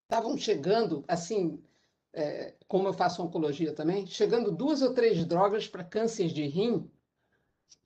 estavam 0.04 0.34
chegando, 0.38 1.04
assim, 1.06 1.62
é, 2.14 2.54
como 2.66 2.88
eu 2.88 2.94
faço 2.94 3.22
oncologia 3.22 3.74
também, 3.74 4.06
chegando 4.06 4.50
duas 4.50 4.80
ou 4.80 4.94
três 4.94 5.22
drogas 5.26 5.68
para 5.68 5.84
câncer 5.84 6.28
de 6.28 6.46
rim 6.46 6.90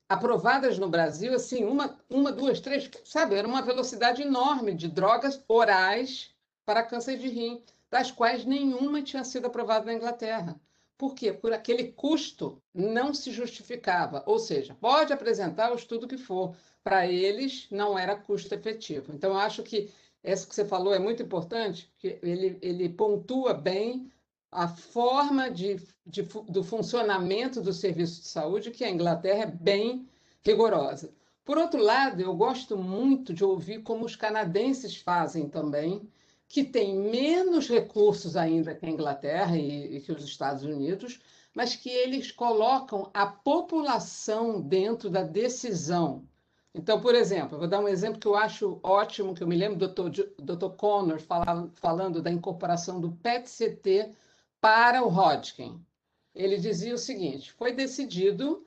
aprovadas 0.08 0.78
no 0.78 0.88
Brasil, 0.88 1.34
assim, 1.34 1.64
uma, 1.64 1.98
uma, 2.08 2.30
duas, 2.30 2.60
três, 2.60 2.88
sabe? 3.04 3.34
Era 3.34 3.48
uma 3.48 3.60
velocidade 3.60 4.22
enorme 4.22 4.72
de 4.72 4.86
drogas 4.86 5.42
orais 5.48 6.32
para 6.64 6.84
câncer 6.84 7.18
de 7.18 7.26
rim, 7.26 7.60
das 7.90 8.12
quais 8.12 8.44
nenhuma 8.44 9.02
tinha 9.02 9.24
sido 9.24 9.46
aprovada 9.48 9.86
na 9.86 9.94
Inglaterra. 9.94 10.60
Por 10.98 11.14
quê? 11.14 11.32
Por 11.32 11.52
aquele 11.52 11.92
custo 11.92 12.62
não 12.74 13.12
se 13.12 13.30
justificava. 13.30 14.22
Ou 14.26 14.38
seja, 14.38 14.74
pode 14.80 15.12
apresentar 15.12 15.72
o 15.72 15.76
estudo 15.76 16.08
que 16.08 16.16
for, 16.16 16.56
para 16.82 17.06
eles 17.06 17.66
não 17.70 17.98
era 17.98 18.16
custo 18.16 18.54
efetivo. 18.54 19.12
Então, 19.12 19.32
eu 19.32 19.38
acho 19.38 19.62
que 19.62 19.92
essa 20.22 20.46
que 20.46 20.54
você 20.54 20.64
falou 20.64 20.94
é 20.94 20.98
muito 20.98 21.22
importante, 21.22 21.92
que 21.98 22.18
ele, 22.22 22.58
ele 22.62 22.88
pontua 22.88 23.54
bem 23.54 24.10
a 24.50 24.68
forma 24.68 25.50
de, 25.50 25.76
de, 26.04 26.22
do 26.22 26.64
funcionamento 26.64 27.60
do 27.60 27.72
serviço 27.72 28.22
de 28.22 28.28
saúde, 28.28 28.70
que 28.70 28.84
a 28.84 28.90
Inglaterra 28.90 29.42
é 29.42 29.50
bem 29.50 30.08
rigorosa. 30.42 31.12
Por 31.44 31.58
outro 31.58 31.80
lado, 31.80 32.20
eu 32.20 32.34
gosto 32.34 32.76
muito 32.76 33.32
de 33.32 33.44
ouvir 33.44 33.82
como 33.82 34.04
os 34.04 34.16
canadenses 34.16 34.96
fazem 34.96 35.48
também, 35.48 36.08
que 36.48 36.64
tem 36.64 36.96
menos 36.96 37.68
recursos 37.68 38.36
ainda 38.36 38.74
que 38.74 38.86
a 38.86 38.90
Inglaterra 38.90 39.56
e, 39.56 39.96
e 39.96 40.00
que 40.00 40.12
os 40.12 40.24
Estados 40.24 40.62
Unidos, 40.62 41.20
mas 41.54 41.74
que 41.74 41.88
eles 41.88 42.30
colocam 42.30 43.10
a 43.14 43.26
população 43.26 44.60
dentro 44.60 45.08
da 45.08 45.22
decisão. 45.22 46.26
Então, 46.74 47.00
por 47.00 47.14
exemplo, 47.14 47.58
vou 47.58 47.66
dar 47.66 47.80
um 47.80 47.88
exemplo 47.88 48.20
que 48.20 48.26
eu 48.26 48.36
acho 48.36 48.78
ótimo, 48.82 49.34
que 49.34 49.42
eu 49.42 49.48
me 49.48 49.56
lembro 49.56 49.88
do 49.88 50.10
Dr. 50.10 50.76
Connor 50.76 51.18
falando, 51.18 51.72
falando 51.76 52.22
da 52.22 52.30
incorporação 52.30 53.00
do 53.00 53.12
PET-CT 53.12 54.12
para 54.60 55.02
o 55.02 55.08
Hodgkin. 55.08 55.82
Ele 56.34 56.58
dizia 56.58 56.94
o 56.94 56.98
seguinte: 56.98 57.50
foi 57.52 57.72
decidido 57.72 58.66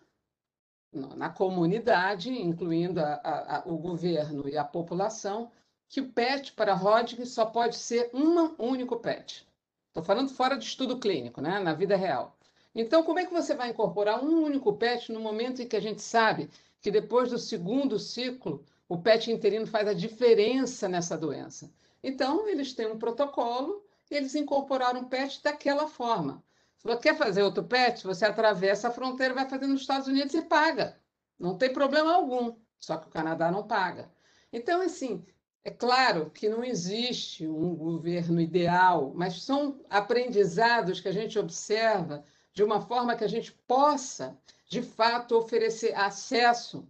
na 0.92 1.30
comunidade, 1.30 2.32
incluindo 2.32 3.00
a, 3.00 3.13
a, 3.24 3.58
a, 3.58 3.63
o 3.68 3.78
governo 3.78 4.50
e 4.50 4.58
a 4.58 4.63
população, 4.63 5.52
que 5.89 5.99
o 5.99 6.10
PET 6.10 6.54
para 6.54 6.75
Hodgkin 6.75 7.25
só 7.25 7.47
pode 7.47 7.75
ser 7.75 8.12
um 8.13 8.54
único 8.63 8.97
PET. 8.97 9.45
Estou 9.88 10.04
falando 10.04 10.30
fora 10.30 10.56
de 10.56 10.63
estudo 10.63 10.99
clínico, 10.99 11.41
né? 11.41 11.60
na 11.60 11.73
vida 11.73 11.97
real. 11.97 12.38
Então, 12.75 13.02
como 13.02 13.17
é 13.17 13.25
que 13.25 13.34
você 13.34 13.56
vai 13.56 13.71
incorporar 13.71 14.23
um 14.23 14.43
único 14.43 14.71
PET 14.73 15.12
no 15.12 15.19
momento 15.19 15.63
em 15.63 15.67
que 15.67 15.75
a 15.75 15.82
gente 15.82 16.04
sabe 16.04 16.47
que 16.80 16.91
depois 16.91 17.32
do 17.32 17.39
segundo 17.39 17.97
ciclo, 17.97 18.63
o 18.88 18.99
PET 18.99 19.32
interino 19.32 19.65
faz 19.65 19.88
a 19.88 19.93
diferença 19.93 20.88
nessa 20.88 21.17
doença? 21.17 21.71
Então, 22.04 22.47
eles 22.47 22.73
têm 22.73 22.86
um 22.86 22.99
protocolo 22.99 23.84
e 24.12 24.15
eles 24.15 24.36
incorporaram 24.36 25.02
o 25.02 25.10
PET 25.10 25.41
daquela 25.43 25.88
forma. 25.88 26.43
Se 26.78 26.84
você 26.88 27.02
quer 27.02 27.17
fazer 27.17 27.41
outro 27.41 27.63
PET, 27.63 28.06
você 28.06 28.25
atravessa 28.25 28.89
a 28.89 28.91
fronteira, 28.91 29.34
vai 29.34 29.49
fazer 29.49 29.65
nos 29.65 29.82
Estados 29.82 30.08
Unidos 30.08 30.36
e 30.36 30.41
paga. 30.43 30.97
Não 31.38 31.58
tem 31.58 31.73
problema 31.73 32.13
algum, 32.13 32.56
só 32.80 32.95
que 32.95 33.08
o 33.08 33.12
Canadá 33.12 33.52
não 33.52 33.67
paga. 33.67 34.10
Então, 34.54 34.82
assim, 34.82 35.25
é 35.63 35.69
claro 35.69 36.30
que 36.30 36.48
não 36.48 36.63
existe 36.63 37.48
um 37.48 37.76
governo 37.76 38.39
ideal, 38.39 39.12
mas 39.13 39.43
são 39.43 39.82
aprendizados 39.89 41.02
que 41.02 41.08
a 41.08 41.12
gente 41.12 41.38
observa 41.38 42.24
de 42.54 42.63
uma 42.63 42.82
forma 42.82 43.15
que 43.15 43.24
a 43.24 43.28
gente 43.28 43.52
possa, 43.67 44.38
de 44.67 44.82
fato, 44.82 45.38
oferecer 45.38 45.93
acesso 45.95 46.88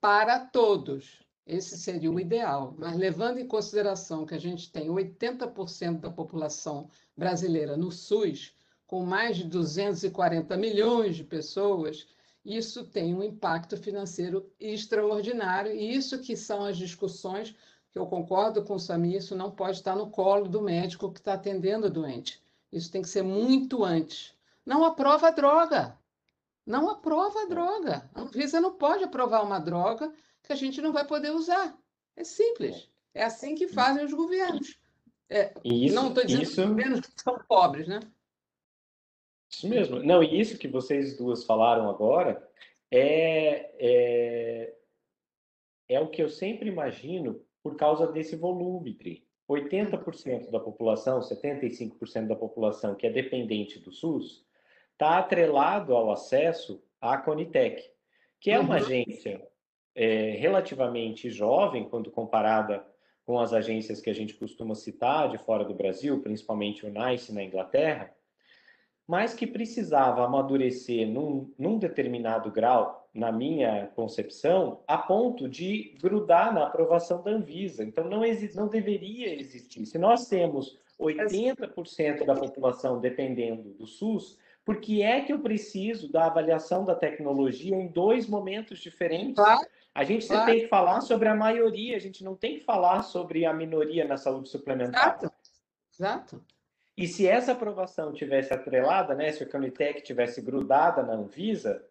para 0.00 0.40
todos. 0.40 1.24
Esse 1.46 1.78
seria 1.78 2.10
o 2.10 2.20
ideal. 2.20 2.74
Mas 2.78 2.96
levando 2.96 3.38
em 3.38 3.46
consideração 3.46 4.26
que 4.26 4.34
a 4.34 4.40
gente 4.40 4.70
tem 4.70 4.88
80% 4.88 6.00
da 6.00 6.10
população 6.10 6.90
brasileira 7.16 7.76
no 7.76 7.90
SUS, 7.90 8.54
com 8.86 9.04
mais 9.04 9.36
de 9.36 9.44
240 9.44 10.56
milhões 10.56 11.16
de 11.16 11.24
pessoas, 11.24 12.06
isso 12.44 12.84
tem 12.84 13.14
um 13.14 13.22
impacto 13.22 13.76
financeiro 13.76 14.50
extraordinário, 14.58 15.72
e 15.72 15.94
isso 15.94 16.18
que 16.20 16.36
são 16.36 16.64
as 16.64 16.76
discussões 16.76 17.54
que 17.92 17.98
eu 17.98 18.06
concordo 18.06 18.64
com 18.64 18.74
o 18.74 18.78
Samir, 18.78 19.16
isso 19.16 19.34
não 19.34 19.50
pode 19.50 19.78
estar 19.78 19.96
no 19.96 20.10
colo 20.10 20.48
do 20.48 20.62
médico 20.62 21.12
que 21.12 21.18
está 21.18 21.34
atendendo 21.34 21.88
o 21.88 21.90
doente. 21.90 22.40
Isso 22.72 22.90
tem 22.90 23.02
que 23.02 23.08
ser 23.08 23.22
muito 23.22 23.84
antes. 23.84 24.32
Não 24.64 24.84
aprova 24.84 25.28
a 25.28 25.32
droga. 25.32 25.98
Não 26.64 26.88
aprova 26.88 27.42
a 27.42 27.46
droga. 27.46 28.08
A 28.14 28.20
Anvisa 28.20 28.60
não 28.60 28.74
pode 28.74 29.02
aprovar 29.02 29.42
uma 29.42 29.58
droga 29.58 30.12
que 30.42 30.52
a 30.52 30.56
gente 30.56 30.80
não 30.80 30.92
vai 30.92 31.04
poder 31.04 31.30
usar. 31.30 31.76
É 32.16 32.22
simples. 32.22 32.88
É 33.12 33.24
assim 33.24 33.56
que 33.56 33.66
fazem 33.66 34.04
os 34.04 34.12
governos. 34.12 34.78
É, 35.28 35.52
isso, 35.64 35.94
não 35.94 36.08
estou 36.08 36.24
dizendo 36.24 36.42
isso... 36.42 36.54
que 36.54 36.60
os 36.60 36.68
governos 36.68 37.00
são 37.16 37.38
pobres, 37.48 37.88
né? 37.88 38.00
Isso 39.48 39.68
mesmo. 39.68 40.00
Não, 40.00 40.22
e 40.22 40.40
isso 40.40 40.58
que 40.58 40.68
vocês 40.68 41.16
duas 41.16 41.44
falaram 41.44 41.90
agora 41.90 42.48
é, 42.88 43.74
é, 43.78 44.74
é 45.88 46.00
o 46.00 46.08
que 46.08 46.22
eu 46.22 46.28
sempre 46.28 46.68
imagino 46.68 47.44
por 47.62 47.76
causa 47.76 48.06
desse 48.06 48.36
volume, 48.36 48.94
Tri. 48.94 49.26
80% 49.48 50.50
da 50.50 50.60
população, 50.60 51.18
75% 51.20 52.28
da 52.28 52.36
população 52.36 52.94
que 52.94 53.06
é 53.06 53.10
dependente 53.10 53.80
do 53.80 53.90
SUS, 53.90 54.46
está 54.92 55.18
atrelado 55.18 55.94
ao 55.94 56.12
acesso 56.12 56.82
à 57.00 57.18
Conitec, 57.18 57.82
que 58.38 58.50
é 58.50 58.60
uma 58.60 58.76
uhum. 58.76 58.82
agência 58.82 59.44
é, 59.94 60.30
relativamente 60.32 61.30
jovem, 61.30 61.88
quando 61.88 62.10
comparada 62.10 62.86
com 63.24 63.38
as 63.38 63.52
agências 63.52 64.00
que 64.00 64.10
a 64.10 64.14
gente 64.14 64.34
costuma 64.34 64.74
citar 64.74 65.28
de 65.28 65.38
fora 65.38 65.64
do 65.64 65.74
Brasil, 65.74 66.20
principalmente 66.22 66.86
o 66.86 66.90
NICE 66.90 67.32
na 67.32 67.42
Inglaterra, 67.42 68.14
mas 69.06 69.34
que 69.34 69.46
precisava 69.46 70.24
amadurecer 70.24 71.08
num, 71.08 71.52
num 71.58 71.78
determinado 71.78 72.50
grau 72.50 72.99
na 73.12 73.32
minha 73.32 73.88
concepção, 73.94 74.80
a 74.86 74.96
ponto 74.96 75.48
de 75.48 75.96
grudar 76.00 76.54
na 76.54 76.64
aprovação 76.64 77.22
da 77.22 77.32
Anvisa. 77.32 77.82
Então, 77.82 78.04
não, 78.04 78.24
existe, 78.24 78.56
não 78.56 78.68
deveria 78.68 79.34
existir. 79.38 79.84
Se 79.86 79.98
nós 79.98 80.28
temos 80.28 80.78
80% 80.98 82.24
da 82.24 82.34
população 82.34 83.00
dependendo 83.00 83.70
do 83.70 83.86
SUS, 83.86 84.38
por 84.64 84.80
que 84.80 85.02
é 85.02 85.22
que 85.22 85.32
eu 85.32 85.40
preciso 85.40 86.10
da 86.12 86.26
avaliação 86.26 86.84
da 86.84 86.94
tecnologia 86.94 87.74
em 87.74 87.88
dois 87.88 88.28
momentos 88.28 88.78
diferentes? 88.78 89.34
Claro. 89.34 89.66
A 89.92 90.04
gente 90.04 90.26
claro. 90.28 90.46
tem 90.46 90.60
que 90.60 90.68
falar 90.68 91.00
sobre 91.00 91.28
a 91.28 91.34
maioria, 91.34 91.96
a 91.96 92.00
gente 92.00 92.22
não 92.22 92.36
tem 92.36 92.58
que 92.58 92.64
falar 92.64 93.02
sobre 93.02 93.44
a 93.44 93.52
minoria 93.52 94.06
na 94.06 94.16
saúde 94.16 94.48
suplementar. 94.48 95.18
Exato. 95.18 95.32
Exato. 95.92 96.44
E 96.96 97.08
se 97.08 97.26
essa 97.26 97.52
aprovação 97.52 98.12
tivesse 98.12 98.52
atrelada, 98.52 99.14
né, 99.14 99.32
se 99.32 99.42
a 99.42 99.48
Canitec 99.48 100.02
tivesse 100.02 100.40
grudada 100.40 101.02
na 101.02 101.14
Anvisa, 101.14 101.84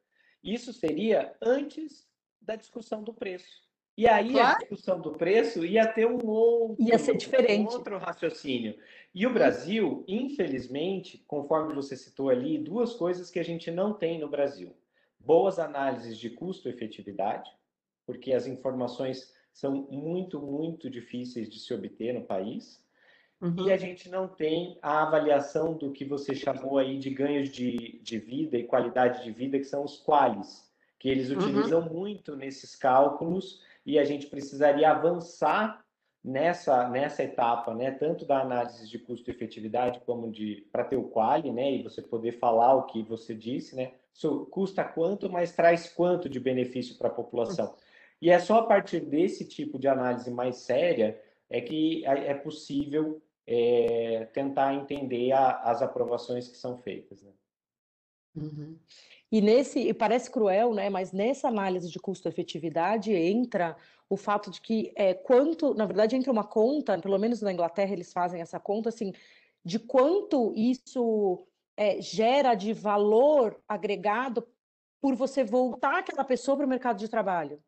Isso 0.44 0.72
seria 0.74 1.36
antes 1.42 2.08
da 2.42 2.56
discussão 2.56 3.04
do 3.04 3.14
preço. 3.14 3.70
E 3.98 4.08
aí 4.08 4.32
claro. 4.32 4.56
a 4.56 4.60
discussão 4.60 5.02
do 5.02 5.12
preço 5.12 5.66
ia 5.66 5.86
ter 5.86 6.08
um 6.08 6.26
outro, 6.26 6.78
ia 6.80 6.98
ser 6.98 7.18
diferente. 7.18 7.70
Um 7.70 7.78
outro 7.78 7.98
raciocínio. 7.98 8.78
E 9.14 9.28
o 9.28 9.34
Brasil, 9.34 10.06
infelizmente, 10.08 11.24
conforme 11.28 11.74
você 11.74 11.98
citou 11.98 12.30
ali, 12.30 12.58
duas 12.58 12.94
coisas 12.94 13.30
que 13.30 13.40
a 13.40 13.44
gente 13.44 13.70
não 13.70 13.94
tem 13.94 14.18
no 14.18 14.30
Brasil. 14.30 14.74
Boas 15.20 15.60
análises 15.60 16.18
de 16.18 16.30
custo-efetividade, 16.30 17.52
porque 18.06 18.32
as 18.32 18.48
informações 18.48 19.34
são 19.52 19.88
muito, 19.92 20.40
muito 20.40 20.90
difíceis 20.90 21.50
de 21.50 21.60
se 21.60 21.74
obter 21.74 22.14
no 22.14 22.24
país. 22.24 22.82
Uhum. 23.42 23.68
E 23.68 23.72
a 23.72 23.78
gente 23.78 24.10
não 24.10 24.28
tem 24.28 24.78
a 24.82 25.04
avaliação 25.04 25.74
do 25.74 25.92
que 25.92 26.04
você 26.04 26.36
chamou 26.36 26.78
aí 26.78 26.98
de 26.98 27.10
ganhos 27.10 27.50
de, 27.50 28.00
de 28.04 28.20
vida 28.20 28.58
e 28.58 28.66
qualidade 28.66 29.24
de 29.24 29.32
vida, 29.32 29.58
que 29.58 29.64
são 29.64 29.84
os 29.84 29.98
quales, 29.98 30.70
que 30.98 31.08
eles 31.08 31.30
uhum. 31.30 31.38
utilizam 31.38 31.82
uhum. 31.82 31.94
muito 31.94 32.36
nesses 32.36 32.76
cálculos 32.76 33.62
e 33.86 33.98
a 33.98 34.04
gente 34.04 34.28
precisaria 34.28 34.92
avançar 34.92 35.86
nessa 36.22 36.90
nessa 36.90 37.24
etapa, 37.24 37.74
né, 37.74 37.92
tanto 37.92 38.26
da 38.26 38.42
análise 38.42 38.88
de 38.90 39.00
custo-efetividade 39.00 40.02
como 40.06 40.30
de 40.30 40.68
para 40.70 40.84
ter 40.84 40.98
o 40.98 41.04
quali, 41.04 41.50
né, 41.50 41.72
e 41.72 41.84
você 41.84 42.02
poder 42.02 42.34
falar 42.34 42.76
o 42.76 42.88
que 42.88 43.02
você 43.04 43.34
disse, 43.34 43.74
né, 43.74 43.94
isso 44.14 44.46
custa 44.52 44.84
quanto, 44.84 45.30
mas 45.30 45.56
traz 45.56 45.88
quanto 45.88 46.28
de 46.28 46.40
benefício 46.40 46.98
para 46.98 47.08
a 47.08 47.14
população. 47.14 47.74
E 48.22 48.30
é 48.30 48.38
só 48.38 48.60
a 48.60 48.66
partir 48.66 49.00
desse 49.00 49.48
tipo 49.48 49.80
de 49.80 49.88
análise 49.88 50.30
mais 50.30 50.58
séria 50.58 51.18
é 51.50 51.62
que 51.62 52.06
é, 52.06 52.32
é 52.32 52.34
possível 52.34 53.22
é, 53.52 54.26
tentar 54.32 54.76
entender 54.76 55.32
a, 55.32 55.62
as 55.64 55.82
aprovações 55.82 56.47
que 56.47 56.56
são 56.56 56.78
feitas. 56.78 57.24
Né? 57.24 57.32
Uhum. 58.36 58.78
E 59.32 59.41
nesse, 59.41 59.80
e 59.80 59.93
parece 59.93 60.30
cruel, 60.30 60.74
né? 60.74 60.88
Mas 60.88 61.12
nessa 61.12 61.47
análise 61.47 61.89
de 61.89 62.00
custo-efetividade 62.00 63.12
entra 63.12 63.76
o 64.08 64.16
fato 64.16 64.52
de 64.52 64.62
que 64.62 64.91
é, 64.95 65.16
quanto, 65.16 65.74
na 65.74 65.88
verdade, 65.88 66.16
entra 66.16 66.32
uma 66.32 66.43
conta, 66.43 67.00
pelo 67.00 67.18
menos 67.18 67.41
na 67.41 67.52
Inglaterra 67.52 67.91
eles 67.91 68.14
fazem 68.14 68.39
essa 68.39 68.60
conta, 68.60 68.89
assim, 68.89 69.14
de 69.66 69.80
quanto 69.80 70.54
isso 70.56 71.43
é, 71.76 72.00
gera 72.00 72.54
de 72.54 72.72
valor 72.72 73.60
agregado 73.68 74.47
por 75.02 75.16
você 75.16 75.43
voltar 75.43 76.00
aquela 76.00 76.24
pessoa 76.24 76.56
para 76.58 76.66
o 76.68 76.70
mercado 76.70 77.00
de 77.00 77.10
trabalho 77.10 77.60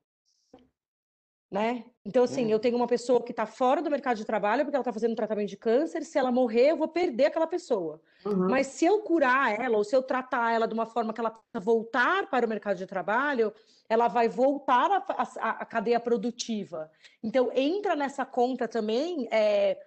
né? 1.51 1.83
Então, 2.05 2.23
assim, 2.23 2.49
eu 2.49 2.57
tenho 2.59 2.77
uma 2.77 2.87
pessoa 2.87 3.21
que 3.21 3.31
está 3.31 3.45
fora 3.45 3.81
do 3.81 3.91
mercado 3.91 4.15
de 4.15 4.25
trabalho 4.25 4.63
porque 4.63 4.75
ela 4.75 4.81
está 4.81 4.93
fazendo 4.93 5.11
um 5.11 5.15
tratamento 5.15 5.49
de 5.49 5.57
câncer. 5.57 6.03
Se 6.03 6.17
ela 6.17 6.31
morrer, 6.31 6.71
eu 6.71 6.77
vou 6.77 6.87
perder 6.87 7.25
aquela 7.25 7.45
pessoa. 7.45 8.01
Uhum. 8.25 8.49
Mas 8.49 8.67
se 8.67 8.85
eu 8.85 9.01
curar 9.01 9.59
ela, 9.59 9.77
ou 9.77 9.83
se 9.83 9.93
eu 9.93 10.01
tratar 10.01 10.53
ela 10.53 10.65
de 10.65 10.73
uma 10.73 10.85
forma 10.85 11.13
que 11.13 11.19
ela 11.19 11.29
possa 11.29 11.59
voltar 11.59 12.27
para 12.29 12.45
o 12.45 12.49
mercado 12.49 12.77
de 12.77 12.87
trabalho, 12.87 13.53
ela 13.89 14.07
vai 14.07 14.29
voltar 14.29 15.03
à 15.39 15.65
cadeia 15.65 15.99
produtiva. 15.99 16.89
Então, 17.21 17.51
entra 17.53 17.97
nessa 17.97 18.25
conta 18.25 18.65
também 18.65 19.27
é, 19.29 19.77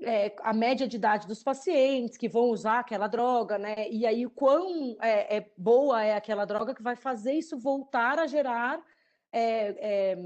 é, 0.00 0.36
a 0.42 0.52
média 0.52 0.86
de 0.86 0.96
idade 0.96 1.26
dos 1.26 1.42
pacientes 1.42 2.16
que 2.16 2.28
vão 2.28 2.44
usar 2.44 2.78
aquela 2.78 3.08
droga, 3.08 3.58
né? 3.58 3.90
E 3.90 4.06
aí, 4.06 4.24
o 4.24 4.30
quão 4.30 4.96
é, 5.02 5.38
é 5.38 5.50
boa 5.56 6.04
é 6.04 6.14
aquela 6.14 6.44
droga 6.44 6.74
que 6.76 6.82
vai 6.82 6.94
fazer 6.94 7.32
isso 7.32 7.58
voltar 7.58 8.20
a 8.20 8.26
gerar. 8.28 8.80
É, 9.32 10.12
é, 10.12 10.18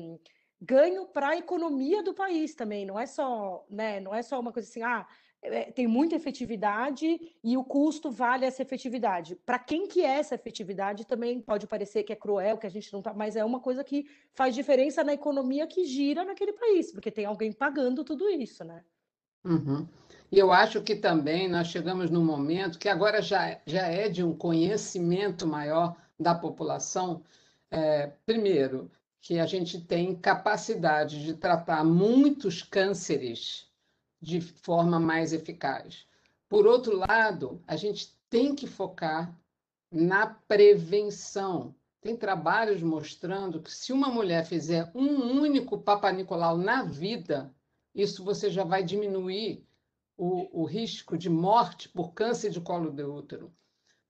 ganho 0.65 1.07
para 1.07 1.31
a 1.31 1.37
economia 1.37 2.03
do 2.03 2.15
país 2.15 2.55
também, 2.55 2.87
não 2.87 2.99
é 2.99 3.05
só, 3.05 3.67
né, 3.69 3.99
não 3.99 4.15
é 4.15 4.23
só 4.23 4.39
uma 4.39 4.53
coisa 4.53 4.69
assim, 4.69 4.83
ah, 4.83 5.07
é, 5.43 5.73
tem 5.73 5.89
muita 5.89 6.15
efetividade 6.15 7.19
e 7.43 7.57
o 7.57 7.65
custo 7.65 8.13
vale 8.13 8.47
essa 8.47 8.63
efetividade. 8.63 9.35
Para 9.45 9.59
quem 9.59 9.89
que 9.89 10.03
é 10.03 10.19
essa 10.19 10.37
efetividade 10.37 11.05
também 11.05 11.41
pode 11.41 11.67
parecer 11.67 12.05
que 12.05 12.13
é 12.13 12.17
cruel, 12.17 12.59
que 12.59 12.67
a 12.67 12.71
gente 12.71 12.93
não 12.93 13.03
tá, 13.03 13.13
mas 13.13 13.35
é 13.35 13.45
uma 13.45 13.59
coisa 13.59 13.83
que 13.83 14.07
faz 14.35 14.55
diferença 14.55 15.03
na 15.03 15.13
economia 15.13 15.67
que 15.67 15.85
gira 15.85 16.25
naquele 16.25 16.53
país, 16.53 16.93
porque 16.93 17.11
tem 17.11 17.25
alguém 17.25 17.53
pagando 17.53 18.05
tudo 18.05 18.29
isso, 18.29 18.63
né? 18.63 18.85
Uhum. 19.45 19.89
E 20.31 20.39
eu 20.39 20.53
acho 20.53 20.81
que 20.81 20.95
também 20.95 21.49
nós 21.49 21.67
chegamos 21.67 22.09
num 22.09 22.25
momento 22.25 22.79
que 22.79 22.89
agora 22.89 23.21
já, 23.21 23.61
já 23.67 23.89
é 23.89 24.09
de 24.09 24.23
um 24.23 24.33
conhecimento 24.33 25.45
maior 25.45 25.97
da 26.19 26.37
população. 26.37 27.21
É, 27.69 28.13
primeiro, 28.25 28.89
que 29.23 29.39
a 29.39 29.47
gente 29.47 29.81
tem 29.81 30.17
capacidade 30.17 31.25
de 31.25 31.35
tratar 31.35 31.85
muitos 31.85 32.61
cânceres 32.61 33.71
de 34.21 34.41
forma 34.41 34.99
mais 34.99 35.33
eficaz. 35.33 36.05
Por 36.49 36.67
outro 36.67 36.97
lado, 36.97 37.63
a 37.67 37.77
gente 37.77 38.13
tem 38.29 38.53
que 38.53 38.67
focar 38.67 39.33
na 39.89 40.27
prevenção. 40.27 41.73
Tem 42.01 42.17
trabalhos 42.17 42.83
mostrando 42.83 43.63
que 43.63 43.73
se 43.73 43.93
uma 43.93 44.09
mulher 44.09 44.45
fizer 44.45 44.91
um 44.93 45.41
único 45.41 45.79
Papa 45.79 46.11
Nicolau 46.11 46.59
na 46.59 46.83
vida, 46.83 47.55
isso 47.95 48.25
você 48.25 48.51
já 48.51 48.65
vai 48.65 48.83
diminuir 48.83 49.65
o, 50.17 50.63
o 50.63 50.65
risco 50.65 51.17
de 51.17 51.31
morte 51.31 51.89
por 51.89 52.13
câncer 52.13 52.51
de 52.51 52.61
colo 52.61 52.91
de 52.91 53.05
útero. 53.05 53.55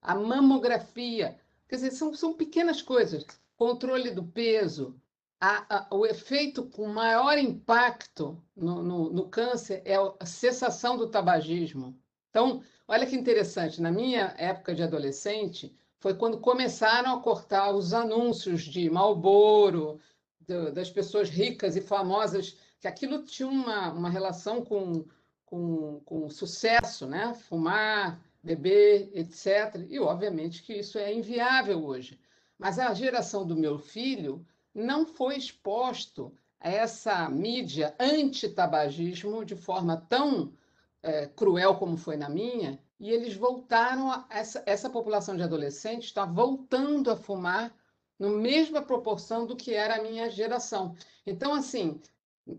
A 0.00 0.14
mamografia, 0.14 1.38
quer 1.68 1.76
dizer, 1.76 1.90
são, 1.90 2.14
são 2.14 2.32
pequenas 2.32 2.80
coisas. 2.80 3.26
Controle 3.56 4.10
do 4.10 4.24
peso, 4.24 5.00
a, 5.44 5.66
a, 5.76 5.88
o 5.90 6.06
efeito 6.06 6.62
com 6.66 6.86
maior 6.86 7.36
impacto 7.36 8.40
no, 8.54 8.80
no, 8.80 9.12
no, 9.12 9.28
câncer 9.28 9.82
é 9.84 9.96
a 9.96 10.24
cessação 10.24 10.96
do 10.96 11.08
tabagismo. 11.08 11.98
Então, 12.30 12.62
olha 12.86 13.04
que 13.04 13.16
interessante, 13.16 13.82
na 13.82 13.90
minha 13.90 14.36
época 14.38 14.72
de 14.72 14.84
adolescente, 14.84 15.76
foi 15.98 16.14
quando 16.14 16.38
começaram 16.38 17.12
a 17.12 17.20
cortar 17.20 17.74
os 17.74 17.92
anúncios 17.92 18.62
de 18.62 18.88
Marlboro, 18.88 19.98
de, 20.38 20.70
das 20.70 20.90
pessoas 20.90 21.28
ricas 21.28 21.74
e 21.74 21.80
famosas, 21.80 22.56
que 22.80 22.86
aquilo 22.86 23.24
tinha 23.24 23.48
uma, 23.48 23.92
uma 23.92 24.10
relação 24.10 24.64
com, 24.64 25.04
com, 25.44 26.00
com 26.04 26.30
sucesso, 26.30 27.04
né? 27.04 27.34
Fumar, 27.34 28.20
beber, 28.40 29.10
etc. 29.12 29.86
E, 29.88 29.98
obviamente, 29.98 30.62
que 30.62 30.74
isso 30.74 30.98
é 30.98 31.12
inviável 31.12 31.84
hoje. 31.84 32.20
Mas 32.56 32.78
a 32.78 32.94
geração 32.94 33.44
do 33.44 33.56
meu 33.56 33.76
filho 33.76 34.46
não 34.74 35.06
foi 35.06 35.36
exposto 35.36 36.32
a 36.60 36.70
essa 36.70 37.28
mídia 37.28 37.94
anti-tabagismo 37.98 39.44
de 39.44 39.56
forma 39.56 39.96
tão 40.08 40.52
é, 41.02 41.26
cruel 41.26 41.76
como 41.76 41.96
foi 41.96 42.16
na 42.16 42.28
minha, 42.28 42.78
e 42.98 43.10
eles 43.10 43.34
voltaram 43.34 44.10
a 44.10 44.26
essa, 44.30 44.62
essa 44.64 44.88
população 44.88 45.36
de 45.36 45.42
adolescentes 45.42 46.06
está 46.06 46.24
voltando 46.24 47.10
a 47.10 47.16
fumar 47.16 47.74
na 48.16 48.28
mesma 48.28 48.80
proporção 48.80 49.44
do 49.44 49.56
que 49.56 49.74
era 49.74 49.96
a 49.96 50.02
minha 50.02 50.30
geração. 50.30 50.94
Então, 51.26 51.52
assim, 51.52 52.00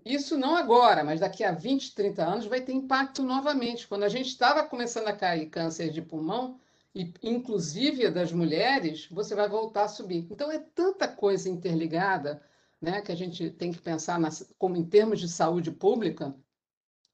isso 0.03 0.37
não 0.37 0.55
agora, 0.55 1.03
mas 1.03 1.21
daqui 1.21 1.43
a 1.43 1.53
20, 1.53 1.95
30 1.95 2.23
anos 2.23 2.45
vai 2.45 2.59
ter 2.59 2.73
impacto 2.73 3.23
novamente. 3.23 3.87
Quando 3.87 4.03
a 4.03 4.09
gente 4.09 4.27
estava 4.27 4.63
começando 4.63 5.07
a 5.07 5.15
cair 5.15 5.49
câncer 5.49 5.89
de 5.89 6.01
pulmão, 6.01 6.59
e 6.95 7.11
inclusive 7.23 8.05
a 8.05 8.11
das 8.11 8.31
mulheres, 8.31 9.07
você 9.09 9.33
vai 9.33 9.49
voltar 9.49 9.85
a 9.85 9.87
subir. 9.87 10.27
Então 10.29 10.51
é 10.51 10.59
tanta 10.59 11.07
coisa 11.07 11.49
interligada, 11.49 12.41
né, 12.79 13.01
que 13.01 13.11
a 13.11 13.15
gente 13.15 13.49
tem 13.49 13.71
que 13.71 13.81
pensar 13.81 14.19
nas, 14.19 14.53
como 14.57 14.75
em 14.75 14.85
termos 14.85 15.19
de 15.19 15.27
saúde 15.27 15.71
pública, 15.71 16.35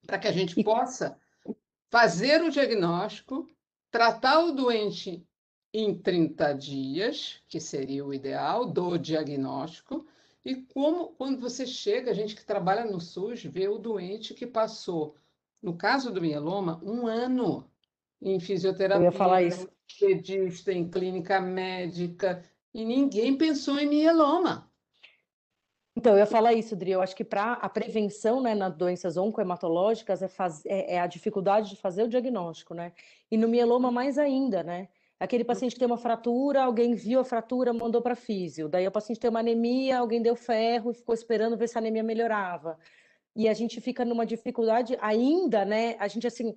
para 0.06 0.18
que 0.18 0.28
a 0.28 0.32
gente 0.32 0.62
possa 0.64 1.18
fazer 1.90 2.44
o 2.44 2.50
diagnóstico, 2.50 3.48
tratar 3.90 4.44
o 4.44 4.52
doente 4.52 5.26
em 5.74 5.98
30 5.98 6.54
dias, 6.54 7.42
que 7.48 7.60
seria 7.60 8.04
o 8.04 8.14
ideal 8.14 8.66
do 8.66 8.98
diagnóstico, 8.98 10.06
e 10.44 10.56
como 10.56 11.10
quando 11.10 11.40
você 11.40 11.66
chega, 11.66 12.12
a 12.12 12.14
gente 12.14 12.36
que 12.36 12.46
trabalha 12.46 12.84
no 12.86 13.00
SUS 13.00 13.44
vê 13.44 13.68
o 13.68 13.78
doente 13.78 14.34
que 14.34 14.48
passou, 14.48 15.16
no 15.62 15.76
caso 15.78 16.12
do 16.12 16.22
mieloma, 16.22 16.82
um 16.84 17.06
ano 17.06 17.69
em 18.22 18.40
fisioterapia, 18.40 19.08
Eu 19.08 19.12
ia 19.12 19.18
falar 19.18 19.44
isso. 19.44 19.70
pedista, 20.00 20.72
em 20.72 20.90
clínica 20.90 21.40
médica, 21.40 22.44
e 22.74 22.86
ninguém 22.86 23.38
pensou 23.38 23.80
em 23.80 23.88
mieloma. 23.88 24.70
Então, 25.96 26.14
eu 26.14 26.20
ia 26.20 26.26
falar 26.26 26.54
isso, 26.54 26.76
Dri. 26.78 26.92
Eu 26.92 27.02
acho 27.02 27.16
que 27.16 27.26
para 27.26 27.54
a 27.54 27.68
prevenção 27.68 28.42
né, 28.42 28.56
nas 28.56 28.74
doenças 28.74 29.18
oncohematológicas 29.18 30.22
é, 30.22 30.30
faz, 30.30 30.66
é, 30.66 30.96
é, 30.96 31.00
a 31.00 31.08
dificuldade 31.08 31.72
de 31.72 31.76
fazer 31.76 32.04
o 32.04 32.08
diagnóstico, 32.08 32.74
né? 32.74 32.94
E 33.30 33.36
no 33.36 33.50
mieloma 33.50 33.92
mais 33.92 34.18
ainda, 34.18 34.64
né? 34.64 34.88
Aquele 35.20 35.44
paciente 35.44 35.74
que 35.74 35.80
tem 35.80 35.86
uma 35.86 35.98
fratura, 35.98 36.64
alguém 36.64 36.94
viu 36.94 37.20
a 37.20 37.26
fratura, 37.26 37.74
mandou 37.74 38.02
para 38.02 38.16
físio. 38.16 38.70
Daí 38.70 38.88
o 38.88 38.92
paciente 38.92 39.20
tem 39.20 39.30
uma 39.30 39.42
anemia, 39.42 40.00
alguém 40.00 40.22
deu 40.22 40.38
ferro 40.38 40.92
e 40.92 40.94
ficou 40.94 41.14
esperando 41.14 41.58
ver 41.58 41.68
se 41.68 41.78
a 41.78 41.82
anemia 41.82 42.04
melhorava. 42.04 42.78
E 43.36 43.50
a 43.50 43.54
gente 43.54 43.82
fica 43.82 44.06
numa 44.06 44.26
dificuldade 44.26 44.98
ainda, 45.02 45.66
né? 45.66 45.98
A 46.00 46.08
gente, 46.08 46.26
assim, 46.26 46.56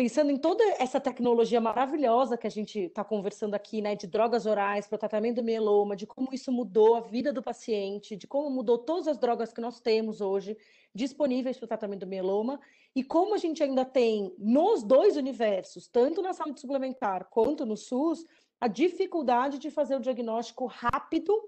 pensando 0.00 0.30
em 0.30 0.38
toda 0.38 0.64
essa 0.78 0.98
tecnologia 0.98 1.60
maravilhosa 1.60 2.38
que 2.38 2.46
a 2.46 2.50
gente 2.50 2.78
está 2.84 3.04
conversando 3.04 3.54
aqui, 3.54 3.82
né, 3.82 3.94
de 3.94 4.06
drogas 4.06 4.46
orais 4.46 4.86
para 4.86 4.96
o 4.96 4.98
tratamento 4.98 5.36
do 5.36 5.44
mieloma, 5.44 5.94
de 5.94 6.06
como 6.06 6.30
isso 6.32 6.50
mudou 6.50 6.94
a 6.94 7.00
vida 7.00 7.34
do 7.34 7.42
paciente, 7.42 8.16
de 8.16 8.26
como 8.26 8.48
mudou 8.48 8.78
todas 8.78 9.06
as 9.06 9.18
drogas 9.18 9.52
que 9.52 9.60
nós 9.60 9.78
temos 9.78 10.22
hoje, 10.22 10.56
disponíveis 10.94 11.58
para 11.58 11.66
o 11.66 11.68
tratamento 11.68 12.00
do 12.00 12.06
mieloma. 12.06 12.58
E 12.96 13.04
como 13.04 13.34
a 13.34 13.36
gente 13.36 13.62
ainda 13.62 13.84
tem 13.84 14.34
nos 14.38 14.82
dois 14.82 15.18
universos, 15.18 15.86
tanto 15.86 16.22
na 16.22 16.32
saúde 16.32 16.60
suplementar 16.60 17.26
quanto 17.28 17.66
no 17.66 17.76
SUS, 17.76 18.24
a 18.58 18.68
dificuldade 18.68 19.58
de 19.58 19.70
fazer 19.70 19.96
o 19.96 20.00
diagnóstico 20.00 20.64
rápido 20.64 21.38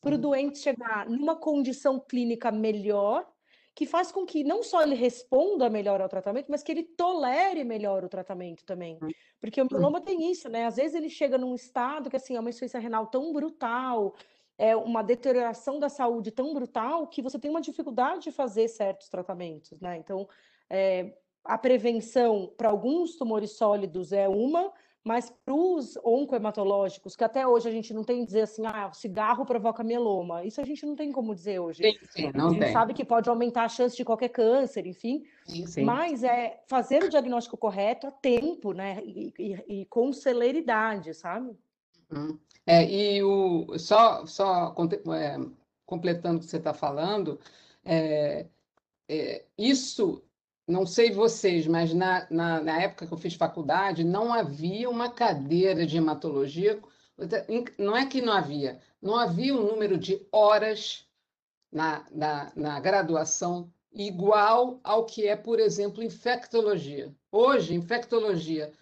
para 0.00 0.14
o 0.14 0.18
doente 0.18 0.56
chegar 0.56 1.06
numa 1.06 1.36
condição 1.36 2.00
clínica 2.00 2.50
melhor, 2.50 3.30
que 3.74 3.86
faz 3.86 4.10
com 4.10 4.26
que 4.26 4.44
não 4.44 4.62
só 4.62 4.82
ele 4.82 4.94
responda 4.94 5.70
melhor 5.70 6.00
ao 6.00 6.08
tratamento, 6.08 6.50
mas 6.50 6.62
que 6.62 6.72
ele 6.72 6.82
tolere 6.82 7.64
melhor 7.64 8.04
o 8.04 8.08
tratamento 8.08 8.64
também. 8.64 8.98
Hum. 9.02 9.08
Porque 9.40 9.60
o 9.60 9.66
mieloma 9.70 10.00
tem 10.00 10.30
isso, 10.30 10.48
né? 10.48 10.66
Às 10.66 10.76
vezes 10.76 10.94
ele 10.94 11.08
chega 11.08 11.38
num 11.38 11.54
estado 11.54 12.10
que 12.10 12.16
assim, 12.16 12.36
é 12.36 12.40
uma 12.40 12.50
insuficiência 12.50 12.80
renal 12.80 13.06
tão 13.06 13.32
brutal, 13.32 14.14
é 14.58 14.76
uma 14.76 15.02
deterioração 15.02 15.78
da 15.78 15.88
saúde 15.88 16.30
tão 16.30 16.52
brutal 16.52 17.06
que 17.06 17.22
você 17.22 17.38
tem 17.38 17.50
uma 17.50 17.62
dificuldade 17.62 18.24
de 18.24 18.30
fazer 18.30 18.68
certos 18.68 19.08
tratamentos, 19.08 19.80
né? 19.80 19.96
Então, 19.96 20.28
é, 20.68 21.16
a 21.44 21.56
prevenção 21.56 22.52
para 22.56 22.68
alguns 22.68 23.16
tumores 23.16 23.52
sólidos 23.52 24.12
é 24.12 24.28
uma, 24.28 24.72
mas 25.02 25.32
para 25.44 25.54
os 25.54 25.96
oncohematológicos, 26.04 27.16
que 27.16 27.24
até 27.24 27.46
hoje 27.46 27.68
a 27.68 27.72
gente 27.72 27.94
não 27.94 28.04
tem 28.04 28.24
dizer 28.24 28.42
assim, 28.42 28.62
ah, 28.66 28.88
o 28.92 28.94
cigarro 28.94 29.46
provoca 29.46 29.82
mieloma. 29.82 30.44
Isso 30.44 30.60
a 30.60 30.64
gente 30.64 30.84
não 30.84 30.94
tem 30.94 31.10
como 31.10 31.34
dizer 31.34 31.58
hoje. 31.58 31.82
Sim, 31.82 32.06
sim, 32.10 32.32
não 32.34 32.48
a 32.48 32.50
gente 32.50 32.60
tem. 32.60 32.72
sabe 32.72 32.92
que 32.92 33.04
pode 33.04 33.28
aumentar 33.28 33.64
a 33.64 33.68
chance 33.68 33.96
de 33.96 34.04
qualquer 34.04 34.28
câncer, 34.28 34.86
enfim. 34.86 35.24
Sim, 35.46 35.66
sim. 35.66 35.84
Mas 35.84 36.22
é 36.22 36.62
fazer 36.68 37.02
o 37.02 37.08
diagnóstico 37.08 37.56
correto 37.56 38.06
a 38.06 38.10
tempo, 38.10 38.72
né? 38.72 39.02
E, 39.02 39.32
e, 39.38 39.80
e 39.80 39.86
com 39.86 40.12
celeridade, 40.12 41.14
sabe? 41.14 41.56
Uhum. 42.10 42.38
É, 42.66 42.84
e 42.84 43.22
o, 43.22 43.78
só, 43.78 44.26
só 44.26 44.74
é, 45.14 45.38
completando 45.86 46.38
o 46.38 46.40
que 46.40 46.46
você 46.46 46.58
está 46.58 46.74
falando, 46.74 47.40
é, 47.84 48.46
é, 49.08 49.44
isso 49.56 50.22
não 50.70 50.86
sei 50.86 51.10
vocês, 51.10 51.66
mas 51.66 51.92
na, 51.92 52.26
na, 52.30 52.60
na, 52.60 52.82
época 52.82 53.06
que 53.06 53.12
eu 53.12 53.18
fiz 53.18 53.34
faculdade, 53.34 54.04
não 54.04 54.32
havia 54.32 54.88
uma 54.88 55.10
cadeira 55.10 55.84
de 55.84 55.96
hematologia. 55.96 56.80
Não 57.78 57.96
é 57.96 58.06
que 58.06 58.22
não 58.22 58.32
havia, 58.32 58.80
não 59.02 59.16
havia 59.16 59.54
um 59.54 59.66
número 59.66 59.98
de 59.98 60.26
horas 60.32 61.06
na, 61.70 62.06
na, 62.10 62.52
na 62.56 62.80
graduação 62.80 63.70
igual 63.92 64.80
ao 64.82 65.04
que 65.04 65.26
é, 65.26 65.36
por 65.36 65.60
exemplo, 65.60 66.02
infectologia. 66.02 67.12
Hoje, 67.30 67.74
infectologia, 67.74 68.72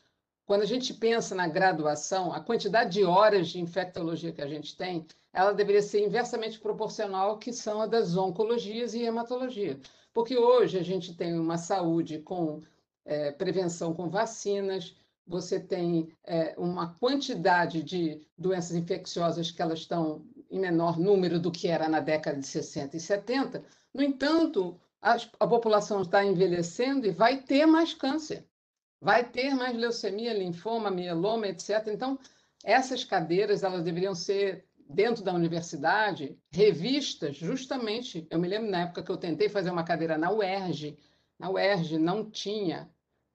quando 0.46 0.62
a 0.62 0.66
gente 0.66 0.94
pensa 0.94 1.34
na 1.34 1.48
graduação, 1.48 2.32
a 2.32 2.40
quantidade 2.40 2.92
de 2.92 3.04
horas 3.04 3.48
de 3.48 3.60
infectologia 3.60 4.32
que 4.32 4.42
a 4.42 4.46
gente 4.46 4.76
tem, 4.76 5.06
ela 5.32 5.52
deveria 5.52 5.82
ser 5.82 6.04
inversamente 6.04 6.58
proporcional 6.58 7.38
que 7.38 7.52
são 7.52 7.82
a 7.82 7.86
das 7.86 8.16
oncologias 8.16 8.94
e 8.94 9.02
hematologia. 9.02 9.78
Porque 10.12 10.36
hoje 10.36 10.78
a 10.78 10.82
gente 10.82 11.14
tem 11.14 11.38
uma 11.38 11.58
saúde 11.58 12.18
com 12.18 12.62
é, 13.04 13.30
prevenção 13.32 13.94
com 13.94 14.08
vacinas, 14.08 14.96
você 15.26 15.60
tem 15.60 16.10
é, 16.24 16.54
uma 16.56 16.94
quantidade 16.94 17.82
de 17.82 18.26
doenças 18.36 18.74
infecciosas 18.74 19.50
que 19.50 19.60
elas 19.60 19.80
estão 19.80 20.24
em 20.50 20.58
menor 20.58 20.98
número 20.98 21.38
do 21.38 21.52
que 21.52 21.68
era 21.68 21.88
na 21.88 22.00
década 22.00 22.38
de 22.38 22.46
60 22.46 22.96
e 22.96 23.00
70. 23.00 23.64
No 23.92 24.02
entanto, 24.02 24.80
a, 25.00 25.16
a 25.38 25.46
população 25.46 26.02
está 26.02 26.24
envelhecendo 26.24 27.06
e 27.06 27.10
vai 27.10 27.42
ter 27.42 27.66
mais 27.66 27.92
câncer, 27.94 28.46
vai 29.00 29.22
ter 29.24 29.54
mais 29.54 29.76
leucemia, 29.76 30.32
linfoma, 30.32 30.90
mieloma, 30.90 31.48
etc. 31.48 31.88
Então, 31.88 32.18
essas 32.64 33.04
cadeiras 33.04 33.62
elas 33.62 33.82
deveriam 33.82 34.14
ser 34.14 34.64
dentro 34.88 35.22
da 35.22 35.34
universidade 35.34 36.38
revistas, 36.50 37.36
justamente. 37.36 38.26
Eu 38.30 38.38
me 38.38 38.48
lembro 38.48 38.70
na 38.70 38.82
época 38.82 39.02
que 39.02 39.10
eu 39.10 39.16
tentei 39.16 39.48
fazer 39.48 39.70
uma 39.70 39.84
cadeira 39.84 40.16
na 40.16 40.32
UERJ, 40.32 40.96
na 41.38 41.50
UERJ 41.50 41.98
não 41.98 42.28
tinha 42.30 42.90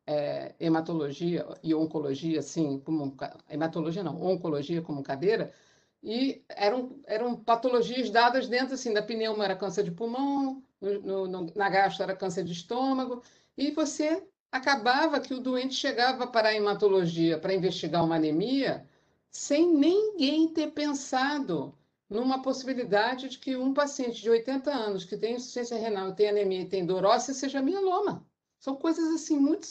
é, 0.06 0.56
hematologia 0.60 1.45
e 1.62 1.74
oncologia, 1.74 2.39
assim, 2.39 2.80
como 2.80 3.16
hematologia 3.49 4.04
não, 4.04 4.22
oncologia 4.22 4.82
como 4.82 5.04
cadeira, 5.04 5.54
e 6.01 6.43
eram, 6.49 6.99
eram 7.06 7.36
patologias 7.36 8.10
dadas 8.10 8.47
dentro 8.47 8.74
assim, 8.74 8.93
da 8.93 9.01
pneuma 9.01 9.45
era 9.45 9.56
câncer 9.56 9.84
de 9.84 9.91
pulmão, 9.91 10.62
no, 10.82 11.28
no, 11.28 11.51
na 11.56 11.70
gastro 11.70 12.04
era 12.04 12.16
câncer 12.16 12.43
de 12.43 12.51
estômago, 12.51 13.24
e 13.58 13.72
você 13.72 14.22
acabava 14.51 15.20
que 15.20 15.34
o 15.34 15.39
doente 15.39 15.76
chegava 15.76 16.28
para 16.28 16.49
a 16.49 16.56
hematologia 16.56 17.39
para 17.39 17.54
investigar 17.54 18.04
uma 18.04 18.16
anemia, 18.16 18.86
sem 19.34 19.68
ninguém 19.68 20.48
ter 20.48 20.72
pensado 20.72 21.74
numa 22.10 22.42
possibilidade 22.42 23.28
de 23.28 23.40
que 23.40 23.58
um 23.58 23.74
paciente 23.74 24.22
de 24.22 24.30
80 24.30 24.72
anos 24.72 25.04
que 25.04 25.18
tem 25.18 25.36
insuficiência 25.36 25.78
renal, 25.78 26.14
tem 26.14 26.30
anemia 26.30 26.62
e 26.62 26.70
tem 26.70 26.86
dor 26.86 27.04
óssea 27.04 27.34
seja 27.34 27.62
mieloma. 27.62 28.26
São 28.60 28.76
coisas 28.76 29.14
assim 29.14 29.38
muito 29.38 29.68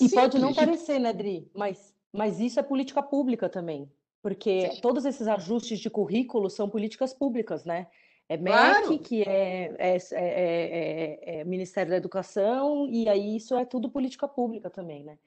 e 0.00 0.08
pode 0.08 0.38
não 0.38 0.54
parecer, 0.54 0.98
né, 0.98 1.12
Dri? 1.12 1.50
Mas, 1.52 1.94
mas 2.12 2.38
isso 2.38 2.60
é 2.60 2.62
política 2.62 3.02
pública 3.02 3.48
também. 3.48 3.90
Porque 4.22 4.70
Sim. 4.70 4.80
todos 4.80 5.04
esses 5.04 5.26
ajustes 5.26 5.78
de 5.78 5.90
currículo 5.90 6.48
são 6.48 6.68
políticas 6.68 7.12
públicas, 7.12 7.64
né? 7.64 7.88
É 8.28 8.36
MEC, 8.36 8.52
claro. 8.52 8.98
que 8.98 9.22
é, 9.22 9.74
é, 9.78 9.98
é, 10.12 11.40
é, 11.40 11.44
Ministério 11.44 11.90
da 11.90 11.96
Educação, 11.96 12.86
e 12.86 13.08
aí 13.08 13.36
isso 13.36 13.56
é 13.56 13.64
tudo 13.64 13.88
política 13.88 14.28
pública 14.28 14.68
também, 14.68 15.02
né? 15.02 15.18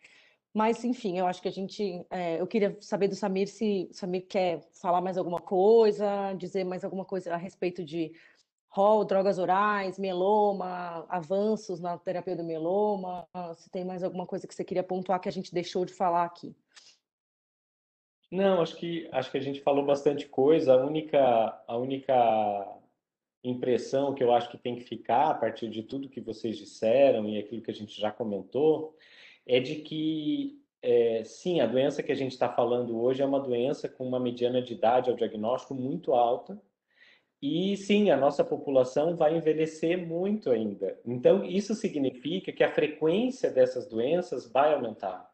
Mas, 0.53 0.83
enfim, 0.83 1.17
eu 1.17 1.25
acho 1.27 1.41
que 1.41 1.47
a 1.47 1.51
gente. 1.51 2.05
É, 2.09 2.39
eu 2.41 2.45
queria 2.45 2.77
saber 2.81 3.07
do 3.07 3.15
Samir 3.15 3.47
se 3.47 3.87
o 3.89 3.93
Samir 3.93 4.25
quer 4.27 4.61
falar 4.73 4.99
mais 4.99 5.17
alguma 5.17 5.39
coisa, 5.39 6.33
dizer 6.33 6.65
mais 6.65 6.83
alguma 6.83 7.05
coisa 7.05 7.33
a 7.33 7.37
respeito 7.37 7.85
de 7.85 8.11
rol, 8.67 9.05
drogas 9.05 9.37
orais, 9.37 9.97
mieloma, 9.97 11.05
avanços 11.09 11.79
na 11.79 11.97
terapia 11.97 12.35
do 12.35 12.43
mieloma. 12.43 13.25
Se 13.55 13.69
tem 13.69 13.85
mais 13.85 14.03
alguma 14.03 14.25
coisa 14.25 14.45
que 14.45 14.53
você 14.53 14.63
queria 14.63 14.83
pontuar 14.83 15.21
que 15.21 15.29
a 15.29 15.31
gente 15.31 15.53
deixou 15.53 15.85
de 15.85 15.93
falar 15.93 16.25
aqui. 16.25 16.53
Não, 18.29 18.61
acho 18.61 18.75
que 18.75 19.09
acho 19.11 19.31
que 19.31 19.37
a 19.37 19.41
gente 19.41 19.61
falou 19.61 19.85
bastante 19.85 20.27
coisa. 20.27 20.73
A 20.73 20.85
única 20.85 21.63
a 21.65 21.77
única 21.77 22.81
impressão 23.43 24.13
que 24.13 24.23
eu 24.23 24.33
acho 24.33 24.49
que 24.51 24.57
tem 24.57 24.75
que 24.75 24.83
ficar 24.83 25.31
a 25.31 25.33
partir 25.33 25.69
de 25.69 25.81
tudo 25.81 26.09
que 26.09 26.21
vocês 26.21 26.57
disseram 26.57 27.27
e 27.27 27.39
aquilo 27.39 27.61
que 27.61 27.71
a 27.71 27.73
gente 27.73 27.99
já 27.99 28.11
comentou 28.11 28.95
é 29.45 29.59
de 29.59 29.75
que, 29.77 30.61
é, 30.81 31.23
sim, 31.23 31.59
a 31.61 31.65
doença 31.65 32.03
que 32.03 32.11
a 32.11 32.15
gente 32.15 32.31
está 32.31 32.49
falando 32.49 33.01
hoje 33.01 33.21
é 33.21 33.25
uma 33.25 33.39
doença 33.39 33.89
com 33.89 34.07
uma 34.07 34.19
mediana 34.19 34.61
de 34.61 34.73
idade 34.73 35.09
ao 35.09 35.15
diagnóstico 35.15 35.73
muito 35.73 36.13
alta. 36.13 36.61
E 37.41 37.75
sim, 37.75 38.11
a 38.11 38.17
nossa 38.17 38.43
população 38.43 39.15
vai 39.15 39.35
envelhecer 39.35 39.97
muito 39.97 40.51
ainda. 40.51 40.99
Então, 41.05 41.43
isso 41.43 41.73
significa 41.73 42.51
que 42.51 42.63
a 42.63 42.71
frequência 42.71 43.49
dessas 43.49 43.87
doenças 43.87 44.51
vai 44.51 44.73
aumentar. 44.73 45.31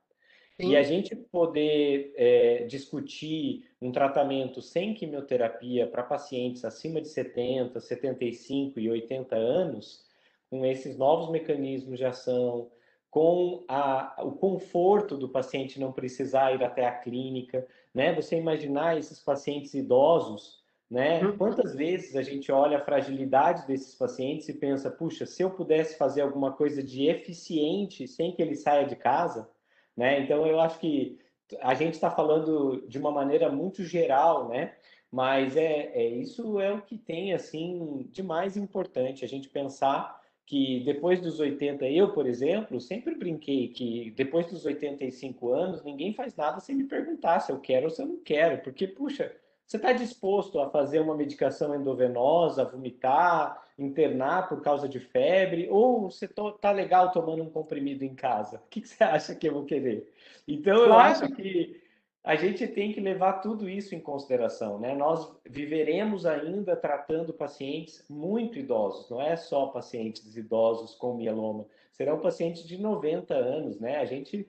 Sim. 0.60 0.70
E 0.70 0.78
a 0.78 0.82
gente 0.82 1.16
poder 1.16 2.14
é, 2.16 2.64
discutir 2.64 3.66
um 3.80 3.92
tratamento 3.92 4.62
sem 4.62 4.94
quimioterapia 4.94 5.86
para 5.86 6.02
pacientes 6.02 6.66
acima 6.66 7.00
de 7.00 7.10
70, 7.10 7.80
75 7.80 8.80
e 8.80 8.90
80 8.90 9.36
anos, 9.36 10.04
com 10.50 10.66
esses 10.66 10.98
novos 10.98 11.30
mecanismos 11.30 12.00
de 12.00 12.06
ação, 12.06 12.72
com 13.18 13.64
a, 13.68 14.14
o 14.20 14.34
conforto 14.34 15.18
do 15.18 15.28
paciente 15.28 15.80
não 15.80 15.92
precisar 15.92 16.54
ir 16.54 16.64
até 16.64 16.86
a 16.86 16.92
clínica, 16.92 17.66
né? 17.92 18.14
Você 18.14 18.38
imaginar 18.38 18.96
esses 18.96 19.20
pacientes 19.20 19.74
idosos, 19.74 20.64
né? 20.88 21.24
Uhum. 21.24 21.36
Quantas 21.36 21.74
vezes 21.74 22.16
a 22.16 22.22
gente 22.22 22.52
olha 22.52 22.78
a 22.78 22.86
fragilidade 22.86 23.66
desses 23.66 23.96
pacientes 23.96 24.48
e 24.48 24.54
pensa, 24.54 24.92
puxa, 24.92 25.26
se 25.26 25.42
eu 25.42 25.50
pudesse 25.50 25.98
fazer 25.98 26.22
alguma 26.22 26.52
coisa 26.52 26.84
de 26.84 27.08
eficiente 27.08 28.08
sem 28.08 28.34
que 28.34 28.40
ele 28.40 28.56
saia 28.56 28.86
de 28.86 28.96
casa, 28.96 29.50
né? 29.96 30.20
Então 30.20 30.46
eu 30.46 30.60
acho 30.60 30.78
que 30.78 31.18
a 31.62 31.74
gente 31.74 31.96
está 31.96 32.12
falando 32.12 32.86
de 32.88 33.00
uma 33.00 33.10
maneira 33.10 33.50
muito 33.52 33.84
geral, 33.84 34.48
né? 34.48 34.76
Mas 35.12 35.58
é, 35.58 35.88
é 35.92 36.08
isso 36.08 36.60
é 36.60 36.72
o 36.72 36.84
que 36.84 37.00
tem 37.00 37.34
assim 37.34 38.08
de 38.12 38.22
mais 38.22 38.56
importante 38.56 39.26
a 39.26 39.28
gente 39.28 39.50
pensar 39.50 40.17
que 40.48 40.80
depois 40.86 41.20
dos 41.20 41.42
80, 41.42 41.86
eu, 41.90 42.14
por 42.14 42.26
exemplo, 42.26 42.80
sempre 42.80 43.14
brinquei 43.14 43.68
que 43.68 44.12
depois 44.16 44.48
dos 44.48 44.66
85 44.66 45.52
anos, 45.52 45.84
ninguém 45.84 46.14
faz 46.14 46.38
nada 46.38 46.62
sem 46.62 46.74
me 46.74 46.86
perguntar 46.86 47.42
se 47.42 47.52
eu 47.52 47.60
quero 47.60 47.86
ou 47.86 47.90
se 47.90 48.02
eu 48.02 48.08
não 48.08 48.18
quero, 48.24 48.64
porque, 48.64 48.88
puxa, 48.88 49.36
você 49.66 49.76
está 49.76 49.92
disposto 49.92 50.62
a 50.62 50.70
fazer 50.70 51.02
uma 51.02 51.18
medicação 51.18 51.76
endovenosa, 51.76 52.64
vomitar, 52.64 53.62
internar 53.78 54.48
por 54.48 54.62
causa 54.62 54.88
de 54.88 55.02
febre, 55.02 55.68
ou 55.70 56.10
você 56.10 56.24
está 56.24 56.72
legal 56.72 57.12
tomando 57.12 57.44
um 57.44 57.50
comprimido 57.50 58.06
em 58.06 58.16
casa? 58.16 58.56
O 58.56 58.70
que, 58.70 58.80
que, 58.80 58.88
você 58.88 59.04
acha 59.04 59.36
que 59.36 59.50
eu 59.50 59.54
vou 59.54 59.66
querer? 59.66 60.10
Então, 60.48 60.78
eu 60.78 60.94
acho 60.94 61.28
que 61.36 61.82
a 62.24 62.36
gente 62.36 62.68
tem 62.68 62.92
que 62.92 63.00
levar 63.00 63.42
tudo 63.42 63.70
isso 63.70 63.96
em 63.96 64.00
consideração, 64.00 64.80
né? 64.80 64.94
Nós 64.94 65.34
viveremos 65.46 66.26
ainda 66.26 66.76
tratando 66.76 67.34
pacientes 67.34 68.04
muito 68.10 68.60
idosos, 68.60 69.10
não 69.10 69.22
é 69.22 69.36
só 69.38 69.68
pacientes 69.68 70.36
idosos 70.36 70.96
com 70.96 71.16
mieloma, 71.16 71.66
serão 71.94 72.20
pacientes 72.20 72.64
de 72.66 72.78
90 72.78 73.34
anos, 73.34 73.80
né? 73.80 73.98
A 73.98 74.06
gente, 74.06 74.48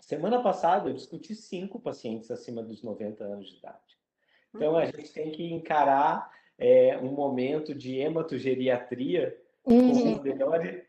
semana 0.00 0.42
passada, 0.42 0.90
eu 0.90 0.94
discuti 0.94 1.34
cinco 1.34 1.78
pacientes 1.78 2.30
acima 2.30 2.62
dos 2.62 2.82
90 2.82 3.24
anos 3.24 3.48
de 3.48 3.58
idade. 3.58 3.98
Então, 4.54 4.76
a 4.76 4.86
gente 4.86 5.12
tem 5.12 5.30
que 5.30 5.52
encarar 5.52 6.30
é, 6.58 6.98
um 6.98 7.12
momento 7.12 7.74
de 7.74 7.96
hematogeriatria 7.96 9.38
uhum. 9.64 9.92
com, 9.92 10.14
as 10.14 10.22
melhores, 10.22 10.82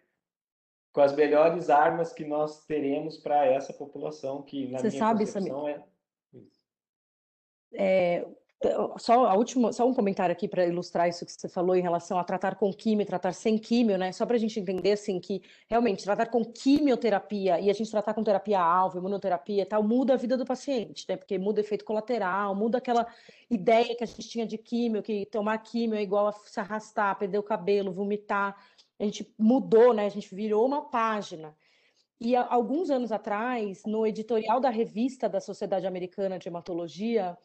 com 0.92 1.02
as 1.02 1.16
melhores 1.16 1.70
armas 1.70 2.12
que 2.12 2.26
nós 2.26 2.66
teremos 2.66 3.18
para 3.18 3.46
essa 3.46 3.74
população, 3.74 4.42
que 4.42 4.68
na 4.68 4.80
Você 4.80 4.90
minha 4.90 5.00
sabe, 5.00 5.26
concepção 5.26 5.62
Samir, 5.62 5.84
é... 7.74 8.18
é 8.18 8.26
só 8.98 9.26
a 9.26 9.36
última, 9.36 9.72
só 9.72 9.88
um 9.88 9.94
comentário 9.94 10.34
aqui 10.34 10.46
para 10.46 10.66
ilustrar 10.66 11.08
isso 11.08 11.26
que 11.26 11.32
você 11.32 11.48
falou 11.48 11.78
em 11.78 11.82
relação 11.82 12.20
a 12.20 12.26
tratar 12.26 12.56
com 12.56 12.74
químio, 12.74 13.06
tratar 13.06 13.32
sem 13.32 13.58
químio, 13.58 13.98
né? 13.98 14.12
Só 14.12 14.26
para 14.26 14.36
a 14.36 14.40
gente 14.40 14.60
entender 14.60 14.92
assim 14.92 15.18
que 15.18 15.42
realmente 15.70 16.04
tratar 16.04 16.26
com 16.26 16.44
quimioterapia 16.44 17.58
e 17.58 17.70
a 17.70 17.74
gente 17.74 17.90
tratar 17.90 18.14
com 18.14 18.22
terapia 18.22 18.60
alvo, 18.60 18.98
imunoterapia 18.98 19.62
e 19.62 19.66
tal, 19.66 19.82
muda 19.82 20.14
a 20.14 20.18
vida 20.18 20.36
do 20.36 20.44
paciente, 20.44 21.06
né? 21.08 21.16
Porque 21.16 21.38
muda 21.38 21.62
efeito 21.62 21.86
colateral, 21.86 22.54
muda 22.54 22.80
aquela 22.80 23.08
ideia 23.50 23.96
que 23.96 24.04
a 24.04 24.08
gente 24.08 24.28
tinha 24.28 24.46
de 24.46 24.58
químio, 24.58 25.02
que 25.02 25.26
tomar 25.28 25.58
químio 25.60 25.96
é 25.96 26.02
igual 26.02 26.28
a 26.28 26.34
se 26.34 26.60
arrastar, 26.60 27.18
perder 27.18 27.38
o 27.38 27.44
cabelo, 27.44 27.94
vomitar. 27.94 28.58
A 29.00 29.04
gente 29.06 29.34
mudou, 29.38 29.94
né? 29.94 30.06
A 30.06 30.10
gente 30.10 30.34
virou 30.34 30.66
uma 30.66 30.90
página. 30.90 31.56
E 32.20 32.36
há 32.36 32.46
alguns 32.52 32.90
anos 32.90 33.12
atrás, 33.12 33.84
no 33.86 34.06
editorial 34.06 34.60
da 34.60 34.70
revista 34.70 35.30
da 35.30 35.40
Sociedade 35.40 35.88
Americana 35.88 36.38
de 36.38 36.50
Hematologia, 36.50 37.38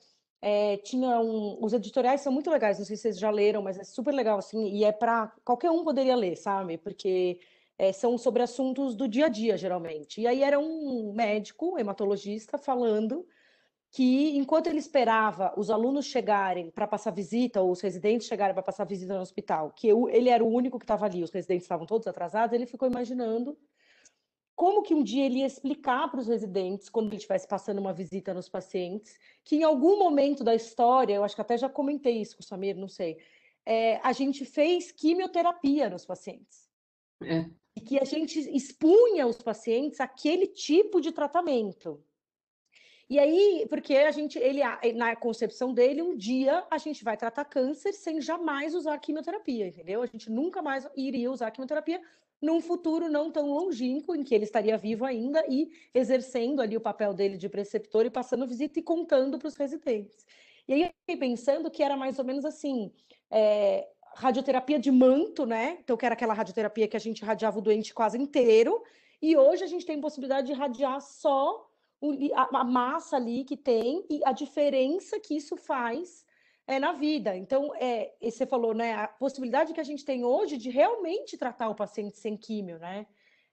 é, 0.42 0.76
tinha 0.78 1.20
um, 1.20 1.56
os 1.64 1.72
editoriais 1.72 2.20
são 2.20 2.32
muito 2.32 2.50
legais, 2.50 2.78
não 2.78 2.84
sei 2.84 2.96
se 2.96 3.02
vocês 3.02 3.18
já 3.18 3.30
leram, 3.30 3.62
mas 3.62 3.78
é 3.78 3.84
super 3.84 4.12
legal 4.12 4.36
assim, 4.38 4.68
e 4.74 4.84
é 4.84 4.92
para 4.92 5.28
qualquer 5.44 5.70
um 5.70 5.84
poderia 5.84 6.16
ler, 6.16 6.36
sabe? 6.36 6.76
Porque 6.76 7.38
é, 7.78 7.92
são 7.92 8.18
sobre 8.18 8.42
assuntos 8.42 8.94
do 8.94 9.08
dia 9.08 9.26
a 9.26 9.28
dia, 9.28 9.56
geralmente. 9.56 10.20
E 10.20 10.26
aí 10.26 10.42
era 10.42 10.58
um 10.58 11.12
médico, 11.14 11.78
hematologista, 11.78 12.58
falando 12.58 13.26
que 13.94 14.36
enquanto 14.36 14.66
ele 14.66 14.80
esperava 14.80 15.54
os 15.56 15.70
alunos 15.70 16.06
chegarem 16.06 16.68
para 16.68 16.84
passar 16.84 17.12
visita, 17.12 17.62
ou 17.62 17.70
os 17.70 17.80
residentes 17.80 18.26
chegarem 18.26 18.52
para 18.52 18.60
passar 18.60 18.84
visita 18.84 19.14
no 19.14 19.20
hospital, 19.20 19.70
que 19.70 19.86
eu, 19.86 20.08
ele 20.10 20.28
era 20.28 20.42
o 20.42 20.48
único 20.48 20.80
que 20.80 20.84
estava 20.84 21.06
ali, 21.06 21.22
os 21.22 21.30
residentes 21.30 21.62
estavam 21.62 21.86
todos 21.86 22.08
atrasados, 22.08 22.52
ele 22.52 22.66
ficou 22.66 22.90
imaginando 22.90 23.56
como 24.56 24.82
que 24.82 24.92
um 24.92 25.02
dia 25.04 25.24
ele 25.24 25.38
ia 25.38 25.46
explicar 25.46 26.10
para 26.10 26.18
os 26.18 26.26
residentes, 26.26 26.88
quando 26.88 27.06
ele 27.06 27.18
estivesse 27.18 27.46
passando 27.46 27.78
uma 27.78 27.92
visita 27.92 28.34
nos 28.34 28.48
pacientes, 28.48 29.16
que 29.44 29.58
em 29.58 29.62
algum 29.62 29.96
momento 29.96 30.42
da 30.42 30.56
história, 30.56 31.14
eu 31.14 31.22
acho 31.22 31.36
que 31.36 31.42
até 31.42 31.56
já 31.56 31.68
comentei 31.68 32.20
isso 32.20 32.36
com 32.36 32.42
o 32.42 32.44
Samir, 32.44 32.76
não 32.76 32.88
sei, 32.88 33.18
é, 33.64 34.00
a 34.02 34.12
gente 34.12 34.44
fez 34.44 34.90
quimioterapia 34.90 35.88
nos 35.88 36.04
pacientes. 36.04 36.68
É. 37.22 37.48
E 37.76 37.80
que 37.80 38.00
a 38.00 38.04
gente 38.04 38.40
expunha 38.40 39.24
os 39.24 39.40
pacientes 39.40 40.00
àquele 40.00 40.48
tipo 40.48 41.00
de 41.00 41.12
tratamento. 41.12 42.02
E 43.08 43.18
aí, 43.18 43.66
porque 43.68 43.94
a 43.96 44.10
gente, 44.10 44.38
ele, 44.38 44.60
na 44.94 45.14
concepção 45.14 45.74
dele, 45.74 46.00
um 46.00 46.16
dia 46.16 46.64
a 46.70 46.78
gente 46.78 47.04
vai 47.04 47.16
tratar 47.16 47.44
câncer 47.44 47.92
sem 47.92 48.20
jamais 48.20 48.74
usar 48.74 48.96
quimioterapia, 48.98 49.66
entendeu? 49.66 50.02
A 50.02 50.06
gente 50.06 50.30
nunca 50.30 50.62
mais 50.62 50.88
iria 50.96 51.30
usar 51.30 51.50
quimioterapia 51.50 52.00
num 52.40 52.60
futuro 52.60 53.08
não 53.08 53.30
tão 53.30 53.50
longínquo, 53.50 54.14
em 54.14 54.22
que 54.22 54.34
ele 54.34 54.44
estaria 54.44 54.76
vivo 54.76 55.04
ainda 55.04 55.44
e 55.48 55.70
exercendo 55.94 56.60
ali 56.60 56.76
o 56.76 56.80
papel 56.80 57.14
dele 57.14 57.36
de 57.36 57.48
preceptor 57.48 58.04
e 58.06 58.10
passando 58.10 58.46
visita 58.46 58.78
e 58.78 58.82
contando 58.82 59.38
para 59.38 59.48
os 59.48 59.56
residentes. 59.56 60.26
E 60.66 60.72
aí 60.72 60.82
eu 60.82 60.90
fiquei 61.00 61.16
pensando 61.16 61.70
que 61.70 61.82
era 61.82 61.96
mais 61.96 62.18
ou 62.18 62.24
menos 62.24 62.44
assim, 62.44 62.90
é, 63.30 63.86
radioterapia 64.14 64.78
de 64.78 64.90
manto, 64.90 65.44
né? 65.44 65.78
Então, 65.82 65.96
que 65.96 66.06
era 66.06 66.14
aquela 66.14 66.34
radioterapia 66.34 66.88
que 66.88 66.96
a 66.96 67.00
gente 67.00 67.24
radiava 67.24 67.58
o 67.58 67.62
doente 67.62 67.92
quase 67.92 68.18
inteiro, 68.18 68.82
e 69.20 69.36
hoje 69.36 69.64
a 69.64 69.66
gente 69.66 69.86
tem 69.86 70.00
possibilidade 70.00 70.46
de 70.46 70.52
radiar 70.52 71.00
só 71.00 71.70
a 72.34 72.64
massa 72.64 73.16
ali 73.16 73.44
que 73.44 73.56
tem 73.56 74.04
e 74.10 74.20
a 74.24 74.32
diferença 74.32 75.18
que 75.20 75.36
isso 75.36 75.56
faz 75.56 76.24
é, 76.66 76.78
na 76.78 76.92
vida. 76.92 77.36
Então, 77.36 77.72
é, 77.76 78.12
você 78.20 78.46
falou, 78.46 78.74
né, 78.74 78.94
a 78.94 79.08
possibilidade 79.08 79.72
que 79.72 79.80
a 79.80 79.84
gente 79.84 80.04
tem 80.04 80.24
hoje 80.24 80.56
de 80.56 80.70
realmente 80.70 81.36
tratar 81.36 81.68
o 81.68 81.74
paciente 81.74 82.16
sem 82.18 82.36
químio, 82.36 82.78
né? 82.78 83.06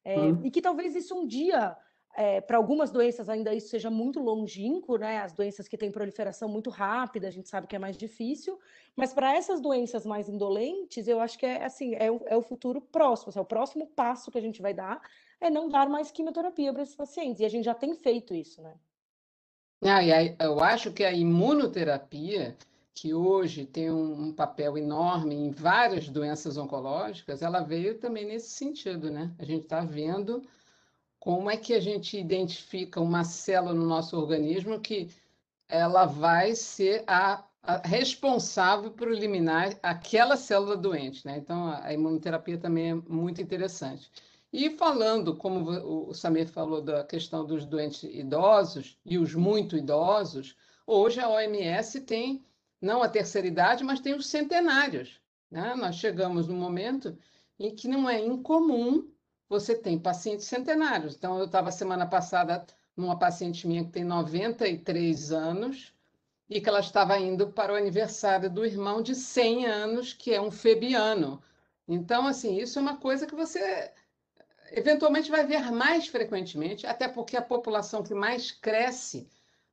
É, 0.04 0.20
hum. 0.20 0.42
E 0.44 0.50
que 0.50 0.62
talvez 0.62 0.96
isso 0.96 1.14
um 1.16 1.28
dia, 1.28 1.78
é, 2.16 2.42
para 2.42 2.58
algumas 2.58 2.90
doenças 2.90 3.30
ainda 3.30 3.54
isso 3.54 3.70
seja 3.70 3.90
muito 3.90 4.20
longínquo, 4.20 4.98
né? 4.98 5.20
As 5.20 5.34
doenças 5.34 5.68
que 5.68 5.78
têm 5.78 5.92
proliferação 5.92 6.50
muito 6.50 6.70
rápida, 6.70 7.28
a 7.28 7.32
gente 7.32 7.50
sabe 7.50 7.68
que 7.68 7.76
é 7.76 7.80
mais 7.80 7.98
difícil, 7.98 8.58
mas 8.96 9.14
para 9.14 9.36
essas 9.36 9.62
doenças 9.62 10.06
mais 10.06 10.28
indolentes, 10.28 11.08
eu 11.08 11.20
acho 11.20 11.38
que 11.38 11.46
é 11.46 11.64
assim, 11.64 11.96
é 11.96 12.10
o, 12.10 12.22
é 12.26 12.36
o 12.36 12.42
futuro 12.42 12.82
próximo, 12.82 13.30
assim, 13.30 13.40
é 13.40 13.42
o 13.42 13.46
próximo 13.46 13.88
passo 13.88 14.32
que 14.32 14.38
a 14.38 14.42
gente 14.42 14.62
vai 14.62 14.74
dar 14.74 15.02
é 15.42 15.50
não 15.50 15.68
dar 15.68 15.90
mais 15.90 16.12
quimioterapia 16.12 16.72
para 16.72 16.84
esses 16.84 16.96
pacientes. 16.96 17.42
E 17.42 17.46
a 17.46 17.50
gente 17.50 17.66
já 17.66 17.74
tem 17.74 17.96
feito 17.96 18.34
isso, 18.34 18.62
né? 18.62 18.76
Ah, 19.84 20.04
e 20.04 20.14
aí, 20.14 20.36
eu 20.40 20.60
acho 20.60 20.94
que 20.94 21.04
a 21.04 21.12
imunoterapia 21.12 22.56
que 22.94 23.16
hoje 23.16 23.66
tem 23.66 23.90
um, 23.90 24.28
um, 24.28 24.34
papel 24.34 24.78
enorme 24.78 25.34
em 25.34 25.50
várias 25.50 26.08
doenças 26.08 26.56
oncológicas, 26.56 27.42
ela 27.42 27.62
veio 27.62 27.98
também 27.98 28.26
nesse 28.26 28.50
sentido, 28.52 29.10
né? 29.10 29.34
A 29.40 29.44
gente 29.44 29.64
está 29.64 29.82
vendo 29.82 30.44
como 31.20 31.50
é 31.50 31.58
que 31.58 31.74
a 31.74 31.80
gente 31.80 32.18
identifica 32.20 33.02
uma 33.02 33.24
célula 33.24 33.74
no 33.74 33.88
nosso 33.88 34.16
organismo 34.16 34.80
que 34.80 35.10
ela 35.68 36.06
vai 36.06 36.54
ser 36.54 37.04
a, 37.08 37.44
a 37.64 37.78
responsável 37.88 38.92
por 38.92 39.12
eliminar 39.12 39.74
aquela 39.82 40.38
célula 40.38 40.78
doente, 40.78 41.26
né? 41.26 41.38
Então, 41.38 41.66
a, 41.68 41.86
a 41.86 41.94
imunoterapia 41.94 42.58
também 42.58 42.92
é 42.92 42.96
muito 42.96 43.42
interessante. 43.42 44.12
E 44.54 44.70
falando, 44.72 45.36
como 45.36 45.70
o 46.10 46.14
Samir 46.14 46.50
falou 46.50 46.82
da 46.82 47.04
questão 47.06 47.46
dos 47.46 47.66
doentes 47.66 48.04
idosos 48.04 48.98
e 49.06 49.18
os 49.18 49.34
muito 49.34 49.78
idosos, 49.78 50.58
hoje 50.86 51.22
a 51.22 51.30
OMS 51.30 52.02
tem 52.02 52.46
não 52.82 53.02
a 53.02 53.08
terceira 53.08 53.48
idade, 53.48 53.84
mas 53.84 54.02
tem 54.02 54.14
os 54.14 54.28
centenários. 54.28 55.22
Né? 55.50 55.74
Nós 55.76 55.96
chegamos 55.96 56.48
no 56.48 56.56
momento 56.56 57.18
em 57.58 57.74
que 57.74 57.88
não 57.88 58.10
é 58.10 58.20
incomum 58.20 59.10
você 59.48 59.76
ter 59.76 59.98
pacientes 60.00 60.48
centenários. 60.48 61.16
Então, 61.16 61.38
eu 61.38 61.46
estava 61.46 61.72
semana 61.72 62.06
passada 62.06 62.66
numa 62.96 63.18
paciente 63.18 63.68
minha 63.68 63.86
que 63.86 63.92
tem 63.92 64.04
93 64.04 65.32
anos 65.32 65.94
e 66.50 66.60
que 66.60 66.68
ela 66.68 66.80
estava 66.82 67.18
indo 67.18 67.52
para 67.52 67.72
o 67.72 67.76
aniversário 67.76 68.50
do 68.50 68.66
irmão 68.66 69.02
de 69.02 69.16
100 69.16 69.66
anos, 69.66 70.14
que 70.14 70.34
é 70.34 70.42
um 70.42 70.52
febiano. 70.52 71.42
Então, 71.88 72.28
assim, 72.28 72.58
isso 72.58 72.80
é 72.80 72.82
uma 72.82 72.98
coisa 72.98 73.26
que 73.26 73.36
você 73.36 73.94
eventualmente 74.72 75.30
vai 75.30 75.46
ver 75.46 75.72
mais 75.72 76.08
frequentemente, 76.08 76.88
até 76.88 77.08
porque 77.08 77.38
a 77.38 77.42
população 77.42 78.04
que 78.04 78.14
mais 78.14 78.52
cresce 78.52 79.30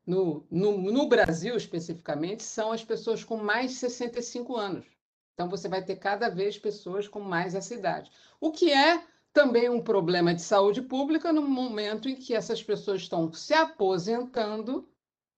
no, 0.08 0.46
no, 0.50 0.78
no 0.78 1.06
Brasil 1.06 1.54
especificamente, 1.54 2.42
são 2.42 2.72
as 2.72 2.82
pessoas 2.82 3.22
com 3.22 3.36
mais 3.36 3.72
de 3.72 3.76
65 3.76 4.56
anos. 4.56 4.86
Então, 5.34 5.50
você 5.50 5.68
vai 5.68 5.84
ter 5.84 5.96
cada 5.96 6.30
vez 6.30 6.58
pessoas 6.58 7.06
com 7.06 7.20
mais 7.20 7.54
essa 7.54 7.74
idade. 7.74 8.10
O 8.40 8.50
que 8.50 8.72
é 8.72 9.04
também 9.34 9.68
um 9.68 9.82
problema 9.82 10.34
de 10.34 10.40
saúde 10.40 10.80
pública 10.80 11.30
no 11.30 11.42
momento 11.42 12.08
em 12.08 12.16
que 12.16 12.34
essas 12.34 12.62
pessoas 12.62 13.02
estão 13.02 13.30
se 13.34 13.52
aposentando, 13.52 14.88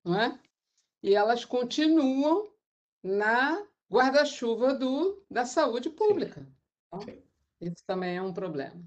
não 0.04 0.18
é? 0.18 0.38
E 1.02 1.16
elas 1.16 1.44
continuam 1.44 2.48
na 3.02 3.66
guarda-chuva 3.90 4.78
da 5.28 5.44
saúde 5.44 5.90
pública. 5.90 6.46
Então, 6.86 7.00
isso 7.60 7.84
também 7.84 8.16
é 8.16 8.22
um 8.22 8.32
problema. 8.32 8.80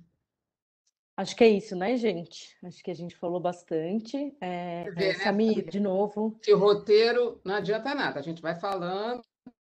Acho 1.15 1.35
que 1.35 1.43
é 1.43 1.47
isso, 1.47 1.75
né, 1.75 1.95
gente? 1.95 2.57
Acho 2.63 2.83
que 2.83 2.89
a 2.89 2.95
gente 2.95 3.15
falou 3.15 3.39
bastante. 3.39 4.35
É, 4.41 4.85
é, 4.87 4.91
né? 4.91 5.13
Samir, 5.13 5.69
de 5.69 5.79
novo. 5.79 6.39
Que 6.41 6.53
o 6.53 6.57
roteiro 6.57 7.39
não 7.45 7.55
adianta 7.55 7.93
nada, 7.93 8.19
a 8.19 8.23
gente 8.23 8.41
vai 8.41 8.55
falando. 8.55 9.21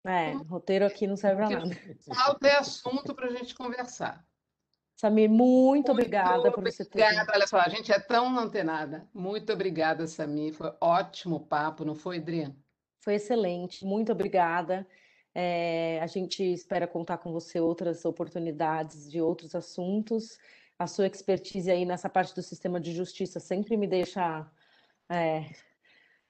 É, 0.05 0.32
roteiro 0.49 0.86
aqui 0.86 1.07
não 1.07 1.16
serve 1.16 1.47
para 1.47 1.61
nada. 1.61 1.76
Falta 2.14 2.49
é 2.49 2.57
assunto 2.57 3.14
para 3.14 3.26
a 3.26 3.30
gente 3.30 3.55
conversar. 3.55 4.24
Samir, 4.97 5.28
muito, 5.28 5.42
muito 5.70 5.92
obrigada 5.92 6.51
por 6.51 6.64
você 6.64 6.84
ter. 6.84 7.03
Obrigada, 7.03 7.32
olha 7.34 7.47
só, 7.47 7.59
a 7.59 7.68
gente 7.68 7.92
é 7.92 7.99
tão 8.01 8.38
antenada. 8.38 9.07
Muito 9.12 9.53
obrigada, 9.53 10.07
Samir. 10.07 10.55
Foi 10.55 10.72
ótimo 10.80 11.47
papo, 11.47 11.84
não 11.84 11.94
foi, 11.94 12.18
Adriana? 12.18 12.57
Foi 13.01 13.14
excelente, 13.14 13.84
muito 13.84 14.11
obrigada. 14.11 14.86
É, 15.34 16.01
a 16.03 16.07
gente 16.07 16.42
espera 16.42 16.86
contar 16.86 17.18
com 17.18 17.30
você 17.30 17.61
outras 17.61 18.05
oportunidades 18.05 19.11
de 19.11 19.20
outros 19.20 19.55
assuntos 19.55 20.38
a 20.79 20.87
sua 20.87 21.07
expertise 21.07 21.70
aí 21.70 21.85
nessa 21.85 22.09
parte 22.09 22.35
do 22.35 22.43
sistema 22.43 22.81
de 22.81 22.93
justiça 22.93 23.41
sempre 23.41 23.77
me 23.77 23.87
deixa 23.87 24.47
é, 25.09 25.47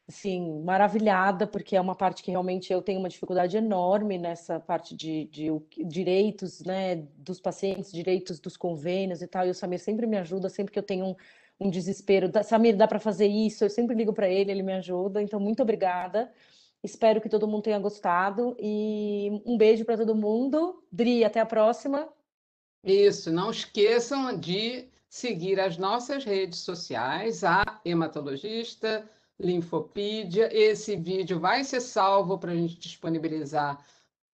assim 0.09 0.63
maravilhada 0.63 1.47
porque 1.47 1.77
é 1.77 1.81
uma 1.81 1.97
parte 1.97 2.23
que 2.23 2.31
realmente 2.31 2.73
eu 2.73 2.81
tenho 2.81 3.01
uma 3.01 3.09
dificuldade 3.09 3.57
enorme 3.57 4.19
nessa 4.19 4.61
parte 4.61 4.95
de, 4.95 5.25
de, 5.27 5.49
de, 5.49 5.85
direitos 5.85 6.61
né 6.61 6.97
dos 7.17 7.41
pacientes 7.41 7.91
direitos 7.91 8.39
dos 8.39 8.57
convênios 8.57 9.21
e 9.21 9.27
tal 9.27 9.47
e 9.47 9.51
o 9.51 9.55
Samir 9.55 9.81
sempre 9.81 10.07
me 10.07 10.17
ajuda 10.17 10.49
sempre 10.49 10.73
que 10.73 10.79
eu 10.79 10.83
tenho 10.83 11.07
um, 11.07 11.17
um 11.61 11.71
desespero 11.71 12.31
Samir 12.45 12.77
dá 12.77 12.87
para 12.87 13.01
fazer 13.01 13.27
isso? 13.27 13.65
Eu 13.65 13.71
sempre 13.71 13.97
ligo 13.97 14.13
para 14.13 14.29
ele 14.29 14.53
ele 14.53 14.63
me 14.63 14.75
ajuda 14.75 15.23
então 15.23 15.41
muito 15.41 15.63
obrigada. 15.63 16.33
Espero 16.85 17.21
que 17.21 17.29
todo 17.29 17.49
mundo 17.49 17.63
tenha 17.63 17.79
gostado 17.81 18.57
e 18.61 19.43
um 19.45 19.57
beijo 19.57 19.85
para 19.85 19.97
todo 19.97 20.15
mundo. 20.15 20.85
Dri 20.93 21.25
até 21.25 21.41
a 21.41 21.47
próxima 21.47 22.09
isso, 22.87 23.33
não 23.33 23.51
esqueçam 23.51 24.39
de 24.39 24.89
seguir 25.09 25.59
as 25.59 25.77
nossas 25.77 26.25
redes 26.25 26.61
sociais, 26.61 27.43
a 27.43 27.81
hematologista, 27.85 29.05
Linfopídia. 29.41 30.49
Esse 30.57 30.95
vídeo 30.95 31.41
vai 31.41 31.65
ser 31.65 31.81
salvo 31.81 32.39
para 32.39 32.53
a 32.53 32.55
gente 32.55 32.79
disponibilizar 32.79 33.85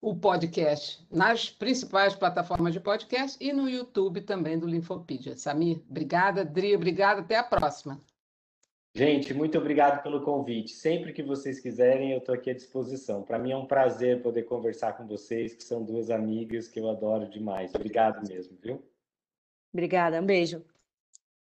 o 0.03 0.15
podcast 0.15 1.07
nas 1.11 1.49
principais 1.49 2.15
plataformas 2.15 2.75
de 2.75 2.81
podcast 2.81 3.43
e 3.43 3.53
no 3.53 3.71
YouTube 3.71 4.21
também 4.21 4.59
do 4.59 4.67
Linfopedia. 4.67 5.37
Samir, 5.37 5.81
obrigada. 5.89 6.45
Dri, 6.45 6.77
obrigada. 6.77 7.21
Até 7.21 7.37
a 7.37 7.45
próxima. 7.45 7.99
Gente, 8.95 9.33
muito 9.33 9.57
obrigado 9.57 10.03
pelo 10.03 10.23
convite. 10.23 10.73
Sempre 10.73 11.15
que 11.15 11.23
vocês 11.23 11.59
quiserem, 11.59 12.13
eu 12.13 12.19
estou 12.19 12.35
aqui 12.35 12.51
à 12.51 12.55
disposição. 12.55 13.23
Para 13.23 13.39
mim 13.39 13.53
é 13.53 13.57
um 13.57 13.67
prazer 13.67 14.21
poder 14.23 14.43
conversar 14.43 14.93
com 14.99 15.07
vocês, 15.07 15.55
que 15.55 15.65
são 15.65 15.83
duas 15.83 16.11
amigas 16.11 16.69
que 16.69 16.79
eu 16.79 16.91
adoro 16.91 17.29
demais. 17.29 17.75
Obrigado 17.75 18.27
mesmo, 18.29 18.57
viu? 18.61 18.85
Obrigada, 19.73 20.21
um 20.21 20.27
beijo. 20.27 20.63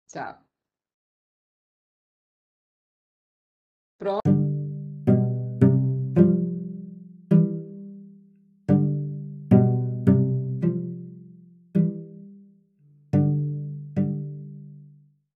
Tchau. 0.08 0.38
Pronto. 3.96 4.35